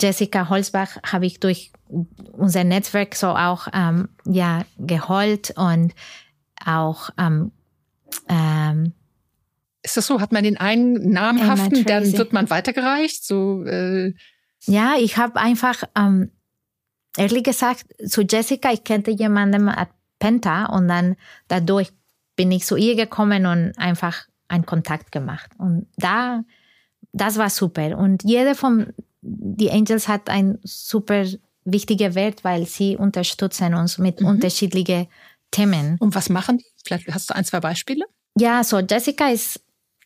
Jessica 0.00 0.48
Holzbach 0.48 0.98
habe 1.06 1.26
ich 1.26 1.38
durch 1.38 1.70
unser 2.32 2.64
Netzwerk 2.64 3.14
so 3.14 3.28
auch 3.28 3.68
ähm, 3.72 4.08
ja 4.26 4.64
geholt 4.76 5.54
und 5.56 5.94
auch 6.64 7.10
ähm, 7.18 7.52
ähm, 8.28 8.92
ist 9.82 9.96
das 9.98 10.06
so? 10.06 10.20
Hat 10.20 10.32
man 10.32 10.44
den 10.44 10.56
einen 10.56 11.10
namhaften, 11.10 11.84
dann 11.84 12.10
wird 12.12 12.32
man 12.32 12.48
weitergereicht? 12.48 13.24
So, 13.24 13.64
äh 13.64 14.14
ja, 14.66 14.94
ich 14.98 15.18
habe 15.18 15.38
einfach, 15.38 15.84
ähm, 15.94 16.30
ehrlich 17.16 17.44
gesagt, 17.44 17.84
zu 18.06 18.22
Jessica, 18.22 18.72
ich 18.72 18.82
kannte 18.82 19.10
jemanden 19.10 19.68
at 19.68 19.90
Penta 20.18 20.66
und 20.66 20.88
dann 20.88 21.16
dadurch 21.48 21.92
bin 22.34 22.50
ich 22.50 22.64
zu 22.64 22.76
ihr 22.76 22.96
gekommen 22.96 23.44
und 23.44 23.72
einfach 23.76 24.26
einen 24.48 24.64
Kontakt 24.64 25.12
gemacht. 25.12 25.50
Und 25.58 25.86
da, 25.96 26.44
das 27.12 27.36
war 27.36 27.50
super. 27.50 27.98
Und 27.98 28.24
jede 28.24 28.54
von 28.54 28.94
die 29.20 29.70
Angels 29.70 30.08
hat 30.08 30.30
ein 30.30 30.58
super 30.62 31.24
wichtiger 31.64 32.14
Wert, 32.14 32.44
weil 32.44 32.66
sie 32.66 32.96
unterstützen 32.96 33.74
uns 33.74 33.98
mit 33.98 34.20
mhm. 34.20 34.28
unterschiedlichen 34.28 35.08
Themen. 35.54 35.96
Und 36.00 36.14
was 36.14 36.28
machen 36.28 36.58
die? 36.58 36.66
Vielleicht 36.84 37.06
hast 37.14 37.30
du 37.30 37.34
ein, 37.34 37.44
zwei 37.44 37.60
Beispiele? 37.60 38.04
Ja, 38.36 38.64
so 38.64 38.80
Jessica 38.80 39.28
ist 39.28 39.60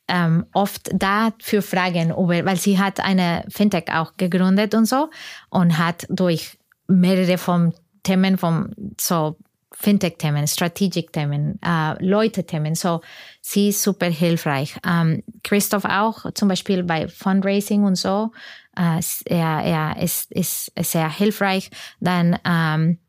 ähm, 0.06 0.44
oft 0.52 0.90
da 0.92 1.32
für 1.40 1.62
Fragen 1.62 2.11
über, 2.11 2.44
weil 2.44 2.56
sie 2.56 2.78
hat 2.78 3.00
eine 3.00 3.44
Fintech 3.48 3.92
auch 3.92 4.12
gegründet 4.16 4.74
und 4.74 4.84
so 4.84 5.11
und 5.48 5.78
hat 5.78 6.06
durch 6.11 6.58
mehrere 6.87 7.38
von 7.38 7.72
Themen, 8.02 8.37
von 8.37 8.74
so 9.00 9.37
Fintech-Themen, 9.72 10.46
Strategic-Themen, 10.46 11.61
äh, 11.62 12.04
Leute-Themen. 12.04 12.74
So, 12.74 13.00
sie 13.40 13.68
ist 13.68 13.82
super 13.82 14.06
hilfreich. 14.06 14.76
Ähm, 14.87 15.22
Christoph 15.44 15.84
auch, 15.84 16.30
zum 16.34 16.48
Beispiel 16.48 16.82
bei 16.82 17.08
Fundraising 17.08 17.84
und 17.84 17.96
so. 17.96 18.32
Äh, 18.76 19.00
er, 19.26 19.62
er 19.62 20.02
ist, 20.02 20.32
ist 20.32 20.72
sehr 20.78 21.11
hilfreich. 21.11 21.70
Dann, 22.00 22.38
ähm, 22.44 22.92
äh, 22.92 23.07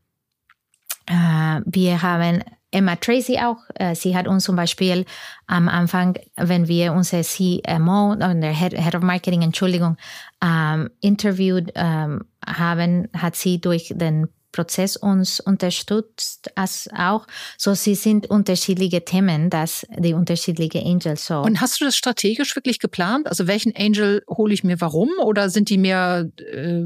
wir 1.10 2.02
haben 2.02 2.44
Emma 2.72 2.96
Tracy 2.96 3.40
auch. 3.40 3.58
Äh, 3.76 3.96
sie 3.96 4.16
hat 4.16 4.28
uns 4.28 4.44
zum 4.44 4.56
Beispiel 4.56 5.06
am 5.48 5.68
Anfang, 5.68 6.18
wenn 6.36 6.68
wir 6.68 6.94
unser 6.94 7.24
CMO, 7.24 8.16
der 8.16 8.54
Head, 8.54 8.74
Head 8.78 8.96
of 8.96 9.02
Marketing, 9.02 9.42
Entschuldigung, 9.42 9.98
ähm, 10.44 10.90
interviewt 11.02 11.72
ähm, 11.76 12.26
haben, 12.46 13.08
hat 13.14 13.36
sie 13.36 13.60
durch 13.60 13.94
den 13.96 14.28
Prozess 14.52 14.98
uns 14.98 15.40
unterstützt 15.40 16.52
als 16.56 16.90
auch. 16.96 17.28
So, 17.58 17.74
sie 17.76 17.96
sind 17.96 18.30
unterschiedliche 18.30 19.06
Themen, 19.06 19.50
dass 19.50 19.86
die 19.98 20.14
unterschiedlichen 20.14 20.86
Angels 20.86 21.26
so. 21.26 21.42
Und 21.42 21.62
hast 21.62 21.80
du 21.80 21.86
das 21.86 21.96
strategisch 21.96 22.56
wirklich 22.56 22.80
geplant? 22.80 23.28
Also 23.28 23.48
welchen 23.48 23.76
Angel 23.76 24.24
hole 24.28 24.54
ich 24.54 24.64
mir 24.64 24.82
warum? 24.82 25.10
Oder 25.22 25.50
sind 25.50 25.70
die 25.70 25.78
mehr, 25.78 26.30
äh, 26.52 26.84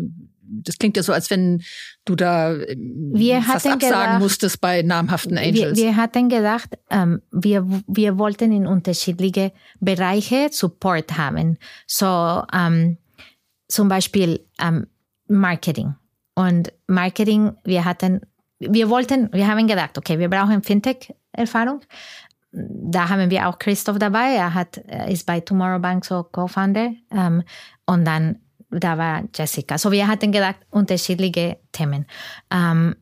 das 0.63 0.77
klingt 0.77 0.97
ja 0.97 1.03
so, 1.03 1.13
als 1.13 1.29
wenn 1.29 1.63
du 2.05 2.15
da 2.15 2.55
wir 2.55 3.41
fast 3.41 3.65
absagen 3.65 3.79
gedacht, 3.79 4.19
musstest 4.19 4.61
bei 4.61 4.81
namhaften 4.81 5.37
Angels. 5.37 5.77
Wir, 5.77 5.85
wir 5.85 5.95
hatten 5.95 6.29
gedacht, 6.29 6.77
ähm, 6.89 7.21
wir, 7.31 7.67
wir 7.87 8.17
wollten 8.17 8.51
in 8.51 8.67
unterschiedliche 8.67 9.51
Bereiche 9.79 10.49
Support 10.51 11.17
haben. 11.17 11.57
So, 11.87 12.43
ähm, 12.53 12.97
zum 13.67 13.87
Beispiel 13.87 14.45
ähm, 14.59 14.87
Marketing 15.27 15.95
und 16.35 16.73
Marketing, 16.87 17.53
wir 17.63 17.85
hatten, 17.85 18.21
wir 18.59 18.89
wollten, 18.89 19.31
wir 19.33 19.47
haben 19.47 19.67
gedacht, 19.67 19.97
okay, 19.97 20.19
wir 20.19 20.29
brauchen 20.29 20.63
Fintech-Erfahrung. 20.63 21.81
Da 22.51 23.09
haben 23.09 23.31
wir 23.31 23.49
auch 23.49 23.57
Christoph 23.57 23.97
dabei. 23.97 24.35
Er 24.35 24.53
hat, 24.53 24.77
ist 25.07 25.25
bei 25.25 25.39
Tomorrow 25.39 25.79
Bank 25.79 26.05
so 26.05 26.23
Co-Founder. 26.23 26.91
Ähm, 27.11 27.43
und 27.85 28.05
dann, 28.05 28.39
da 28.73 28.97
war 28.97 29.23
Jessica. 29.33 29.77
So, 29.77 29.91
wir 29.91 30.07
hatten 30.07 30.31
gedacht, 30.31 30.57
unterschiedliche 30.69 31.57
Themen. 31.71 32.05
Ähm, 32.51 32.95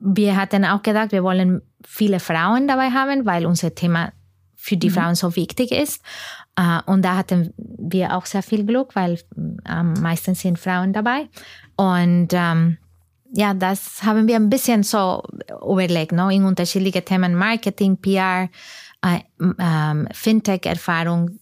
wir 0.00 0.36
hatten 0.36 0.64
auch 0.64 0.82
gedacht, 0.82 1.12
wir 1.12 1.22
wollen 1.22 1.62
viele 1.84 2.20
Frauen 2.20 2.66
dabei 2.66 2.90
haben, 2.90 3.24
weil 3.24 3.46
unser 3.46 3.74
Thema 3.74 4.12
für 4.54 4.76
die 4.76 4.88
mhm. 4.90 4.94
Frauen 4.94 5.14
so 5.14 5.36
wichtig 5.36 5.70
ist. 5.70 6.02
Uh, 6.58 6.80
und 6.86 7.04
da 7.04 7.16
hatten 7.16 7.52
wir 7.56 8.16
auch 8.16 8.24
sehr 8.24 8.42
viel 8.42 8.64
Glück, 8.64 8.96
weil 8.96 9.20
am 9.64 9.92
um, 9.94 10.02
meisten 10.02 10.34
sind 10.34 10.58
Frauen 10.58 10.94
dabei. 10.94 11.28
Und 11.76 12.28
ähm, 12.32 12.78
ja, 13.32 13.52
das 13.52 14.02
haben 14.02 14.26
wir 14.26 14.36
ein 14.36 14.48
bisschen 14.48 14.82
so 14.82 15.22
überlegt, 15.62 16.12
no? 16.12 16.30
in 16.30 16.44
unterschiedliche 16.44 17.04
Themen, 17.04 17.34
Marketing, 17.34 17.98
PR, 17.98 18.48
äh, 19.02 19.20
ähm, 19.58 20.08
Fintech-Erfahrung, 20.12 21.38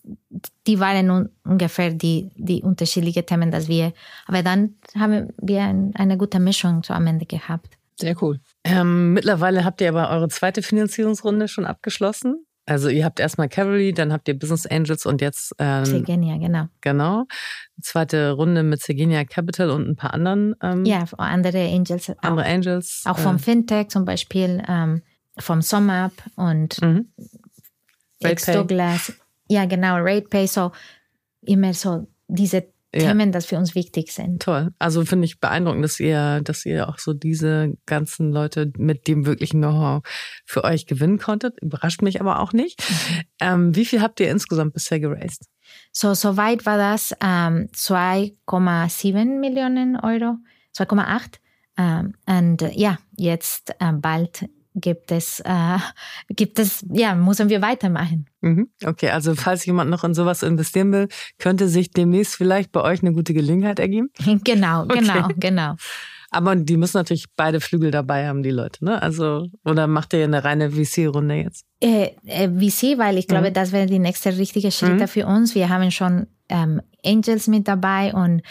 die 0.67 0.81
waren 0.81 1.11
un 1.11 1.29
ungefähr 1.45 1.93
die, 1.93 2.31
die 2.37 2.63
unterschiedlichen 2.63 3.27
Themen, 3.27 3.51
dass 3.51 3.69
wir, 3.69 3.93
aber 4.27 4.43
dann 4.43 4.77
haben 4.99 5.33
wir 5.41 5.63
ein, 5.63 5.93
eine 5.95 6.17
gute 6.17 6.41
Mischung 6.41 6.83
so 6.83 6.95
am 6.95 7.07
Ende 7.07 7.27
gehabt. 7.27 7.77
Sehr 7.97 8.21
cool. 8.23 8.41
Ähm, 8.65 9.13
mittlerweile 9.13 9.65
habt 9.65 9.81
ihr 9.81 9.89
aber 9.89 10.11
eure 10.11 10.29
zweite 10.29 10.63
Finanzierungsrunde 10.63 11.49
schon 11.49 11.65
abgeschlossen. 11.65 12.45
Also 12.67 12.89
ihr 12.89 13.05
habt 13.05 13.21
erstmal 13.21 13.49
Cavalry, 13.49 13.93
dann 13.93 14.13
habt 14.13 14.27
ihr 14.27 14.39
Business 14.39 14.67
Angels 14.67 15.05
und 15.05 15.21
jetzt 15.21 15.55
ähm, 15.59 15.85
Segenia, 15.85 16.39
genau. 16.39 16.69
Genau. 16.81 17.25
Zweite 17.83 18.33
Runde 18.33 18.63
mit 18.63 18.81
Segenia 18.81 19.25
Capital 19.25 19.71
und 19.71 19.87
ein 19.87 19.97
paar 19.97 20.15
anderen. 20.15 20.57
Ähm, 20.63 20.85
ja, 20.87 21.05
andere 21.19 21.69
Angels. 21.69 22.11
Andere 22.21 22.47
Angels. 22.47 23.03
Auch 23.05 23.19
vom 23.19 23.37
äh, 23.37 23.39
Fintech 23.39 23.89
zum 23.89 24.07
Beispiel, 24.07 24.63
ähm, 24.67 25.03
vom 25.39 25.61
SumUp 25.61 26.13
und 26.37 26.81
mhm. 26.81 27.13
Douglas. 28.21 29.13
Ja, 29.55 29.67
genau, 29.67 29.99
RatePay. 29.99 30.49
So 30.49 30.73
immer 31.43 31.73
so 31.75 32.09
diese 32.27 32.65
Themen, 32.91 33.33
ja. 33.33 33.39
die 33.39 33.47
für 33.47 33.57
uns 33.57 33.77
wichtig 33.77 34.13
sind. 34.13 34.43
Toll. 34.43 34.73
Also 34.81 35.05
finde 35.05 35.27
ich 35.27 35.39
beeindruckend, 35.39 35.85
dass 35.85 36.01
ihr, 36.01 36.41
dass 36.43 36.67
ihr 36.67 36.89
auch 36.89 36.99
so 36.99 37.13
diese 37.13 37.77
ganzen 37.87 38.33
Leute 38.33 38.73
mit 38.79 39.07
dem 39.07 39.27
wirklichen 39.27 39.61
Know-how 39.61 40.03
für 40.45 40.65
euch 40.65 40.87
gewinnen 40.87 41.19
konntet. 41.19 41.61
Überrascht 41.63 42.03
mich 42.03 42.21
aber 42.21 42.41
auch 42.41 42.53
nicht. 42.53 42.83
Mhm. 42.89 43.21
Ähm, 43.41 43.77
wie 43.77 43.85
viel 43.85 44.03
habt 44.03 44.19
ihr 44.19 44.29
insgesamt 44.29 44.75
bisher 44.75 44.99
geraced? 44.99 45.47
So, 45.93 46.15
soweit 46.15 46.67
war 46.67 46.79
das 46.79 47.13
ähm, 47.21 47.69
2,7 47.73 49.39
Millionen 49.39 49.97
Euro, 50.01 50.39
2,8. 50.77 51.39
Ähm, 51.79 52.15
und 52.27 52.63
ja, 52.75 52.99
jetzt 53.17 53.71
äh, 53.79 53.93
bald 53.93 54.49
gibt 54.75 55.13
es, 55.13 55.41
äh, 55.41 55.79
gibt 56.29 56.59
es, 56.59 56.85
ja, 56.93 57.15
müssen 57.15 57.49
wir 57.49 57.63
weitermachen. 57.63 58.27
Mhm. 58.41 58.69
Okay, 58.85 59.11
also 59.11 59.35
falls 59.35 59.65
jemand 59.67 59.91
noch 59.91 60.05
in 60.05 60.15
sowas 60.15 60.43
investieren 60.43 60.93
will, 60.93 61.09
könnte 61.39 61.69
sich 61.69 61.91
demnächst 61.91 62.35
vielleicht 62.35 62.73
bei 62.73 62.83
euch 62.83 63.03
eine 63.03 63.13
gute 63.13 63.35
Gelegenheit 63.35 63.79
ergeben? 63.79 64.11
Genau, 64.45 64.83
okay. 64.83 64.99
genau, 64.99 65.29
genau. 65.37 65.75
Aber 66.31 66.57
die 66.57 66.77
müssen 66.77 66.97
natürlich 66.97 67.27
beide 67.37 67.61
Flügel 67.61 67.93
dabei 67.93 68.27
haben, 68.27 68.43
die 68.43 68.51
Leute, 68.51 68.85
ne? 68.85 69.01
Also, 69.01 69.47
oder 69.65 69.87
macht 69.87 70.13
ihr 70.13 70.25
eine 70.25 70.43
reine 70.43 70.73
VC-Runde 70.73 71.37
jetzt? 71.37 71.65
Äh, 71.81 72.11
äh, 72.27 72.49
VC, 72.49 72.99
weil 72.99 73.19
ich 73.19 73.29
glaube, 73.29 73.51
mhm. 73.51 73.55
das 73.55 73.71
wäre 73.71 73.87
die 73.87 74.01
nächste 74.01 74.37
richtige 74.37 74.73
Schritte 74.73 75.05
mhm. 75.05 75.09
für 75.09 75.27
uns. 75.27 75.55
Wir 75.55 75.69
haben 75.69 75.93
schon 75.93 76.27
ähm, 76.49 76.83
Angels 77.05 77.47
mit 77.47 77.69
dabei 77.69 78.13
und 78.13 78.43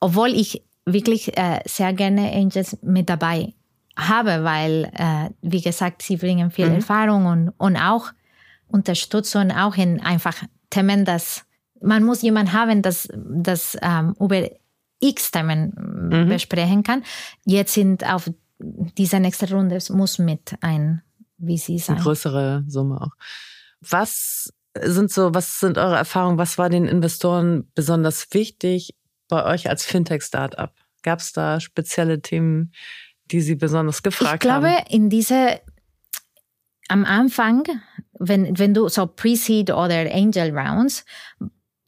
obwohl 0.00 0.28
ich 0.28 0.62
wirklich 0.84 1.36
äh, 1.38 1.60
sehr 1.64 1.94
gerne 1.94 2.30
Angels 2.32 2.76
mit 2.82 3.08
dabei 3.08 3.54
habe, 4.08 4.44
weil, 4.44 4.90
äh, 4.94 5.30
wie 5.42 5.60
gesagt, 5.60 6.02
sie 6.02 6.16
bringen 6.16 6.50
viel 6.50 6.68
mhm. 6.68 6.76
Erfahrung 6.76 7.26
und, 7.26 7.48
und 7.58 7.76
auch 7.76 8.12
Unterstützung, 8.68 9.50
auch 9.50 9.76
in 9.76 10.00
einfach 10.00 10.42
Themen, 10.70 11.04
dass 11.04 11.44
man 11.82 12.04
muss 12.04 12.22
jemanden 12.22 12.52
haben, 12.52 12.82
das, 12.82 13.08
das 13.14 13.76
ähm, 13.82 14.14
über 14.20 14.48
X 15.00 15.30
Themen 15.30 16.10
mhm. 16.10 16.28
besprechen 16.28 16.82
kann. 16.82 17.02
Jetzt 17.44 17.74
sind 17.74 18.04
auf 18.04 18.30
dieser 18.58 19.20
nächsten 19.20 19.52
Runde 19.52 19.78
muss 19.90 20.18
mit 20.18 20.54
ein 20.60 21.02
VC 21.38 21.78
sein. 21.80 21.96
Eine 21.96 22.04
größere 22.04 22.64
Summe 22.68 23.00
auch. 23.00 23.16
Was 23.80 24.52
sind 24.78 25.10
so, 25.10 25.34
was 25.34 25.58
sind 25.58 25.78
eure 25.78 25.96
Erfahrungen? 25.96 26.38
Was 26.38 26.58
war 26.58 26.68
den 26.68 26.84
Investoren 26.84 27.70
besonders 27.74 28.28
wichtig 28.32 28.94
bei 29.28 29.44
euch 29.44 29.68
als 29.68 29.84
Fintech-Startup? 29.84 30.72
Gab 31.02 31.20
es 31.20 31.32
da 31.32 31.60
spezielle 31.60 32.20
Themen, 32.20 32.72
die 33.32 33.40
Sie 33.40 33.54
besonders 33.54 34.02
gefragt 34.02 34.30
haben? 34.30 34.34
Ich 34.36 34.40
glaube, 34.40 34.68
haben? 34.68 34.86
in 34.90 35.10
diese, 35.10 35.60
am 36.88 37.04
Anfang, 37.04 37.64
wenn, 38.18 38.58
wenn 38.58 38.74
du 38.74 38.88
so 38.88 39.06
Pre-Seed 39.06 39.70
oder 39.70 40.12
Angel 40.12 40.56
Rounds, 40.56 41.04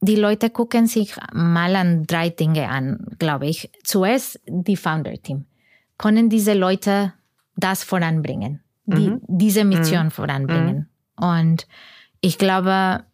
die 0.00 0.16
Leute 0.16 0.50
gucken 0.50 0.87
sich 0.87 1.14
mal 1.33 1.76
an 1.76 2.05
drei 2.07 2.28
Dinge 2.28 2.68
an, 2.68 3.07
glaube 3.18 3.46
ich. 3.46 3.70
Zuerst 3.85 4.40
die 4.46 4.76
Founder-Team. 4.76 5.46
Können 5.96 6.28
diese 6.28 6.55
Leute 6.55 7.12
das 7.57 7.85
voranbringen? 7.85 8.61
Die, 8.87 9.11
mhm. 9.11 9.20
Diese 9.28 9.64
Mission 9.64 10.07
mhm. 10.07 10.11
voranbringen? 10.11 10.88
Mhm. 11.18 11.24
Und 11.24 11.68
ich 12.20 12.37
glaube, 12.37 13.05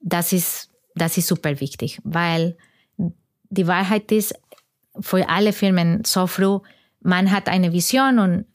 das 0.00 0.32
ist, 0.34 0.70
das 0.94 1.16
ist 1.16 1.28
super 1.28 1.60
wichtig, 1.60 2.00
weil 2.04 2.56
die 3.48 3.66
Wahrheit 3.66 4.12
ist, 4.12 4.34
für 5.00 5.26
alle 5.28 5.52
Firmen 5.52 6.04
so 6.04 6.26
früh, 6.26 6.58
man 7.02 7.30
hat 7.30 7.48
eine 7.48 7.72
Vision 7.72 8.18
und 8.18 8.46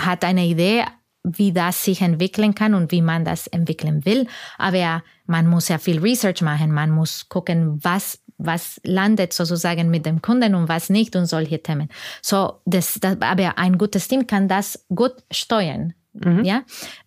hat 0.00 0.24
eine 0.24 0.46
Idee, 0.46 0.84
wie 1.22 1.52
das 1.52 1.84
sich 1.84 2.02
entwickeln 2.02 2.54
kann 2.54 2.74
und 2.74 2.92
wie 2.92 3.00
man 3.00 3.24
das 3.24 3.46
entwickeln 3.46 4.04
will. 4.04 4.26
Aber 4.58 5.02
man 5.26 5.46
muss 5.46 5.68
ja 5.68 5.78
viel 5.78 5.98
Research 5.98 6.42
machen. 6.42 6.72
Man 6.72 6.90
muss 6.90 7.28
gucken, 7.28 7.82
was, 7.82 8.22
was 8.36 8.80
landet 8.84 9.32
sozusagen 9.32 9.90
mit 9.90 10.04
dem 10.04 10.20
Kunden 10.20 10.54
und 10.54 10.68
was 10.68 10.90
nicht 10.90 11.16
und 11.16 11.26
solche 11.26 11.62
Themen. 11.62 11.88
So, 12.20 12.60
das, 12.66 12.98
das, 13.00 13.16
aber 13.20 13.56
ein 13.58 13.78
gutes 13.78 14.06
Team 14.06 14.26
kann 14.26 14.48
das 14.48 14.84
gut 14.94 15.14
steuern. 15.30 15.94
Mhm. 16.12 16.44
Ja, 16.44 16.62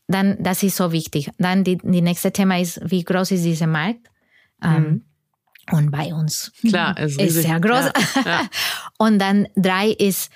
dann, 0.07 0.41
das 0.41 0.63
ist 0.63 0.75
so 0.75 0.91
wichtig. 0.91 1.29
Dann 1.37 1.63
die, 1.63 1.77
die 1.77 2.01
nächste 2.01 2.31
Thema 2.31 2.59
ist, 2.59 2.81
wie 2.83 3.03
groß 3.03 3.31
ist 3.31 3.45
dieser 3.45 3.67
Markt? 3.67 4.09
Ähm, 4.63 4.73
mhm. 4.73 4.87
Um, 5.69 5.77
und 5.79 5.91
bei 5.91 6.13
uns 6.13 6.51
Klar, 6.61 6.97
ist, 6.97 7.19
ist 7.19 7.35
sehr 7.35 7.59
groß. 7.59 7.91
Ja, 8.15 8.21
ja. 8.25 8.41
und 8.97 9.19
dann 9.19 9.47
drei 9.55 9.89
ist, 9.89 10.31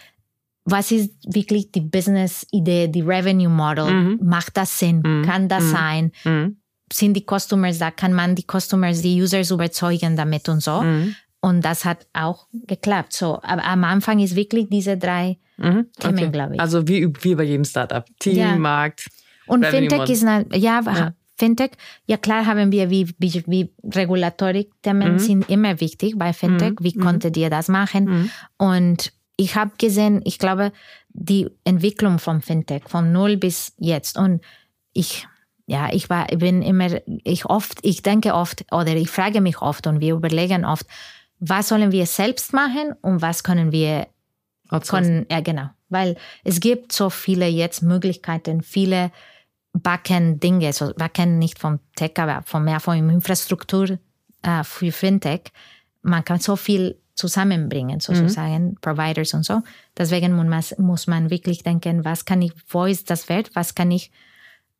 was 0.66 0.92
ist 0.92 1.12
wirklich 1.28 1.72
die 1.72 1.82
Business-Idee, 1.82 2.88
die 2.88 3.02
Revenue-Model? 3.02 3.92
Mhm. 3.92 4.20
Macht 4.24 4.58
das 4.58 4.78
Sinn? 4.78 5.02
Mhm. 5.04 5.26
Kann 5.26 5.48
das 5.48 5.64
mhm. 5.64 5.72
sein? 5.72 6.12
Mhm. 6.24 6.58
Sind 6.92 7.14
die 7.16 7.26
Customers 7.28 7.80
da? 7.80 7.92
Kann 7.92 8.14
man 8.14 8.36
die 8.36 8.46
Customers, 8.50 9.02
die 9.02 9.22
Users 9.22 9.52
überzeugen 9.52 10.16
damit 10.16 10.50
und 10.50 10.62
so? 10.62 10.82
Mhm. 10.82 11.16
Und 11.40 11.66
das 11.66 11.86
hat 11.86 12.06
auch 12.14 12.48
geklappt. 12.54 13.14
So, 13.14 13.42
aber 13.42 13.64
am 13.66 13.84
Anfang 13.84 14.20
ist 14.20 14.36
wirklich 14.36 14.68
diese 14.70 14.98
drei 14.98 15.40
mhm. 15.58 15.88
Themen, 16.00 16.20
okay. 16.20 16.30
glaube 16.30 16.56
ich. 16.56 16.62
Also 16.62 16.88
wie, 16.88 17.12
wie 17.22 17.36
bei 17.36 17.44
jedem 17.44 17.66
Startup. 17.66 18.06
Team, 18.20 18.38
ja. 18.38 18.56
Markt. 18.56 19.10
Und 19.48 19.66
Fintech 19.66 20.10
ist, 20.10 20.24
eine, 20.24 20.46
ja, 20.56 20.82
ja, 20.86 21.14
Fintech, 21.38 21.72
ja 22.06 22.18
klar 22.18 22.46
haben 22.46 22.72
wir 22.72 22.92
wie, 22.92 23.10
wie, 23.18 23.44
wie 23.48 23.74
Regulatorik-Themen 23.84 25.18
sind 25.18 25.50
immer 25.50 25.82
wichtig 25.82 26.14
bei 26.18 26.32
Fintech. 26.32 26.74
Wie 26.80 26.94
konntet 26.94 27.36
ihr 27.36 27.50
das 27.50 27.68
machen? 27.68 28.30
Und 28.58 29.12
ich 29.42 29.56
habe 29.56 29.72
gesehen, 29.78 30.22
ich 30.24 30.38
glaube, 30.38 30.72
die 31.10 31.50
Entwicklung 31.64 32.20
vom 32.20 32.42
Fintech 32.42 32.84
von 32.88 33.12
null 33.12 33.38
bis 33.38 33.74
jetzt. 33.78 34.18
Und 34.18 34.42
ich 34.94 35.28
ja, 35.66 35.90
ich 35.92 36.10
war, 36.10 36.32
ich 36.32 36.40
bin 36.40 36.62
immer, 36.62 36.90
ich 37.24 37.46
oft, 37.46 37.80
ich 37.84 38.04
denke 38.04 38.34
oft 38.34 38.66
oder 38.72 38.94
ich 38.96 39.10
frage 39.10 39.40
mich 39.40 39.62
oft 39.62 39.88
und 39.88 40.02
wir 40.02 40.16
überlegen 40.16 40.66
oft, 40.66 40.86
was 41.40 41.70
sollen 41.70 41.92
wir 41.92 42.06
selbst 42.08 42.52
machen 42.52 42.94
und 43.02 43.22
was 43.22 43.44
können 43.44 43.72
wir, 43.72 44.08
können, 44.88 45.26
ja 45.32 45.40
genau, 45.40 45.70
weil 45.88 46.18
es 46.44 46.60
gibt 46.60 46.92
so 46.92 47.10
viele 47.10 47.48
jetzt 47.48 47.84
Möglichkeiten, 47.84 48.62
viele 48.62 49.12
Backend-Dinge, 49.74 50.74
so 50.74 50.94
Backend 50.94 51.40
nicht 51.40 51.58
vom 51.58 51.80
Tech, 51.96 52.12
aber 52.18 52.42
von 52.44 52.66
mehr 52.66 52.82
von 52.82 53.10
Infrastruktur 53.10 53.98
äh, 54.42 54.64
für 54.64 54.92
Fintech. 54.92 55.54
Man 56.02 56.26
kann 56.26 56.40
so 56.40 56.58
viel 56.58 57.01
zusammenbringen, 57.22 58.00
sozusagen, 58.00 58.72
mhm. 58.72 58.76
Providers 58.82 59.34
und 59.34 59.46
so. 59.46 59.62
Deswegen 59.98 60.36
muss 60.36 61.08
man, 61.08 61.30
wirklich 61.30 61.64
denken, 61.64 62.04
was 62.04 62.26
kann 62.26 62.42
ich, 62.42 62.54
wo 62.68 62.86
ist 62.86 63.10
das 63.10 63.30
Wert, 63.30 63.52
was 63.54 63.76
kann 63.76 63.92
ich 63.92 64.12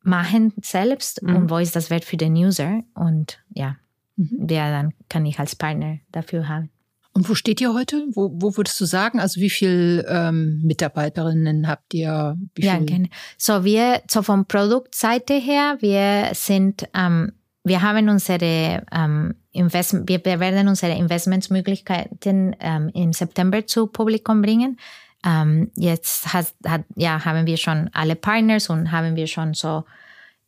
machen 0.02 0.52
selbst 0.60 1.22
mhm. 1.22 1.36
und 1.36 1.50
wo 1.50 1.58
ist 1.58 1.76
das 1.76 1.88
Wert 1.90 2.04
für 2.04 2.16
den 2.16 2.34
User 2.34 2.82
und 2.94 3.38
ja, 3.54 3.76
mhm. 4.16 4.46
der 4.46 4.70
dann 4.70 4.92
kann 5.08 5.24
ich 5.24 5.38
als 5.38 5.54
Partner 5.54 5.98
dafür 6.10 6.48
haben. 6.48 6.70
Und 7.14 7.28
wo 7.28 7.34
steht 7.34 7.60
ihr 7.60 7.74
heute? 7.74 8.06
Wo, 8.12 8.32
wo 8.34 8.56
würdest 8.56 8.80
du 8.80 8.86
sagen? 8.86 9.20
Also 9.20 9.40
wie 9.40 9.50
viele 9.50 10.06
ähm, 10.08 10.62
Mitarbeiterinnen 10.64 11.68
habt 11.68 11.92
ihr? 11.92 12.38
ja, 12.56 12.78
gerne. 12.78 13.10
So 13.36 13.64
wir, 13.64 14.00
so 14.10 14.22
vom 14.22 14.46
Produktseite 14.46 15.34
her, 15.34 15.76
wir 15.80 16.30
sind, 16.34 16.88
ähm, 16.94 17.32
wir 17.64 17.82
haben 17.82 18.08
unsere 18.08 18.84
ähm, 18.92 19.34
Investment, 19.52 20.08
wir 20.08 20.24
werden 20.24 20.68
unsere 20.68 20.96
Investmentsmöglichkeiten 20.96 22.56
ähm, 22.58 22.90
im 22.94 23.12
September 23.12 23.66
zu 23.66 23.86
Publikum 23.86 24.42
bringen. 24.42 24.78
Ähm, 25.24 25.70
jetzt 25.76 26.32
hat, 26.32 26.52
hat, 26.66 26.82
ja, 26.96 27.24
haben 27.24 27.46
wir 27.46 27.56
schon 27.56 27.88
alle 27.92 28.16
Partners 28.16 28.68
und 28.68 28.90
haben 28.90 29.14
wir 29.14 29.28
schon 29.28 29.54
so 29.54 29.84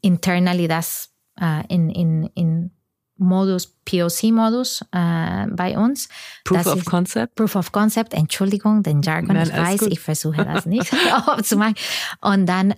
internally 0.00 0.66
das 0.66 1.12
äh, 1.40 1.62
in, 1.68 1.90
in, 1.90 2.30
in 2.34 2.70
Modus, 3.16 3.66
POC-Modus 3.84 4.82
äh, 4.90 5.46
bei 5.50 5.78
uns. 5.78 6.08
Proof 6.44 6.64
das 6.64 6.66
of 6.66 6.84
Concept? 6.84 7.36
Proof 7.36 7.54
of 7.54 7.70
Concept, 7.70 8.12
Entschuldigung, 8.12 8.82
den 8.82 9.02
Jargon, 9.02 9.36
Nein, 9.36 9.46
ich 9.46 9.56
weiß, 9.56 9.80
gut. 9.80 9.92
ich 9.92 10.00
versuche 10.00 10.44
das 10.52 10.66
nicht 10.66 10.92
zu 11.42 11.56
machen. 11.56 11.76
Und 12.20 12.46
dann, 12.46 12.74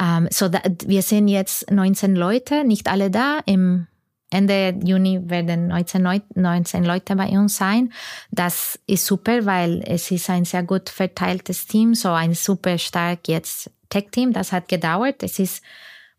ähm, 0.00 0.28
so 0.30 0.48
da, 0.48 0.60
wir 0.86 1.02
sind 1.02 1.28
jetzt 1.28 1.70
19 1.70 2.16
Leute, 2.16 2.64
nicht 2.64 2.88
alle 2.88 3.10
da. 3.10 3.40
Im 3.46 3.86
Ende 4.30 4.78
Juni 4.84 5.28
werden 5.28 5.68
19, 5.68 6.22
19 6.34 6.84
Leute 6.84 7.16
bei 7.16 7.28
uns 7.30 7.56
sein. 7.56 7.92
Das 8.30 8.78
ist 8.86 9.04
super, 9.06 9.44
weil 9.44 9.82
es 9.84 10.10
ist 10.10 10.30
ein 10.30 10.44
sehr 10.44 10.62
gut 10.62 10.88
verteiltes 10.88 11.66
Team, 11.66 11.94
so 11.94 12.10
ein 12.10 12.34
super 12.34 12.78
stark 12.78 13.28
jetzt 13.28 13.70
Tech-Team. 13.88 14.32
Das 14.32 14.52
hat 14.52 14.68
gedauert. 14.68 15.22
Es 15.22 15.38
ist, 15.38 15.62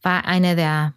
war 0.02 0.26
eine 0.26 0.56
der 0.56 0.94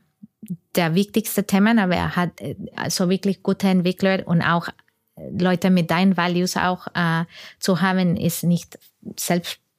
der 0.75 0.95
wichtigste 0.95 1.45
Themen, 1.45 1.79
aber 1.79 1.95
er 1.95 2.17
hat 2.17 2.33
also 2.77 3.09
wirklich 3.09 3.43
gute 3.43 3.69
Entwickler 3.69 4.27
und 4.27 4.43
auch 4.43 4.69
äh, 5.17 5.31
Leute 5.39 5.71
mit 5.71 5.91
deinen 5.91 6.17
Values 6.17 6.57
auch 6.57 6.89
äh, 6.95 7.25
zu 7.59 7.81
haben, 7.81 8.17
ist 8.17 8.45
nicht 8.45 8.79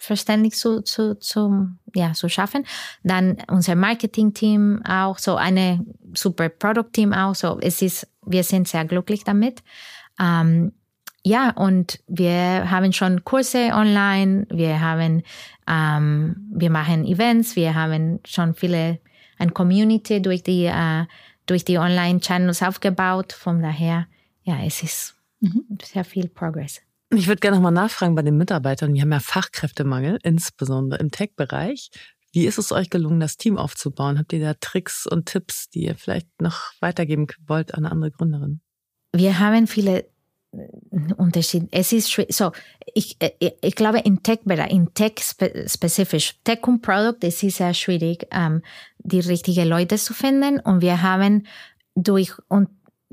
selbstverständlich 0.06 0.56
zu, 0.56 0.82
zu, 0.82 1.18
zu, 1.20 1.68
ja, 1.96 2.14
zu 2.14 2.30
schaffen. 2.30 2.66
Dann 3.04 3.38
unser 3.48 3.76
Marketing-Team 3.76 4.84
auch, 4.88 5.18
so 5.18 5.36
eine 5.36 5.86
super 6.14 6.50
Product-Team 6.50 7.14
auch, 7.14 7.36
so 7.36 7.60
es 7.60 7.82
ist, 7.82 8.08
wir 8.26 8.44
sind 8.44 8.68
sehr 8.68 8.86
glücklich 8.86 9.24
damit. 9.24 9.64
Ähm, 10.20 10.74
ja, 11.24 11.50
und 11.52 12.00
wir 12.08 12.70
haben 12.70 12.94
schon 12.94 13.24
Kurse 13.24 13.72
online, 13.74 14.46
wir 14.52 14.80
haben, 14.80 15.24
ähm, 15.68 16.36
wir 16.54 16.70
machen 16.70 17.06
Events, 17.06 17.56
wir 17.56 17.74
haben 17.74 18.20
schon 18.26 18.54
viele 18.54 19.00
eine 19.40 19.52
Community 19.52 20.22
durch 20.22 20.44
die, 20.44 20.66
äh, 20.66 21.06
durch 21.48 21.66
die 21.66 21.80
Online-Channels 21.80 22.62
aufgebaut. 22.62 23.34
Von 23.34 23.62
daher, 23.62 24.06
ja, 24.44 24.64
es 24.64 24.84
ist 24.84 25.16
mhm. 25.40 25.66
sehr 25.82 26.06
viel 26.06 26.30
Progress. 26.30 26.82
Ich 27.12 27.28
würde 27.28 27.40
gerne 27.40 27.58
nochmal 27.58 27.72
nachfragen 27.72 28.16
bei 28.16 28.24
den 28.24 28.38
Mitarbeitern. 28.38 28.94
Die 28.94 29.02
haben 29.02 29.12
ja 29.12 29.20
Fachkräftemangel, 29.20 30.18
insbesondere 30.24 31.00
im 31.00 31.12
Tech-Bereich. 31.12 31.92
Wie 32.34 32.46
ist 32.46 32.58
es 32.58 32.72
euch 32.72 32.90
gelungen, 32.90 33.20
das 33.20 33.38
Team 33.38 33.58
aufzubauen? 33.58 34.20
Habt 34.20 34.34
ihr 34.34 34.42
da 34.42 34.56
Tricks 34.56 35.08
und 35.08 35.28
Tipps, 35.28 35.70
die 35.70 35.86
ihr 35.86 35.96
vielleicht 35.96 36.28
noch 36.42 36.74
weitergeben 36.82 37.28
wollt 37.48 37.74
an 37.74 37.86
andere 37.86 38.12
Gründerinnen? 38.12 38.62
Wir 39.14 39.40
haben 39.40 39.68
viele 39.68 40.06
Unterschied. 41.18 41.68
Es 41.72 41.94
ist 41.94 42.10
so, 42.30 42.52
ich, 42.94 43.18
ich, 43.40 43.54
ich 43.62 43.76
glaube, 43.76 44.00
in 44.00 44.24
Tech, 44.24 44.40
in 44.70 44.94
Tech 44.94 45.14
spezifisch, 45.68 46.36
Tech 46.44 46.64
und 46.68 46.82
Product, 46.82 47.18
es 47.22 47.44
ist 47.44 47.58
sehr 47.58 47.74
schwierig, 47.74 48.28
ähm, 48.32 48.62
die 49.00 49.20
richtigen 49.20 49.68
Leute 49.68 49.98
zu 49.98 50.14
finden. 50.14 50.60
Und 50.60 50.82
wir 50.82 51.02
haben 51.02 51.48
durch 51.96 52.34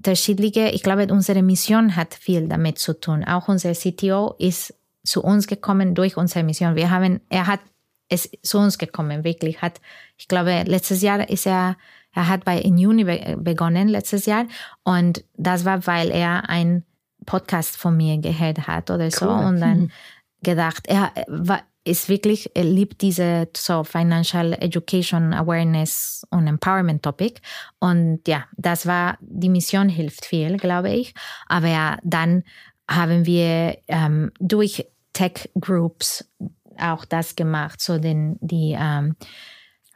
unterschiedliche, 0.02 0.70
ich 0.70 0.82
glaube, 0.82 1.06
unsere 1.12 1.42
Mission 1.42 1.94
hat 1.94 2.14
viel 2.14 2.48
damit 2.48 2.78
zu 2.78 2.98
tun. 2.98 3.22
Auch 3.22 3.46
unser 3.46 3.72
CTO 3.72 4.34
ist 4.36 4.74
zu 5.04 5.22
uns 5.22 5.46
gekommen 5.46 5.94
durch 5.94 6.16
unsere 6.16 6.44
Mission. 6.44 6.74
Wir 6.74 6.90
haben, 6.90 7.20
er 7.28 7.46
hat 7.46 7.60
es 8.08 8.28
zu 8.42 8.58
uns 8.58 8.78
gekommen, 8.78 9.22
wirklich 9.22 9.62
hat, 9.62 9.80
ich 10.16 10.26
glaube, 10.26 10.64
letztes 10.66 11.02
Jahr 11.02 11.28
ist 11.28 11.46
er, 11.46 11.76
er 12.12 12.28
hat 12.28 12.44
bei 12.44 12.58
in 12.58 12.78
Juni 12.78 13.04
begonnen, 13.36 13.86
letztes 13.86 14.26
Jahr. 14.26 14.46
Und 14.82 15.24
das 15.36 15.64
war, 15.64 15.86
weil 15.86 16.10
er 16.10 16.48
ein 16.50 16.84
Podcast 17.24 17.76
von 17.76 17.96
mir 17.96 18.18
gehört 18.18 18.66
hat 18.66 18.90
oder 18.90 19.08
so 19.12 19.26
cool. 19.26 19.44
und 19.44 19.60
dann 19.60 19.78
hm. 19.82 19.90
gedacht, 20.42 20.88
er 20.88 21.12
ist 21.84 22.08
wirklich, 22.08 22.50
er 22.54 22.64
liebt 22.64 23.02
diese 23.02 23.48
so 23.56 23.82
Financial 23.84 24.52
Education 24.52 25.34
Awareness 25.34 26.24
und 26.30 26.46
Empowerment 26.46 27.02
Topic. 27.02 27.40
Und 27.80 28.20
ja, 28.26 28.44
das 28.56 28.86
war, 28.86 29.18
die 29.20 29.48
Mission 29.48 29.88
hilft 29.88 30.24
viel, 30.24 30.56
glaube 30.58 30.90
ich, 30.90 31.14
aber 31.48 31.68
ja, 31.68 31.98
dann 32.04 32.44
haben 32.88 33.26
wir 33.26 33.78
ähm, 33.88 34.30
durch 34.38 34.86
Tech 35.12 35.50
Groups 35.58 36.24
auch 36.78 37.04
das 37.04 37.36
gemacht, 37.36 37.80
so 37.80 37.98
den, 37.98 38.38
die 38.40 38.76
ähm, 38.78 39.16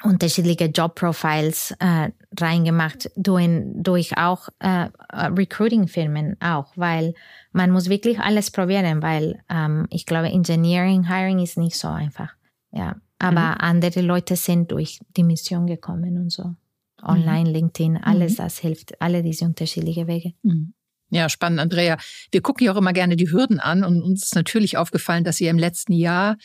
unterschiedliche 0.03 0.67
Jobprofiles 0.67 1.75
äh, 1.79 2.11
reingemacht, 2.39 3.11
durch, 3.17 3.49
durch 3.75 4.17
auch 4.19 4.49
äh, 4.59 4.89
Recruiting-Firmen 5.13 6.37
auch, 6.41 6.73
weil 6.77 7.15
man 7.53 7.71
muss 7.71 7.89
wirklich 7.89 8.19
alles 8.21 8.51
probieren, 8.51 9.03
weil 9.03 9.43
ähm, 9.49 9.87
ich 9.91 10.05
glaube, 10.05 10.29
Engineering, 10.29 11.09
Hiring 11.09 11.39
ist 11.39 11.57
nicht 11.57 11.79
so 11.79 11.89
einfach. 11.89 12.35
Ja, 12.73 12.97
aber 13.19 13.41
mhm. 13.41 13.57
andere 13.61 14.01
Leute 14.03 14.37
sind 14.37 14.71
durch 14.71 15.01
die 15.17 15.25
Mission 15.25 15.67
gekommen 15.67 16.19
und 16.19 16.31
so. 16.31 16.45
Mhm. 16.45 16.57
Online, 17.03 17.49
mhm. 17.49 17.55
LinkedIn, 17.55 17.97
alles 17.97 18.33
mhm. 18.33 18.37
das 18.37 18.59
hilft, 18.59 19.01
alle 19.01 19.23
diese 19.23 19.47
unterschiedlichen 19.47 20.07
Wege. 20.07 20.35
Mhm. 20.43 20.75
Ja, 21.09 21.29
spannend, 21.29 21.61
Andrea. 21.61 21.99
Wir 22.33 22.43
gucken 22.43 22.67
ja 22.67 22.73
auch 22.73 22.77
immer 22.77 22.93
gerne 22.93 23.17
die 23.17 23.31
Hürden 23.31 23.61
an 23.61 23.85
und 23.85 24.03
uns 24.03 24.25
ist 24.25 24.35
natürlich 24.35 24.77
aufgefallen, 24.77 25.25
dass 25.25 25.41
ihr 25.41 25.51
im 25.51 25.59
letzten 25.59 25.93
Jahr 25.93 26.37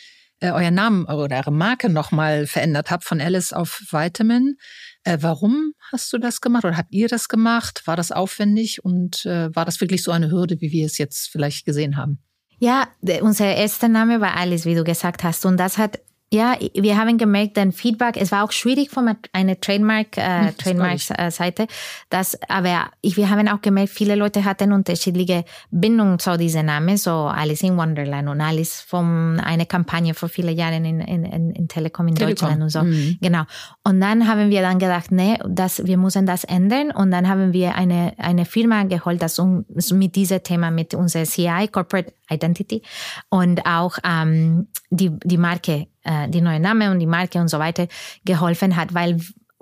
äh, 0.42 0.52
euren 0.52 0.74
Namen 0.74 1.06
oder 1.06 1.38
eure 1.38 1.52
Marke 1.52 1.90
nochmal 1.90 2.48
verändert 2.48 2.92
habt 2.92 3.06
von 3.06 3.22
Alice 3.22 3.54
auf 3.54 3.82
Vitamin. 3.92 4.58
Äh, 5.04 5.20
warum 5.22 5.74
hast 5.92 6.12
du 6.12 6.18
das 6.18 6.42
gemacht 6.42 6.66
oder 6.66 6.78
habt 6.78 6.92
ihr 6.92 7.08
das 7.08 7.30
gemacht? 7.30 7.84
War 7.86 7.96
das 7.96 8.12
aufwendig 8.12 8.84
und 8.84 9.26
äh, 9.26 9.56
war 9.56 9.66
das 9.66 9.80
wirklich 9.80 10.04
so 10.04 10.12
eine 10.12 10.30
Hürde, 10.30 10.60
wie 10.60 10.72
wir 10.72 10.86
es 10.86 10.98
jetzt 10.98 11.30
vielleicht 11.30 11.66
gesehen 11.66 11.96
haben? 11.96 12.20
Ja, 12.60 12.88
unser 13.22 13.56
erster 13.56 13.88
Name 13.88 14.22
war 14.22 14.36
Alice, 14.36 14.66
wie 14.66 14.76
du 14.76 14.84
gesagt 14.84 15.24
hast. 15.24 15.46
Und 15.46 15.58
das 15.58 15.80
hat 15.80 16.00
ja, 16.34 16.56
wir 16.74 16.98
haben 16.98 17.18
gemerkt, 17.18 17.58
dein 17.58 17.74
Feedback, 17.74 18.16
es 18.16 18.32
war 18.32 18.46
auch 18.46 18.54
schwierig 18.54 18.90
von 18.90 19.14
einer 19.34 19.60
Trademark, 19.60 20.18
äh, 20.18 20.54
Trademark-Seite, 20.54 21.68
dass, 22.10 22.40
aber 22.48 22.90
wir 23.04 23.30
haben 23.30 23.50
auch 23.50 23.62
gemerkt, 23.62 23.90
viele 23.90 24.16
Leute 24.16 24.46
hatten 24.46 24.72
unterschiedliche 24.72 25.44
Bindungen 25.72 26.20
zu 26.20 26.38
diesem 26.38 26.68
Namen, 26.68 26.96
so 26.96 27.12
Alice 27.12 27.64
in 27.64 27.76
Wonderland 27.76 28.30
und 28.30 28.40
Alice 28.40 28.80
von 28.80 29.42
einer 29.42 29.66
Kampagne 29.66 30.14
vor 30.14 30.30
vielen 30.30 30.56
Jahren 30.56 30.86
in, 30.86 31.02
in, 31.02 31.52
in 31.52 31.68
Telekom 31.68 32.08
in 32.08 32.16
Telekom. 32.16 32.48
Deutschland 32.48 32.64
und 32.64 32.70
so. 32.70 32.84
Mhm. 32.84 33.18
Genau. 33.20 33.44
Und 33.84 34.00
dann 34.00 34.26
haben 34.26 34.50
wir 34.50 34.62
dann 34.62 34.80
gedacht, 34.80 35.12
nee, 35.12 35.38
das, 35.46 35.86
wir 35.86 35.98
müssen 35.98 36.26
das 36.26 36.46
ändern 36.46 36.92
und 36.92 37.12
dann 37.12 37.28
haben 37.28 37.52
wir 37.52 37.76
eine, 37.76 38.14
eine 38.18 38.46
Firma 38.46 38.84
geholt, 38.84 39.22
das 39.22 39.38
uns 39.38 39.92
mit 39.92 40.16
diesem 40.16 40.42
Thema, 40.44 40.72
mit 40.72 40.94
unserer 40.94 41.26
CI, 41.26 41.68
Corporate 41.70 42.14
Identity 42.30 42.82
und 43.30 43.66
auch 43.66 43.98
ähm, 44.06 44.68
die, 44.90 45.12
die 45.24 45.38
Marke, 45.38 45.88
äh, 46.04 46.30
die 46.30 46.42
neue 46.42 46.60
Name 46.60 46.92
und 46.92 47.00
die 47.00 47.08
Marke 47.08 47.40
und 47.40 47.48
so 47.48 47.60
weiter 47.60 47.88
geholfen 48.26 48.76
hat, 48.76 48.94
weil 48.94 49.20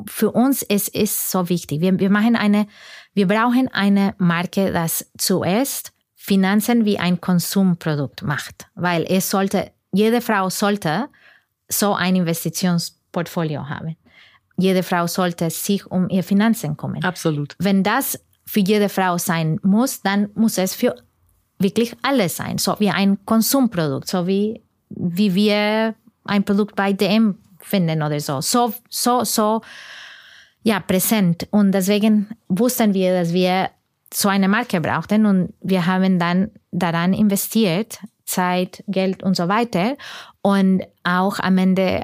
für 0.08 0.32
uns 0.32 0.64
es 0.64 0.88
ist 0.88 1.32
so 1.32 1.50
wichtig. 1.50 1.82
Wir, 1.82 2.00
wir 2.00 2.10
machen 2.10 2.36
eine, 2.36 2.68
wir 3.14 3.28
brauchen 3.28 3.68
eine 3.74 4.16
Marke, 4.18 4.72
das 4.72 5.12
zuerst 5.18 5.92
Finanzen 6.16 6.86
wie 6.86 7.00
ein 7.00 7.20
Konsumprodukt 7.22 8.24
macht, 8.24 8.68
weil 8.76 9.06
es 9.08 9.30
sollte, 9.30 9.72
jede 9.92 10.22
Frau 10.22 10.50
sollte 10.50 11.10
so 11.68 11.94
ein 11.94 12.16
Investitionsportfolio 12.16 13.68
haben. 13.68 13.96
Jede 14.58 14.84
Frau 14.84 15.08
sollte 15.08 15.50
sich 15.50 15.86
um 15.88 16.10
ihre 16.10 16.24
Finanzen 16.24 16.76
kümmern. 16.76 17.04
Absolut. 17.04 17.56
Wenn 17.60 17.84
das 17.84 18.20
für 18.46 18.60
jede 18.60 18.90
Frau 18.90 19.18
sein 19.18 19.60
muss, 19.64 20.02
dann 20.02 20.30
muss 20.36 20.58
es 20.58 20.74
für 20.74 20.96
wirklich 21.60 21.96
alles 22.02 22.38
sein, 22.38 22.58
so 22.58 22.76
wie 22.80 22.90
ein 22.90 23.24
Konsumprodukt, 23.26 24.08
so 24.08 24.28
wie, 24.28 24.62
wie 24.90 25.36
wir 25.36 25.96
ein 26.30 26.44
Produkt 26.44 26.76
bei 26.76 26.94
DM 26.94 27.38
finden 27.60 28.02
oder 28.02 28.20
so. 28.20 28.42
So, 28.42 28.74
so, 28.90 29.24
so, 29.24 29.62
ja, 30.64 30.80
präsent. 30.80 31.48
Und 31.52 31.72
deswegen 31.72 32.30
wussten 32.48 32.94
wir, 32.94 33.14
dass 33.14 33.34
wir 33.34 33.70
so 34.14 34.30
eine 34.30 34.48
Marke 34.48 34.82
brauchten 34.82 35.26
und 35.26 35.54
wir 35.62 35.86
haben 35.86 36.20
dann 36.20 36.52
daran 36.72 37.14
investiert, 37.14 38.00
Zeit, 38.26 38.84
Geld 38.88 39.24
und 39.24 39.36
so 39.36 39.48
weiter 39.48 39.98
und 40.42 40.84
auch 41.04 41.40
am 41.40 41.58
Ende 41.58 42.04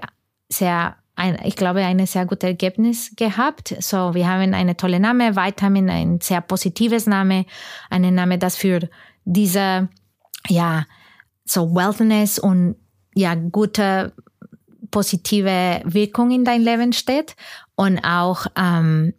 sehr 0.50 0.96
ein, 1.16 1.40
ich 1.44 1.56
glaube, 1.56 1.80
ein 1.80 2.06
sehr 2.06 2.26
gutes 2.26 2.48
Ergebnis 2.48 3.14
gehabt. 3.16 3.76
So, 3.80 4.14
wir 4.14 4.28
haben 4.28 4.54
eine 4.54 4.76
tolle 4.76 5.00
Name, 5.00 5.36
Vitamin, 5.36 5.90
ein 5.90 6.20
sehr 6.22 6.42
positives 6.42 7.08
Name, 7.08 7.46
einen 7.90 8.16
Name, 8.16 8.38
das 8.38 8.58
für 8.58 8.90
diese, 9.24 9.88
ja, 10.50 10.86
so 11.46 11.74
Wellness 11.74 12.38
und 12.40 12.76
ja, 13.16 13.34
gute 13.36 14.14
positive 14.92 15.82
Wirkung 15.84 16.32
in 16.32 16.46
dein 16.46 16.62
Leben 16.62 16.94
steht 16.94 17.36
und 17.76 18.00
auch 18.00 18.46
ähm, 18.56 19.14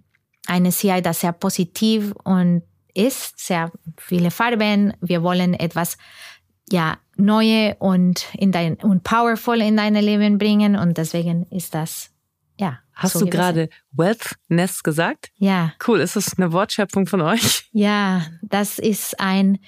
eine 0.47 0.71
CI, 0.71 1.03
das 1.03 1.21
sehr 1.21 1.33
positiv 1.33 2.13
und 2.25 2.63
ist, 2.95 3.39
sehr 3.39 3.71
viele 3.99 4.31
Farben. 4.31 4.95
Wir 5.01 5.23
wollen 5.23 5.55
etwas 5.55 5.99
ja 6.71 6.97
neue 7.17 7.75
und 7.79 8.27
in 8.35 8.53
dein 8.53 8.77
und 8.77 9.03
powerful 9.03 9.61
in 9.61 9.77
dein 9.77 9.95
Leben 9.95 10.39
bringen 10.39 10.77
und 10.77 10.97
deswegen 10.97 11.47
ist 11.51 11.75
das 11.75 12.11
ja. 12.59 12.79
Hast 12.95 13.13
so 13.13 13.21
du 13.21 13.31
gerade 13.31 13.69
Wealthness 13.93 14.83
gesagt? 14.83 15.31
Ja. 15.37 15.75
Cool. 15.87 16.01
Ist 16.01 16.17
das 16.17 16.39
eine 16.39 16.53
Wortschöpfung 16.53 17.07
von 17.07 17.21
euch? 17.21 17.69
Ja, 17.73 18.27
das 18.41 18.79
ist 18.79 19.21
ein 19.21 19.59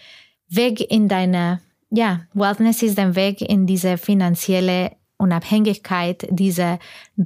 Weg 0.49 0.81
in 0.91 1.09
deine, 1.09 1.61
ja, 1.91 2.21
Wealthness 2.35 2.83
ist 2.83 2.99
ein 2.99 3.17
Weg 3.17 3.41
in 3.41 3.67
diese 3.67 3.99
finanzielle 3.99 4.93
Unabhängigkeit, 5.17 6.27
diese 6.31 6.79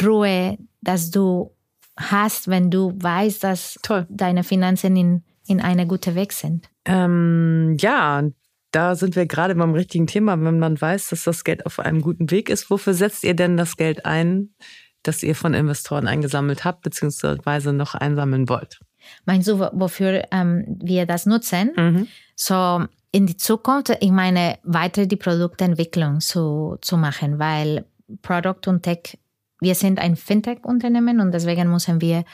Ruhe, 0.02 0.58
dass 0.80 1.10
du 1.10 1.50
hast, 1.96 2.48
wenn 2.48 2.70
du 2.70 2.92
weißt, 2.96 3.44
dass 3.44 3.78
Toll. 3.82 4.06
deine 4.08 4.44
Finanzen 4.44 4.96
in, 4.96 5.22
in 5.46 5.60
eine 5.60 5.86
gute 5.86 6.14
Weg 6.14 6.32
sind. 6.32 6.68
Ähm, 6.84 7.76
ja, 7.78 8.22
da 8.70 8.94
sind 8.94 9.16
wir 9.16 9.26
gerade 9.26 9.54
beim 9.54 9.74
richtigen 9.74 10.06
Thema, 10.06 10.42
wenn 10.42 10.58
man 10.58 10.80
weiß, 10.80 11.08
dass 11.08 11.24
das 11.24 11.44
Geld 11.44 11.66
auf 11.66 11.78
einem 11.78 12.00
guten 12.00 12.30
Weg 12.30 12.48
ist. 12.48 12.70
Wofür 12.70 12.94
setzt 12.94 13.22
ihr 13.24 13.34
denn 13.34 13.56
das 13.56 13.76
Geld 13.76 14.06
ein, 14.06 14.54
das 15.02 15.22
ihr 15.22 15.34
von 15.34 15.52
Investoren 15.52 16.08
eingesammelt 16.08 16.64
habt, 16.64 16.82
beziehungsweise 16.82 17.72
noch 17.72 17.94
einsammeln 17.94 18.48
wollt? 18.48 18.80
Meinst 19.26 19.48
du, 19.48 19.58
wofür 19.58 20.24
ähm, 20.30 20.78
wir 20.80 21.06
das 21.06 21.26
nutzen? 21.26 21.72
Mhm. 21.76 22.08
So 22.34 22.86
in 23.12 23.26
die 23.26 23.36
Zukunft, 23.36 23.90
ich 24.00 24.10
meine, 24.10 24.58
weiter 24.62 25.06
die 25.06 25.16
Produktentwicklung 25.16 26.20
zu, 26.20 26.78
zu 26.80 26.96
machen, 26.96 27.38
weil 27.38 27.84
Product 28.22 28.66
und 28.66 28.82
Tech, 28.82 29.18
wir 29.60 29.74
sind 29.74 29.98
ein 29.98 30.16
Fintech-Unternehmen 30.16 31.20
und 31.20 31.32
deswegen 31.32 31.70
müssen 31.70 32.00
wir 32.00 32.24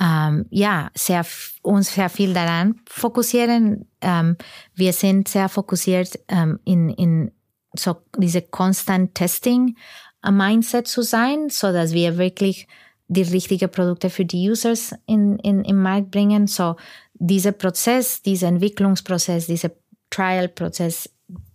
ähm, 0.00 0.46
ja, 0.50 0.90
sehr, 0.94 1.24
uns 1.62 1.94
sehr 1.94 2.08
viel 2.08 2.32
daran 2.32 2.80
fokussieren. 2.88 3.86
Ähm, 4.00 4.36
wir 4.74 4.92
sind 4.92 5.28
sehr 5.28 5.48
fokussiert 5.48 6.18
ähm, 6.28 6.60
in, 6.64 6.90
in 6.90 7.32
so 7.74 7.96
diese 8.16 8.42
Constant 8.42 9.14
Testing 9.14 9.76
äh, 10.22 10.30
Mindset 10.30 10.86
zu 10.86 11.02
sein, 11.02 11.48
so 11.50 11.72
dass 11.72 11.92
wir 11.92 12.18
wirklich 12.18 12.68
die 13.08 13.22
richtigen 13.22 13.70
Produkte 13.70 14.08
für 14.08 14.24
die 14.24 14.48
Users 14.48 14.94
in, 15.06 15.38
in, 15.40 15.64
im 15.64 15.82
Markt 15.82 16.12
bringen. 16.12 16.46
So 16.46 16.76
dieser 17.14 17.52
Prozess, 17.52 18.22
dieser 18.22 18.48
Entwicklungsprozess, 18.48 19.46
dieser 19.46 19.70
Trial-Prozess, 20.10 21.10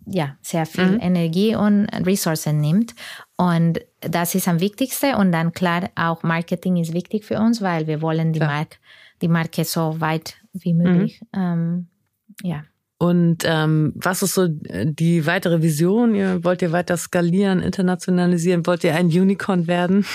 ja, 0.06 0.36
sehr 0.40 0.66
viel 0.66 0.92
mhm. 0.92 1.00
Energie 1.00 1.54
und 1.54 1.86
Ressourcen 2.06 2.60
nimmt. 2.60 2.94
Und 3.36 3.80
das 4.00 4.34
ist 4.34 4.48
am 4.48 4.60
wichtigsten. 4.60 5.14
Und 5.14 5.32
dann 5.32 5.52
klar, 5.52 5.90
auch 5.94 6.22
Marketing 6.22 6.76
ist 6.76 6.92
wichtig 6.92 7.24
für 7.24 7.38
uns, 7.38 7.60
weil 7.60 7.86
wir 7.86 8.02
wollen 8.02 8.32
die, 8.32 8.40
Mark, 8.40 8.78
die 9.20 9.28
Marke 9.28 9.64
so 9.64 10.00
weit 10.00 10.36
wie 10.52 10.74
möglich. 10.74 11.20
Mhm. 11.34 11.40
Ähm, 11.40 11.86
ja. 12.42 12.64
Und 12.98 13.44
ähm, 13.44 13.92
was 13.94 14.22
ist 14.22 14.34
so 14.34 14.48
die 14.48 15.26
weitere 15.26 15.60
Vision? 15.60 16.14
Ihr, 16.14 16.42
wollt 16.44 16.62
ihr 16.62 16.72
weiter 16.72 16.96
skalieren, 16.96 17.60
internationalisieren? 17.60 18.66
Wollt 18.66 18.84
ihr 18.84 18.94
ein 18.94 19.06
Unicorn 19.06 19.66
werden? 19.66 20.06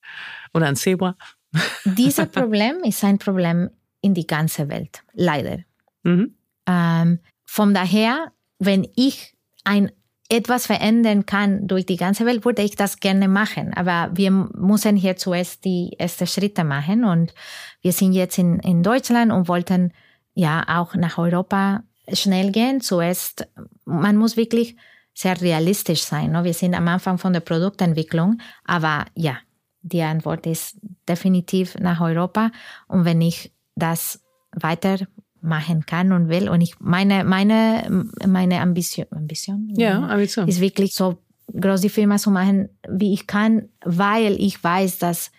Oder 0.54 0.66
ein 0.66 0.76
Zebra? 0.76 1.16
Dieses 1.84 2.26
Problem 2.26 2.82
ist 2.84 3.02
ein 3.04 3.18
Problem 3.18 3.70
in 4.02 4.12
die 4.12 4.26
ganze 4.26 4.68
Welt, 4.68 5.02
leider. 5.14 5.60
Mhm. 6.02 6.34
Ähm, 6.66 7.20
von 7.56 7.72
daher, 7.72 8.32
wenn 8.58 8.86
ich 8.96 9.34
ein 9.64 9.90
etwas 10.28 10.66
verändern 10.66 11.24
kann 11.24 11.66
durch 11.66 11.86
die 11.86 11.96
ganze 11.96 12.26
Welt, 12.26 12.44
würde 12.44 12.60
ich 12.60 12.76
das 12.76 13.00
gerne 13.00 13.28
machen. 13.28 13.72
Aber 13.72 14.10
wir 14.14 14.30
müssen 14.30 14.94
hier 14.94 15.16
zuerst 15.16 15.64
die 15.64 15.94
ersten 15.98 16.26
Schritte 16.26 16.64
machen. 16.64 17.06
Und 17.06 17.32
wir 17.80 17.92
sind 17.92 18.12
jetzt 18.12 18.36
in, 18.36 18.58
in 18.58 18.82
Deutschland 18.82 19.32
und 19.32 19.48
wollten 19.48 19.94
ja 20.34 20.66
auch 20.68 20.96
nach 20.96 21.16
Europa 21.16 21.82
schnell 22.12 22.52
gehen. 22.52 22.82
Zuerst, 22.82 23.48
man 23.86 24.18
muss 24.18 24.36
wirklich 24.36 24.76
sehr 25.14 25.40
realistisch 25.40 26.02
sein. 26.02 26.32
Ne? 26.32 26.44
Wir 26.44 26.52
sind 26.52 26.74
am 26.74 26.86
Anfang 26.88 27.16
von 27.16 27.32
der 27.32 27.40
Produktentwicklung. 27.40 28.36
Aber 28.66 29.06
ja, 29.14 29.38
die 29.80 30.02
Antwort 30.02 30.44
ist 30.44 30.76
definitiv 31.08 31.74
nach 31.78 32.02
Europa. 32.02 32.50
Und 32.86 33.06
wenn 33.06 33.22
ich 33.22 33.50
das 33.76 34.20
weiter 34.52 34.98
machen 35.46 35.86
kann 35.86 36.12
und 36.12 36.28
will. 36.28 36.48
Und 36.48 36.60
ich 36.60 36.74
meine, 36.80 37.24
meine, 37.24 38.04
meine 38.26 38.60
Ambition, 38.60 39.06
Ambition 39.10 39.72
ja, 39.76 40.06
Ambition. 40.06 40.48
ist 40.48 40.60
wirklich 40.60 40.94
so 40.94 41.18
groß 41.58 41.80
die 41.80 41.88
Firma 41.88 42.16
zu 42.16 42.30
machen, 42.30 42.68
wie 42.88 43.12
ich 43.12 43.26
kann, 43.26 43.68
weil 43.84 44.32
ich 44.40 44.62
weiß, 44.62 44.98
dass 44.98 45.30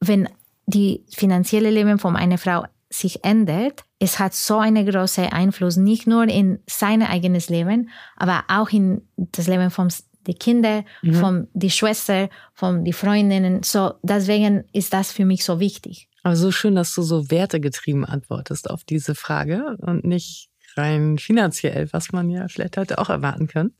wenn 0.00 0.28
die 0.66 1.04
finanzielle 1.10 1.70
Leben 1.70 1.98
von 1.98 2.16
einer 2.16 2.38
Frau 2.38 2.64
sich 2.90 3.24
ändert, 3.24 3.84
es 3.98 4.18
hat 4.18 4.34
so 4.34 4.58
einen 4.58 4.84
großen 4.84 5.26
Einfluss, 5.26 5.76
nicht 5.76 6.06
nur 6.06 6.24
in 6.24 6.58
sein 6.66 7.02
eigenes 7.02 7.48
Leben, 7.48 7.88
aber 8.16 8.44
auch 8.48 8.70
in 8.70 9.02
das 9.16 9.46
Leben 9.46 9.70
von 9.70 9.88
den 10.26 10.38
Kindern, 10.38 10.84
mhm. 11.02 11.14
von 11.14 11.48
die 11.54 11.70
Schwester, 11.70 12.28
von 12.52 12.84
die 12.84 12.92
Freundinnen. 12.92 13.62
So, 13.62 13.94
deswegen 14.02 14.64
ist 14.72 14.92
das 14.92 15.12
für 15.12 15.24
mich 15.24 15.44
so 15.44 15.58
wichtig. 15.58 16.08
Aber 16.22 16.36
so 16.36 16.50
schön, 16.50 16.74
dass 16.74 16.94
du 16.94 17.02
so 17.02 17.30
wertegetrieben 17.30 18.04
antwortest 18.04 18.70
auf 18.70 18.84
diese 18.84 19.14
Frage 19.14 19.76
und 19.80 20.04
nicht 20.04 20.50
rein 20.76 21.18
finanziell, 21.18 21.92
was 21.92 22.12
man 22.12 22.30
ja 22.30 22.48
vielleicht 22.48 22.76
heute 22.76 22.98
auch 22.98 23.10
erwarten 23.10 23.46
kann. 23.48 23.72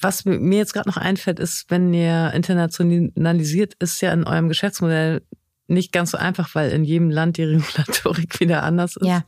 Was 0.00 0.24
mir 0.24 0.58
jetzt 0.58 0.74
gerade 0.74 0.88
noch 0.88 0.96
einfällt, 0.98 1.40
ist, 1.40 1.70
wenn 1.70 1.92
ihr 1.94 2.32
internationalisiert, 2.34 3.74
ist 3.78 4.00
ja 4.02 4.12
in 4.12 4.24
eurem 4.24 4.48
Geschäftsmodell 4.48 5.22
nicht 5.68 5.92
ganz 5.92 6.12
so 6.12 6.18
einfach, 6.18 6.54
weil 6.54 6.70
in 6.70 6.84
jedem 6.84 7.10
Land 7.10 7.38
die 7.38 7.44
Regulatorik 7.44 8.40
wieder 8.40 8.62
anders 8.62 8.96
ist. 8.96 9.06
Ja, 9.06 9.24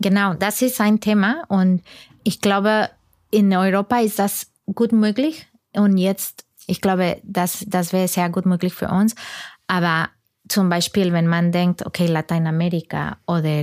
genau, 0.00 0.34
das 0.34 0.62
ist 0.62 0.80
ein 0.80 1.00
Thema 1.00 1.44
und 1.48 1.82
ich 2.22 2.40
glaube, 2.40 2.90
in 3.30 3.54
Europa 3.54 4.00
ist 4.00 4.18
das 4.18 4.50
gut 4.72 4.92
möglich 4.92 5.46
und 5.72 5.96
jetzt, 5.96 6.44
ich 6.66 6.80
glaube, 6.80 7.20
das, 7.22 7.64
das 7.66 7.92
wäre 7.92 8.08
sehr 8.08 8.28
gut 8.28 8.46
möglich 8.46 8.74
für 8.74 8.88
uns, 8.88 9.14
aber 9.66 10.10
zum 10.50 10.68
Beispiel, 10.68 11.12
wenn 11.12 11.26
man 11.26 11.52
denkt, 11.52 11.86
okay, 11.86 12.06
Lateinamerika 12.06 13.18
oder 13.26 13.62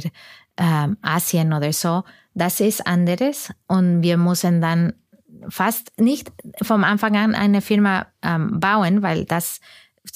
ähm, 0.57 0.97
Asien 1.01 1.53
oder 1.53 1.73
so, 1.73 2.03
das 2.33 2.59
ist 2.59 2.85
anderes 2.85 3.51
und 3.67 4.03
wir 4.03 4.17
müssen 4.17 4.61
dann 4.61 4.93
fast 5.49 5.91
nicht 5.99 6.31
vom 6.61 6.83
Anfang 6.83 7.15
an 7.15 7.35
eine 7.35 7.61
Firma 7.61 8.07
ähm, 8.21 8.59
bauen, 8.59 9.03
weil 9.03 9.25
das 9.25 9.59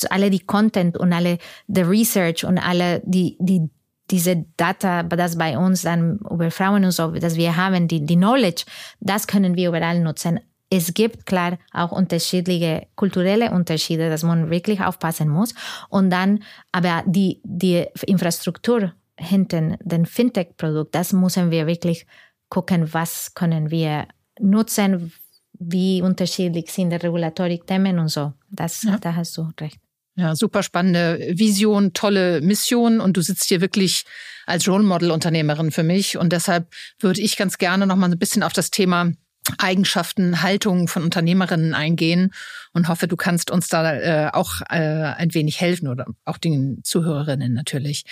alle 0.10 0.30
die 0.30 0.40
Content 0.40 0.98
und 0.98 1.14
alle 1.14 1.38
the 1.68 1.82
Research 1.82 2.46
und 2.46 2.58
alle 2.58 3.02
die 3.06 3.38
die 3.40 3.70
diese 4.10 4.46
Data, 4.58 5.04
das 5.04 5.38
bei 5.38 5.58
uns 5.58 5.84
dann 5.84 6.20
über 6.30 6.52
Frauen 6.52 6.84
und 6.84 6.92
so, 6.92 7.12
dass 7.12 7.38
wir 7.38 7.56
haben, 7.56 7.88
die, 7.88 8.06
die 8.06 8.18
Knowledge, 8.18 8.66
das 9.00 9.26
können 9.26 9.56
wir 9.56 9.70
überall 9.70 10.02
nutzen 10.02 10.42
es 10.72 10.94
gibt 10.94 11.26
klar 11.26 11.60
auch 11.74 11.92
unterschiedliche 11.92 12.88
kulturelle 12.96 13.52
Unterschiede, 13.52 14.10
dass 14.10 14.24
man 14.24 14.50
wirklich 14.50 14.80
aufpassen 14.82 15.28
muss. 15.28 15.54
Und 15.90 16.10
dann, 16.10 16.44
aber 16.72 17.04
die, 17.06 17.42
die 17.44 17.86
Infrastruktur 18.08 18.94
hinten, 19.18 19.76
den 19.84 20.06
Fintech-Produkt, 20.06 20.96
das 20.96 21.12
müssen 21.12 21.52
wir 21.52 21.68
wirklich 21.68 22.08
gucken, 22.50 22.94
was 22.94 23.34
können 23.34 23.70
wir 23.70 24.08
nutzen, 24.40 25.12
wie 25.60 26.02
unterschiedlich 26.02 26.72
sind 26.72 26.92
die 26.92 26.96
Regulatorik-Themen 26.96 28.00
und 28.00 28.08
so. 28.08 28.34
Das, 28.50 28.84
ja. 28.84 28.98
Da 28.98 29.16
hast 29.16 29.38
du 29.38 29.50
recht. 29.60 29.78
Ja, 30.16 30.36
super 30.36 30.64
spannende 30.64 31.34
Vision, 31.36 31.94
tolle 31.94 32.42
Mission 32.42 33.00
und 33.02 33.18
du 33.18 33.22
sitzt 33.22 33.46
hier 33.46 33.62
wirklich 33.62 34.04
als 34.46 34.68
Role 34.68 34.84
Model 34.84 35.12
Unternehmerin 35.12 35.72
für 35.72 35.84
mich 35.84 36.18
und 36.18 36.34
deshalb 36.34 36.68
würde 37.00 37.22
ich 37.22 37.38
ganz 37.38 37.58
gerne 37.58 37.88
noch 37.88 37.96
mal 37.96 38.12
ein 38.12 38.20
bisschen 38.20 38.44
auf 38.44 38.54
das 38.54 38.72
Thema 38.72 39.12
Eigenschaften, 39.58 40.44
Haltungen 40.44 40.88
von 40.88 41.04
Unternehmerinnen 41.04 41.74
eingehen 41.74 42.32
und 42.74 42.88
hoffe, 42.88 43.08
du 43.08 43.16
kannst 43.16 43.50
uns 43.50 43.68
da 43.68 43.94
äh, 43.96 44.30
auch 44.32 44.62
äh, 44.70 44.76
ein 44.76 45.34
wenig 45.34 45.60
helfen 45.60 45.88
oder 45.88 46.06
auch 46.26 46.38
den 46.38 46.82
Zuhörerinnen 46.84 47.54
natürlich. 47.54 48.04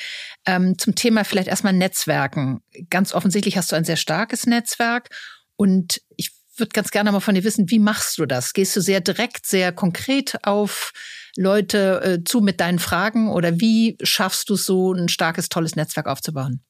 Ähm, 0.46 0.78
zum 0.78 0.96
Thema 0.96 1.24
vielleicht 1.24 1.48
erstmal 1.48 1.74
Netzwerken. 1.74 2.62
Ganz 2.90 3.14
offensichtlich 3.14 3.58
hast 3.58 3.72
du 3.72 3.76
ein 3.76 3.86
sehr 3.86 3.98
starkes 3.98 4.48
Netzwerk 4.48 5.10
Und 5.56 6.02
ich 6.18 6.32
würde 6.58 6.72
ganz 6.74 6.92
gerne 6.92 7.12
mal 7.12 7.20
von 7.20 7.36
dir 7.36 7.44
wissen, 7.44 7.70
wie 7.70 7.80
machst 7.80 8.18
du 8.18 8.26
das? 8.26 8.54
Gehst 8.54 8.76
du 8.76 8.82
sehr 8.82 9.00
direkt, 9.00 9.46
sehr 9.46 9.72
konkret 9.72 10.38
auf 10.44 10.92
Leute 11.38 12.02
äh, 12.04 12.24
zu 12.24 12.42
mit 12.42 12.60
deinen 12.60 12.80
Fragen 12.80 13.30
oder 13.30 13.60
wie 13.60 13.98
schaffst 14.02 14.50
du 14.50 14.56
so 14.56 14.94
ein 14.94 15.10
starkes, 15.10 15.50
tolles 15.50 15.76
Netzwerk 15.76 16.08
aufzubauen? 16.08 16.62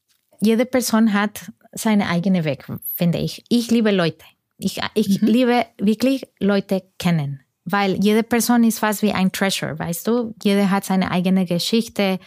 Jede 0.41 0.65
Person 0.65 1.13
hat 1.13 1.51
seine 1.71 2.07
eigene 2.07 2.43
Weg, 2.45 2.65
finde 2.95 3.19
ich. 3.19 3.43
Ich 3.49 3.71
liebe 3.71 3.91
Leute. 3.91 4.25
Ich, 4.59 4.79
ich 4.93 5.21
mhm. 5.21 5.27
liebe 5.27 5.65
wirklich 5.79 6.27
Leute 6.39 6.83
kennen, 6.99 7.41
weil 7.65 8.03
jede 8.03 8.23
Person 8.23 8.63
ist 8.63 8.79
fast 8.79 9.01
wie 9.01 9.13
ein 9.13 9.31
Treasure, 9.31 9.79
weißt 9.79 10.07
du? 10.07 10.35
Jeder 10.43 10.69
hat 10.69 10.85
seine 10.85 11.11
eigene 11.11 11.45
Geschichte, 11.45 12.19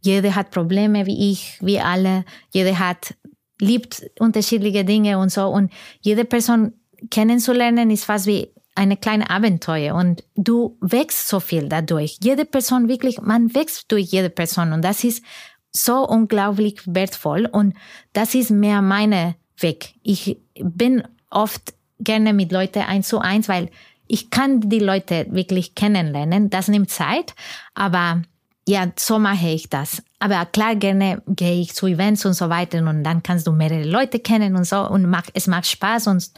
jeder 0.00 0.34
hat 0.34 0.50
Probleme 0.50 1.06
wie 1.06 1.32
ich, 1.32 1.58
wie 1.60 1.80
alle, 1.80 2.24
jeder 2.52 2.78
hat 2.78 3.14
liebt 3.60 4.04
unterschiedliche 4.18 4.84
Dinge 4.84 5.18
und 5.18 5.30
so 5.30 5.46
und 5.46 5.72
jede 6.00 6.24
Person 6.24 6.74
kennenzulernen 7.10 7.90
ist 7.90 8.04
fast 8.04 8.26
wie 8.26 8.52
eine 8.74 8.96
kleine 8.96 9.30
Abenteuer 9.30 9.94
und 9.94 10.24
du 10.34 10.76
wächst 10.80 11.28
so 11.28 11.38
viel 11.40 11.68
dadurch. 11.68 12.18
Jede 12.22 12.44
Person 12.44 12.88
wirklich, 12.88 13.20
man 13.20 13.54
wächst 13.54 13.90
durch 13.92 14.06
jede 14.06 14.30
Person 14.30 14.72
und 14.72 14.82
das 14.82 15.04
ist 15.04 15.24
so 15.70 16.06
unglaublich 16.06 16.80
wertvoll 16.84 17.46
und 17.46 17.74
das 18.12 18.34
ist 18.34 18.50
mehr 18.50 18.82
meine 18.82 19.36
Weg. 19.58 19.94
Ich 20.02 20.38
bin 20.54 21.04
oft 21.34 21.74
gerne 22.00 22.32
mit 22.32 22.52
Leuten 22.52 22.80
eins 22.80 23.08
zu 23.08 23.18
eins, 23.18 23.48
weil 23.48 23.70
ich 24.06 24.30
kann 24.30 24.60
die 24.68 24.80
Leute 24.80 25.26
wirklich 25.30 25.74
kennenlernen. 25.74 26.50
Das 26.50 26.68
nimmt 26.68 26.90
Zeit, 26.90 27.34
aber 27.74 28.22
ja, 28.66 28.90
so 28.96 29.18
mache 29.18 29.48
ich 29.48 29.68
das. 29.68 30.02
Aber 30.18 30.46
klar, 30.46 30.76
gerne 30.76 31.22
gehe 31.26 31.60
ich 31.60 31.74
zu 31.74 31.86
Events 31.86 32.24
und 32.24 32.32
so 32.34 32.48
weiter 32.48 32.78
und 32.78 33.04
dann 33.04 33.22
kannst 33.22 33.46
du 33.46 33.52
mehrere 33.52 33.84
Leute 33.84 34.18
kennen 34.18 34.56
und 34.56 34.64
so 34.64 34.88
und 34.88 35.08
mag, 35.08 35.26
es 35.34 35.46
macht 35.46 35.66
Spaß 35.66 36.06
und, 36.06 36.30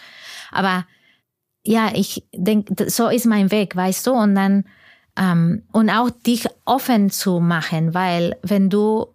aber 0.51 0.87
ja, 1.65 1.91
ich 1.95 2.25
denke, 2.33 2.89
so 2.91 3.09
ist 3.09 3.27
mein 3.27 3.51
Weg, 3.51 3.75
weißt 3.75 4.07
du, 4.07 4.13
und 4.13 4.35
dann, 4.35 4.65
ähm, 5.17 5.63
und 5.73 5.91
auch 5.91 6.11
dich 6.11 6.47
offen 6.65 7.11
zu 7.11 7.41
machen, 7.41 7.95
weil 7.95 8.37
wenn 8.43 8.71
du, 8.71 9.07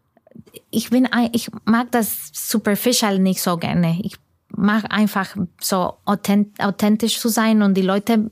ich 0.69 0.89
bin, 0.89 1.07
ich 1.31 1.49
mag 1.65 1.91
das 1.91 2.29
superficial 2.33 3.19
nicht 3.19 3.41
so 3.41 3.57
gerne. 3.57 3.99
Ich 4.03 4.17
mag 4.55 4.85
einfach 4.93 5.35
so 5.59 5.97
authentisch 6.05 7.19
zu 7.19 7.29
sein 7.29 7.61
und 7.61 7.75
die 7.75 7.81
Leute, 7.81 8.31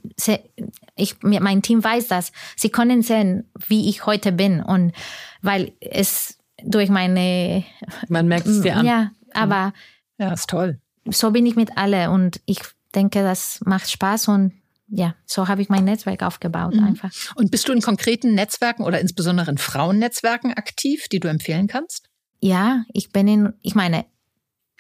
ich, 0.96 1.16
mein 1.22 1.62
Team 1.62 1.84
weiß 1.84 2.08
das. 2.08 2.32
Sie 2.56 2.70
können 2.70 3.02
sehen, 3.02 3.50
wie 3.68 3.90
ich 3.90 4.06
heute 4.06 4.32
bin 4.32 4.62
und 4.62 4.94
weil 5.42 5.74
es 5.80 6.38
durch 6.64 6.90
meine. 6.90 7.64
Man 8.08 8.28
merkt 8.28 8.48
es 8.48 8.62
dir 8.62 8.78
an. 8.78 8.86
Ja, 8.86 9.12
aber. 9.34 9.74
Ja, 10.18 10.34
ist 10.34 10.50
toll. 10.50 10.80
So 11.06 11.32
bin 11.32 11.46
ich 11.46 11.56
mit 11.56 11.78
alle 11.78 12.12
und 12.12 12.42
ich 12.46 12.60
denke, 12.94 13.24
das 13.24 13.62
macht 13.66 13.90
Spaß 13.90 14.28
und 14.28 14.54
ja, 14.92 15.16
so 15.26 15.48
habe 15.48 15.62
ich 15.62 15.70
mein 15.70 15.86
Netzwerk 15.86 16.24
aufgebaut 16.24 16.74
mhm. 16.74 16.84
einfach. 16.84 17.12
Und 17.36 17.52
bist 17.52 17.68
du 17.68 17.74
in 17.74 17.82
konkreten 17.82 18.34
Netzwerken 18.34 18.84
oder 18.84 19.00
insbesondere 19.00 19.52
in 19.52 19.58
Frauennetzwerken 19.58 20.54
aktiv, 20.54 21.08
die 21.10 21.20
du 21.20 21.28
empfehlen 21.28 21.68
kannst? 21.68 22.10
Ja, 22.42 22.84
ich 22.92 23.12
bin 23.12 23.28
in, 23.28 23.54
ich 23.62 23.76
meine, 23.76 24.06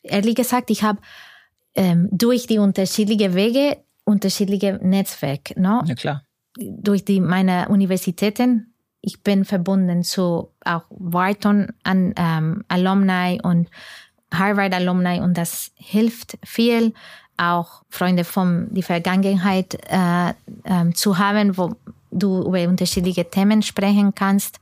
ehrlich 0.02 0.36
gesagt, 0.36 0.72
ich 0.72 0.84
habe 0.84 1.00
ähm, 1.80 2.10
durch 2.12 2.46
die 2.46 2.60
unterschiedlichen 2.60 3.34
Wege 3.36 3.78
unterschiedliche 4.04 4.80
Netzwerke. 4.84 5.60
No? 5.60 5.82
Ja, 5.86 5.96
klar. 5.96 6.24
Durch 6.58 7.06
die, 7.06 7.22
meine 7.22 7.70
Universitäten, 7.70 8.74
ich 9.02 9.24
bin 9.24 9.46
verbunden 9.46 10.04
zu 10.04 10.50
auch 10.66 10.84
Wharton 10.90 11.68
an, 11.84 12.14
ähm, 12.18 12.66
Alumni 12.68 13.40
und 13.42 13.70
Harvard 14.34 14.74
Alumni 14.74 15.22
und 15.22 15.38
das 15.38 15.72
hilft 15.76 16.38
viel 16.44 16.94
auch 17.38 17.84
Freunde 17.90 18.26
von 18.26 18.68
der 18.72 18.84
Vergangenheit 18.84 19.76
äh, 19.90 20.32
äh, 20.66 20.94
zu 20.94 21.18
haben, 21.18 21.58
wo 21.58 21.76
du 22.12 22.42
über 22.42 22.68
unterschiedliche 22.68 23.30
Themen 23.30 23.62
sprechen 23.62 24.14
kannst. 24.14 24.60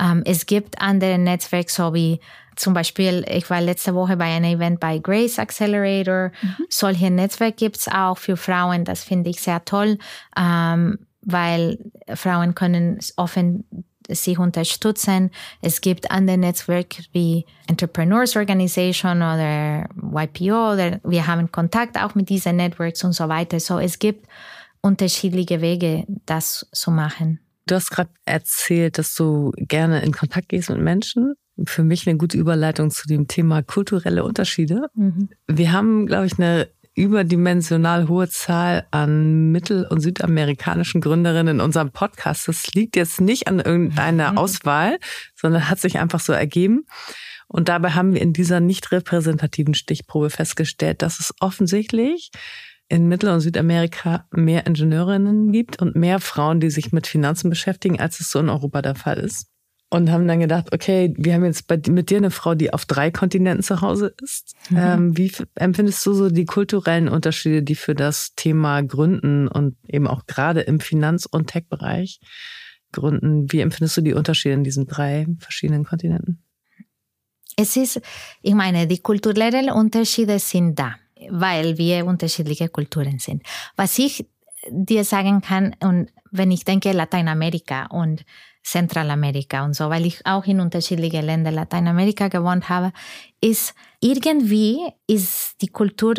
Ähm, 0.00 0.22
es 0.24 0.46
gibt 0.46 0.80
andere 0.80 1.18
Netzwerke, 1.18 1.70
so 1.70 1.94
wie 1.94 2.20
zum 2.56 2.74
Beispiel, 2.74 3.24
ich 3.28 3.48
war 3.48 3.60
letzte 3.60 3.94
Woche 3.94 4.16
bei 4.16 4.26
einem 4.26 4.56
Event 4.56 4.80
bei 4.80 4.98
Grace 4.98 5.38
Accelerator. 5.38 6.30
Mhm. 6.42 6.66
Solche 6.68 7.10
Netzwerke 7.10 7.56
gibt 7.56 7.78
es 7.78 7.88
auch 7.88 8.18
für 8.18 8.36
Frauen. 8.36 8.84
Das 8.84 9.02
finde 9.02 9.30
ich 9.30 9.40
sehr 9.40 9.64
toll, 9.64 9.98
ähm, 10.36 10.98
weil 11.22 11.78
Frauen 12.14 12.54
können 12.54 12.98
offen 13.16 13.64
sich 14.08 14.38
unterstützen. 14.38 15.30
Es 15.62 15.80
gibt 15.80 16.10
andere 16.10 16.36
Netzwerke 16.36 17.04
wie 17.12 17.46
Entrepreneurs 17.66 18.36
Organization 18.36 19.18
oder 19.18 19.88
YPO 19.94 20.72
oder 20.72 21.00
wir 21.04 21.26
haben 21.26 21.52
Kontakt 21.52 21.96
auch 21.96 22.14
mit 22.14 22.28
diesen 22.28 22.56
Networks 22.56 23.04
und 23.04 23.12
so 23.12 23.28
weiter. 23.28 23.60
So 23.60 23.78
es 23.78 23.98
gibt 23.98 24.26
unterschiedliche 24.80 25.60
Wege, 25.60 26.04
das 26.26 26.66
zu 26.72 26.90
machen. 26.90 27.40
Du 27.70 27.76
hast 27.76 27.90
gerade 27.90 28.10
erzählt, 28.24 28.98
dass 28.98 29.14
du 29.14 29.52
gerne 29.56 30.02
in 30.02 30.10
Kontakt 30.10 30.48
gehst 30.48 30.70
mit 30.70 30.80
Menschen. 30.80 31.34
Für 31.66 31.84
mich 31.84 32.08
eine 32.08 32.18
gute 32.18 32.36
Überleitung 32.36 32.90
zu 32.90 33.06
dem 33.06 33.28
Thema 33.28 33.62
kulturelle 33.62 34.24
Unterschiede. 34.24 34.88
Mhm. 34.94 35.28
Wir 35.46 35.70
haben, 35.70 36.06
glaube 36.06 36.26
ich, 36.26 36.36
eine 36.36 36.68
überdimensional 36.96 38.08
hohe 38.08 38.28
Zahl 38.28 38.88
an 38.90 39.52
mittel- 39.52 39.86
und 39.88 40.00
südamerikanischen 40.00 41.00
Gründerinnen 41.00 41.58
in 41.58 41.60
unserem 41.60 41.92
Podcast. 41.92 42.48
Das 42.48 42.74
liegt 42.74 42.96
jetzt 42.96 43.20
nicht 43.20 43.46
an 43.46 43.60
irgendeiner 43.60 44.32
mhm. 44.32 44.38
Auswahl, 44.38 44.98
sondern 45.36 45.70
hat 45.70 45.78
sich 45.78 46.00
einfach 46.00 46.18
so 46.18 46.32
ergeben. 46.32 46.86
Und 47.46 47.68
dabei 47.68 47.90
haben 47.90 48.14
wir 48.14 48.20
in 48.20 48.32
dieser 48.32 48.58
nicht 48.58 48.90
repräsentativen 48.90 49.74
Stichprobe 49.74 50.30
festgestellt, 50.30 51.02
dass 51.02 51.20
es 51.20 51.32
offensichtlich 51.38 52.32
in 52.90 53.08
Mittel- 53.08 53.30
und 53.30 53.40
Südamerika 53.40 54.26
mehr 54.30 54.66
Ingenieurinnen 54.66 55.52
gibt 55.52 55.80
und 55.80 55.96
mehr 55.96 56.20
Frauen, 56.20 56.60
die 56.60 56.70
sich 56.70 56.92
mit 56.92 57.06
Finanzen 57.06 57.48
beschäftigen, 57.48 57.98
als 57.98 58.20
es 58.20 58.30
so 58.30 58.40
in 58.40 58.50
Europa 58.50 58.82
der 58.82 58.94
Fall 58.94 59.18
ist 59.18 59.50
und 59.90 60.10
haben 60.10 60.28
dann 60.28 60.40
gedacht, 60.40 60.72
okay, 60.72 61.12
wir 61.16 61.34
haben 61.34 61.44
jetzt 61.44 61.66
bei, 61.66 61.80
mit 61.88 62.10
dir 62.10 62.18
eine 62.18 62.30
Frau, 62.30 62.54
die 62.54 62.72
auf 62.72 62.86
drei 62.86 63.10
Kontinenten 63.10 63.62
zu 63.62 63.80
Hause 63.80 64.14
ist. 64.22 64.54
Mhm. 64.70 64.76
Ähm, 64.78 65.16
wie 65.18 65.32
empfindest 65.56 66.06
du 66.06 66.14
so 66.14 66.30
die 66.30 66.44
kulturellen 66.44 67.08
Unterschiede, 67.08 67.62
die 67.62 67.74
für 67.74 67.94
das 67.94 68.34
Thema 68.36 68.82
Gründen 68.82 69.48
und 69.48 69.76
eben 69.88 70.06
auch 70.06 70.26
gerade 70.26 70.60
im 70.60 70.78
Finanz- 70.78 71.26
und 71.26 71.48
Tech-Bereich 71.48 72.20
gründen? 72.92 73.52
Wie 73.52 73.60
empfindest 73.60 73.96
du 73.96 74.00
die 74.02 74.14
Unterschiede 74.14 74.54
in 74.54 74.64
diesen 74.64 74.86
drei 74.86 75.26
verschiedenen 75.40 75.84
Kontinenten? 75.84 76.44
Es 77.56 77.76
ist, 77.76 78.00
ich 78.42 78.54
meine, 78.54 78.86
die 78.86 78.98
kulturellen 78.98 79.70
Unterschiede 79.70 80.38
sind 80.38 80.78
da, 80.78 80.94
weil 81.28 81.78
wir 81.78 82.06
unterschiedliche 82.06 82.68
Kulturen 82.68 83.18
sind. 83.18 83.42
Was 83.76 83.98
ich 83.98 84.26
dir 84.68 85.04
sagen 85.04 85.40
kann, 85.40 85.74
und 85.80 86.10
wenn 86.30 86.50
ich 86.50 86.64
denke 86.64 86.92
Lateinamerika 86.92 87.86
und 87.86 88.24
Zentralamerika 88.62 89.64
und 89.64 89.74
so, 89.74 89.88
weil 89.88 90.06
ich 90.06 90.24
auch 90.26 90.44
in 90.44 90.60
unterschiedlichen 90.60 91.24
Ländern 91.24 91.54
Lateinamerika 91.54 92.28
gewohnt 92.28 92.68
habe, 92.68 92.92
ist 93.40 93.74
irgendwie 94.00 94.78
ist 95.06 95.56
die 95.62 95.68
Kultur 95.68 96.14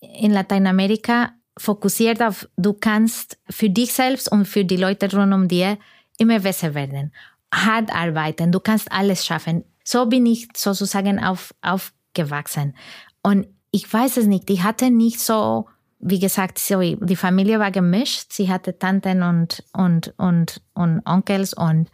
in 0.00 0.32
Lateinamerika 0.32 1.32
fokussiert 1.56 2.20
auf, 2.20 2.48
du 2.56 2.74
kannst 2.74 3.38
für 3.48 3.70
dich 3.70 3.92
selbst 3.92 4.30
und 4.30 4.46
für 4.46 4.64
die 4.64 4.76
Leute 4.76 5.10
rund 5.14 5.32
um 5.32 5.48
dir 5.48 5.78
immer 6.18 6.40
besser 6.40 6.74
werden, 6.74 7.12
hart 7.52 7.94
arbeiten, 7.94 8.50
du 8.50 8.60
kannst 8.60 8.90
alles 8.90 9.24
schaffen. 9.24 9.64
So 9.84 10.06
bin 10.06 10.26
ich 10.26 10.48
sozusagen 10.56 11.22
auf, 11.22 11.54
aufgewachsen. 11.62 12.74
Und 13.22 13.46
ich 13.74 13.92
weiß 13.92 14.18
es 14.18 14.26
nicht, 14.26 14.48
ich 14.50 14.62
hatte 14.62 14.90
nicht 14.90 15.20
so 15.20 15.66
wie 16.06 16.18
gesagt, 16.18 16.58
so, 16.58 16.80
die 16.82 17.16
Familie 17.16 17.58
war 17.58 17.70
gemischt. 17.70 18.30
Sie 18.30 18.50
hatte 18.50 18.78
Tanten 18.78 19.22
und, 19.22 19.64
und, 19.72 20.12
und, 20.18 20.60
und 20.74 21.00
Onkels 21.06 21.54
und 21.54 21.90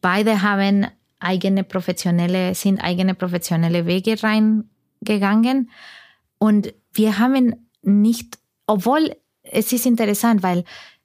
beide 0.00 0.42
haben 0.42 0.86
eigene 1.18 1.64
professionelle, 1.64 2.54
sind 2.54 2.78
eigene 2.78 3.14
professionelle 3.14 3.84
Wege 3.86 4.16
reingegangen. 4.22 5.70
Und 6.38 6.72
wir 6.92 7.18
haben 7.18 7.68
nicht, 7.82 8.38
obwohl 8.66 9.16
es 9.42 9.72
ist 9.72 9.86
interessant, 9.86 10.44
weil 10.44 10.62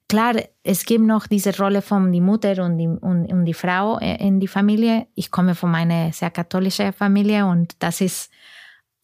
klar, 0.08 0.36
es 0.62 0.86
gibt 0.86 1.06
noch 1.06 1.26
diese 1.26 1.58
Rolle 1.58 1.82
von 1.82 2.12
die 2.12 2.22
Mutter 2.22 2.64
und 2.64 2.78
die, 2.78 2.88
und, 2.88 3.32
und 3.32 3.46
die 3.46 3.54
Frau 3.56 3.98
in 3.98 4.40
die 4.40 4.48
Familie. 4.48 5.08
Ich 5.16 5.32
komme 5.32 5.56
von 5.56 5.74
einer 5.74 6.14
sehr 6.14 6.30
katholischen 6.30 6.94
Familie 6.94 7.48
und 7.48 7.76
das 7.80 8.00
ist 8.02 8.32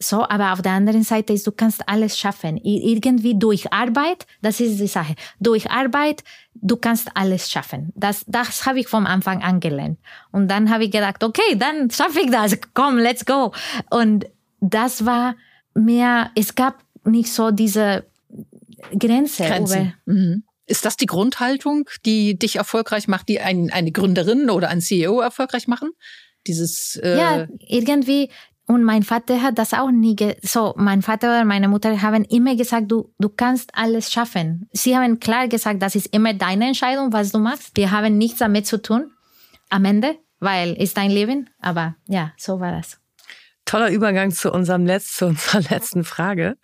so, 0.00 0.28
aber 0.28 0.52
auf 0.52 0.60
der 0.60 0.72
anderen 0.72 1.02
Seite 1.02 1.32
ist, 1.32 1.46
du 1.46 1.52
kannst 1.52 1.88
alles 1.88 2.18
schaffen. 2.18 2.56
Irgendwie 2.58 3.38
durch 3.38 3.72
Arbeit, 3.72 4.26
das 4.42 4.60
ist 4.60 4.80
die 4.80 4.88
Sache. 4.88 5.14
Durch 5.38 5.70
Arbeit, 5.70 6.24
du 6.54 6.76
kannst 6.76 7.10
alles 7.14 7.50
schaffen. 7.50 7.92
Das, 7.94 8.24
das 8.26 8.66
habe 8.66 8.80
ich 8.80 8.88
vom 8.88 9.06
Anfang 9.06 9.42
an 9.42 9.60
gelernt. 9.60 9.98
Und 10.32 10.48
dann 10.48 10.70
habe 10.70 10.84
ich 10.84 10.90
gedacht, 10.90 11.22
okay, 11.22 11.56
dann 11.56 11.90
schaffe 11.90 12.20
ich 12.20 12.30
das. 12.30 12.58
Komm, 12.74 12.98
let's 12.98 13.24
go. 13.24 13.52
Und 13.90 14.26
das 14.60 15.06
war 15.06 15.36
mehr, 15.74 16.30
es 16.34 16.54
gab 16.54 16.82
nicht 17.04 17.32
so 17.32 17.50
diese 17.50 18.04
Grenze. 18.98 19.44
Grenzen. 19.44 19.94
Mhm. 20.06 20.44
Ist 20.66 20.84
das 20.84 20.96
die 20.96 21.06
Grundhaltung, 21.06 21.88
die 22.04 22.38
dich 22.38 22.56
erfolgreich 22.56 23.06
macht, 23.06 23.28
die 23.28 23.38
ein, 23.40 23.70
eine 23.70 23.92
Gründerin 23.92 24.50
oder 24.50 24.68
ein 24.68 24.80
CEO 24.80 25.20
erfolgreich 25.20 25.68
machen? 25.68 25.90
Dieses 26.46 26.96
äh 26.96 27.16
ja 27.16 27.46
irgendwie 27.58 28.30
und 28.66 28.82
mein 28.82 29.02
Vater 29.02 29.42
hat 29.42 29.58
das 29.58 29.74
auch 29.74 29.90
nie, 29.90 30.16
so, 30.42 30.72
mein 30.76 31.02
Vater 31.02 31.28
oder 31.28 31.44
meine 31.44 31.68
Mutter 31.68 32.00
haben 32.00 32.24
immer 32.24 32.56
gesagt, 32.56 32.90
du, 32.90 33.12
du 33.18 33.28
kannst 33.28 33.74
alles 33.74 34.10
schaffen. 34.10 34.68
Sie 34.72 34.96
haben 34.96 35.20
klar 35.20 35.48
gesagt, 35.48 35.82
das 35.82 35.94
ist 35.94 36.14
immer 36.14 36.32
deine 36.32 36.68
Entscheidung, 36.68 37.12
was 37.12 37.32
du 37.32 37.38
machst. 37.38 37.76
Wir 37.76 37.90
haben 37.90 38.16
nichts 38.16 38.38
damit 38.38 38.66
zu 38.66 38.80
tun. 38.80 39.10
Am 39.68 39.84
Ende, 39.84 40.16
weil 40.40 40.74
ist 40.74 40.96
dein 40.96 41.10
Leben. 41.10 41.50
Aber 41.60 41.96
ja, 42.06 42.32
so 42.38 42.58
war 42.58 42.72
das. 42.72 42.98
Toller 43.66 43.90
Übergang 43.90 44.30
zu 44.30 44.50
unserem 44.50 44.86
Letz, 44.86 45.16
zu 45.16 45.26
unserer 45.26 45.60
letzten 45.70 46.04
Frage. 46.04 46.56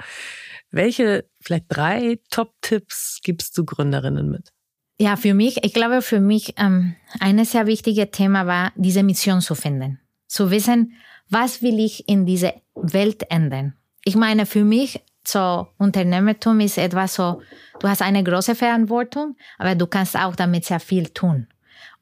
Welche 0.71 1.29
vielleicht 1.41 1.67
drei 1.69 2.19
Top-Tipps 2.31 3.21
gibst 3.23 3.59
du 3.59 3.65
Gründerinnen 3.65 4.31
mit? 4.31 4.53
Ja, 4.99 5.17
für 5.17 5.35
mich, 5.35 5.65
ich 5.65 5.75
glaube, 5.75 6.03
für 6.03 6.21
mich 6.21 6.55
ähm, 6.59 6.95
ein 7.21 7.43
sehr 7.45 7.67
wichtiges 7.67 8.11
Thema 8.13 8.47
war, 8.47 8.73
diese 8.77 9.03
Mission 9.03 9.41
zu 9.41 9.55
finden. 9.55 9.99
Zu 10.27 10.51
wissen, 10.51 10.95
was 11.31 11.63
will 11.63 11.79
ich 11.79 12.09
in 12.09 12.27
dieser 12.27 12.55
Welt 12.75 13.25
ändern? 13.31 13.75
Ich 14.05 14.17
meine, 14.17 14.47
für 14.47 14.65
mich, 14.65 15.01
so 15.27 15.69
Unternehmertum 15.79 16.61
ist 16.61 16.79
etwas 16.79 17.15
so, 17.15 17.43
du 17.79 17.89
hast 17.89 18.03
eine 18.03 18.25
große 18.25 18.55
Verantwortung, 18.55 19.37
aber 19.59 19.75
du 19.75 19.87
kannst 19.87 20.17
auch 20.17 20.35
damit 20.35 20.65
sehr 20.65 20.81
viel 20.81 21.09
tun. 21.09 21.47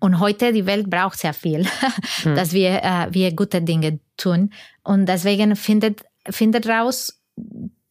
Und 0.01 0.21
heute, 0.21 0.53
die 0.53 0.67
Welt 0.67 0.89
braucht 0.89 1.19
sehr 1.19 1.35
viel, 1.35 1.67
hm. 2.23 2.35
dass 2.35 2.53
wir, 2.53 2.83
äh, 2.83 3.09
wir 3.11 3.35
gute 3.35 3.61
Dinge 3.61 3.99
tun. 4.17 4.53
Und 4.83 5.07
deswegen 5.07 5.57
findet, 5.57 6.03
findet 6.29 6.69
raus 6.69 7.21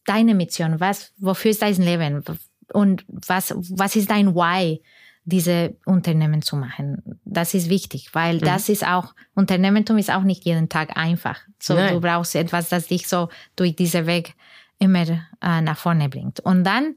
deine 0.06 0.34
Mission. 0.34 0.80
Was, 0.80 1.12
wofür 1.18 1.50
ist 1.50 1.62
dein 1.62 1.76
Leben? 1.76 2.24
Und 2.72 3.04
was, 3.08 3.54
was 3.56 3.96
ist 3.96 4.10
dein 4.10 4.34
Why? 4.34 4.82
Diese 5.28 5.76
Unternehmen 5.84 6.42
zu 6.42 6.56
machen. 6.56 7.02
Das 7.24 7.54
ist 7.54 7.68
wichtig, 7.68 8.10
weil 8.14 8.36
mhm. 8.36 8.40
das 8.40 8.68
ist 8.68 8.86
auch, 8.86 9.14
Unternehmertum 9.34 9.98
ist 9.98 10.10
auch 10.10 10.22
nicht 10.22 10.44
jeden 10.44 10.68
Tag 10.68 10.96
einfach. 10.96 11.38
So, 11.60 11.74
Nein. 11.74 11.94
du 11.94 12.00
brauchst 12.00 12.34
etwas, 12.34 12.68
das 12.68 12.86
dich 12.86 13.06
so 13.08 13.28
durch 13.54 13.76
diesen 13.76 14.06
Weg 14.06 14.34
immer 14.78 15.02
äh, 15.42 15.60
nach 15.60 15.76
vorne 15.76 16.08
bringt. 16.08 16.40
Und 16.40 16.64
dann, 16.64 16.96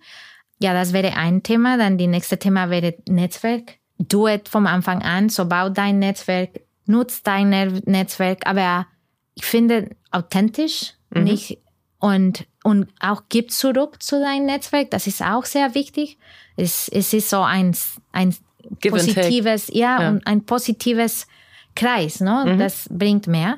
ja, 0.59 0.73
das 0.73 0.93
wäre 0.93 1.15
ein 1.17 1.43
Thema. 1.43 1.77
Dann 1.77 1.97
die 1.97 2.07
nächste 2.07 2.37
Thema 2.37 2.69
wäre 2.69 2.95
Netzwerk. 3.07 3.77
Du 3.97 4.27
es 4.27 4.41
vom 4.45 4.65
Anfang 4.65 5.01
an, 5.01 5.29
so 5.29 5.45
bau 5.45 5.69
dein 5.69 5.99
Netzwerk, 5.99 6.61
nutz 6.85 7.23
dein 7.23 7.49
Netzwerk, 7.49 8.47
aber 8.47 8.87
ich 9.35 9.45
finde 9.45 9.95
authentisch, 10.09 10.93
mhm. 11.11 11.23
nicht 11.23 11.59
und, 12.01 12.47
und 12.63 12.89
auch 12.99 13.23
gib 13.29 13.51
zurück 13.51 14.01
zu 14.01 14.19
deinem 14.19 14.47
Netzwerk. 14.47 14.89
Das 14.91 15.07
ist 15.07 15.21
auch 15.21 15.45
sehr 15.45 15.75
wichtig. 15.75 16.17
Es, 16.57 16.89
es 16.89 17.13
ist 17.13 17.29
so 17.29 17.41
ein, 17.41 17.75
ein 18.11 18.35
positives, 18.81 19.69
ja, 19.71 20.01
ja, 20.01 20.19
ein 20.25 20.43
positives 20.45 21.27
Kreis, 21.75 22.19
ne? 22.19 22.43
Mhm. 22.45 22.59
Das 22.59 22.89
bringt 22.91 23.27
mehr. 23.27 23.57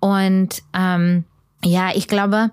Und 0.00 0.62
ähm, 0.74 1.24
ja, 1.64 1.92
ich 1.94 2.08
glaube, 2.08 2.50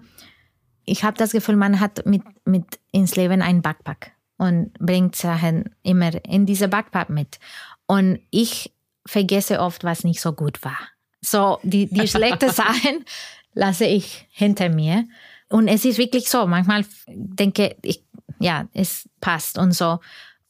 ich 0.85 1.03
habe 1.03 1.17
das 1.17 1.31
Gefühl, 1.31 1.55
man 1.55 1.79
hat 1.79 2.05
mit, 2.05 2.21
mit 2.45 2.79
ins 2.91 3.15
Leben 3.15 3.41
ein 3.41 3.63
Backpack 3.63 4.11
und 4.37 4.73
bringt 4.79 5.15
Sachen 5.15 5.75
immer 5.81 6.23
in 6.23 6.45
diese 6.45 6.67
Backpack 6.67 7.09
mit. 7.09 7.39
Und 7.87 8.19
ich 8.29 8.71
vergesse 9.07 9.59
oft, 9.59 9.83
was 9.83 10.03
nicht 10.03 10.21
so 10.21 10.33
gut 10.33 10.63
war. 10.63 10.77
So, 11.19 11.59
die, 11.63 11.87
die 11.87 12.07
schlechten 12.07 12.49
Sachen 12.53 13.05
lasse 13.53 13.85
ich 13.85 14.27
hinter 14.31 14.69
mir. 14.69 15.07
Und 15.51 15.67
es 15.67 15.85
ist 15.85 15.97
wirklich 15.97 16.29
so, 16.29 16.47
manchmal 16.47 16.85
denke 17.07 17.75
ich, 17.81 18.03
ja, 18.39 18.67
es 18.73 19.09
passt 19.19 19.57
und 19.57 19.73
so. 19.73 19.99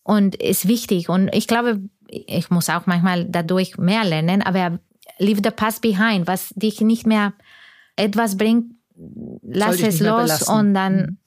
Und 0.03 0.35
ist 0.35 0.67
wichtig. 0.67 1.09
Und 1.09 1.29
ich 1.33 1.47
glaube, 1.47 1.81
ich 2.07 2.49
muss 2.49 2.69
auch 2.69 2.85
manchmal 2.85 3.25
dadurch 3.25 3.77
mehr 3.77 4.03
lernen, 4.03 4.41
aber 4.41 4.79
leave 5.19 5.41
the 5.43 5.51
past 5.51 5.81
behind, 5.81 6.27
was 6.27 6.49
dich 6.49 6.81
nicht 6.81 7.05
mehr 7.05 7.33
etwas 7.95 8.37
bringt, 8.37 8.73
lass 9.43 9.81
es 9.81 9.99
los 9.99 10.43
und 10.43 10.73
dann 10.73 11.17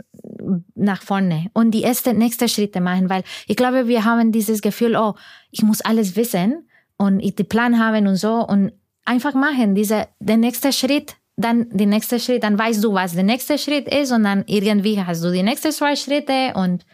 nach 0.75 1.03
vorne. 1.03 1.51
Und 1.55 1.73
die 1.73 1.83
ersten, 1.83 2.19
nächsten 2.19 2.49
Schritte 2.49 2.81
machen, 2.81 3.09
weil 3.09 3.25
ich 3.47 3.57
glaube, 3.57 3.89
wir 3.89 4.05
haben 4.05 4.33
dieses 4.33 4.63
Gefühl, 4.63 4.97
oh, 4.97 5.15
ich 5.51 5.63
muss 5.63 5.81
alles 5.81 6.17
wissen 6.17 6.69
und 6.97 7.21
ich 7.21 7.35
den 7.35 7.49
Plan 7.49 7.79
haben 7.79 8.07
und 8.07 8.17
so 8.17 8.47
und 8.47 8.73
einfach 9.05 9.35
machen. 9.35 9.75
Diese, 9.75 10.09
der 10.21 10.37
nächste 10.37 10.73
Schritt 10.73 11.17
dann 11.37 11.69
der 11.71 11.87
nächste 11.87 12.21
Schritt, 12.21 12.43
dann 12.43 12.59
weißt 12.59 12.83
du, 12.83 12.93
was 12.93 13.15
der 13.15 13.25
nächste 13.25 13.59
Schritt 13.59 13.89
ist 13.93 14.13
und 14.13 14.25
dann 14.25 14.45
irgendwie 14.47 15.01
hast 15.01 15.25
du 15.25 15.33
die 15.33 15.43
nächsten 15.43 15.73
zwei 15.73 15.97
Schritte 15.97 16.53
und 16.55 16.85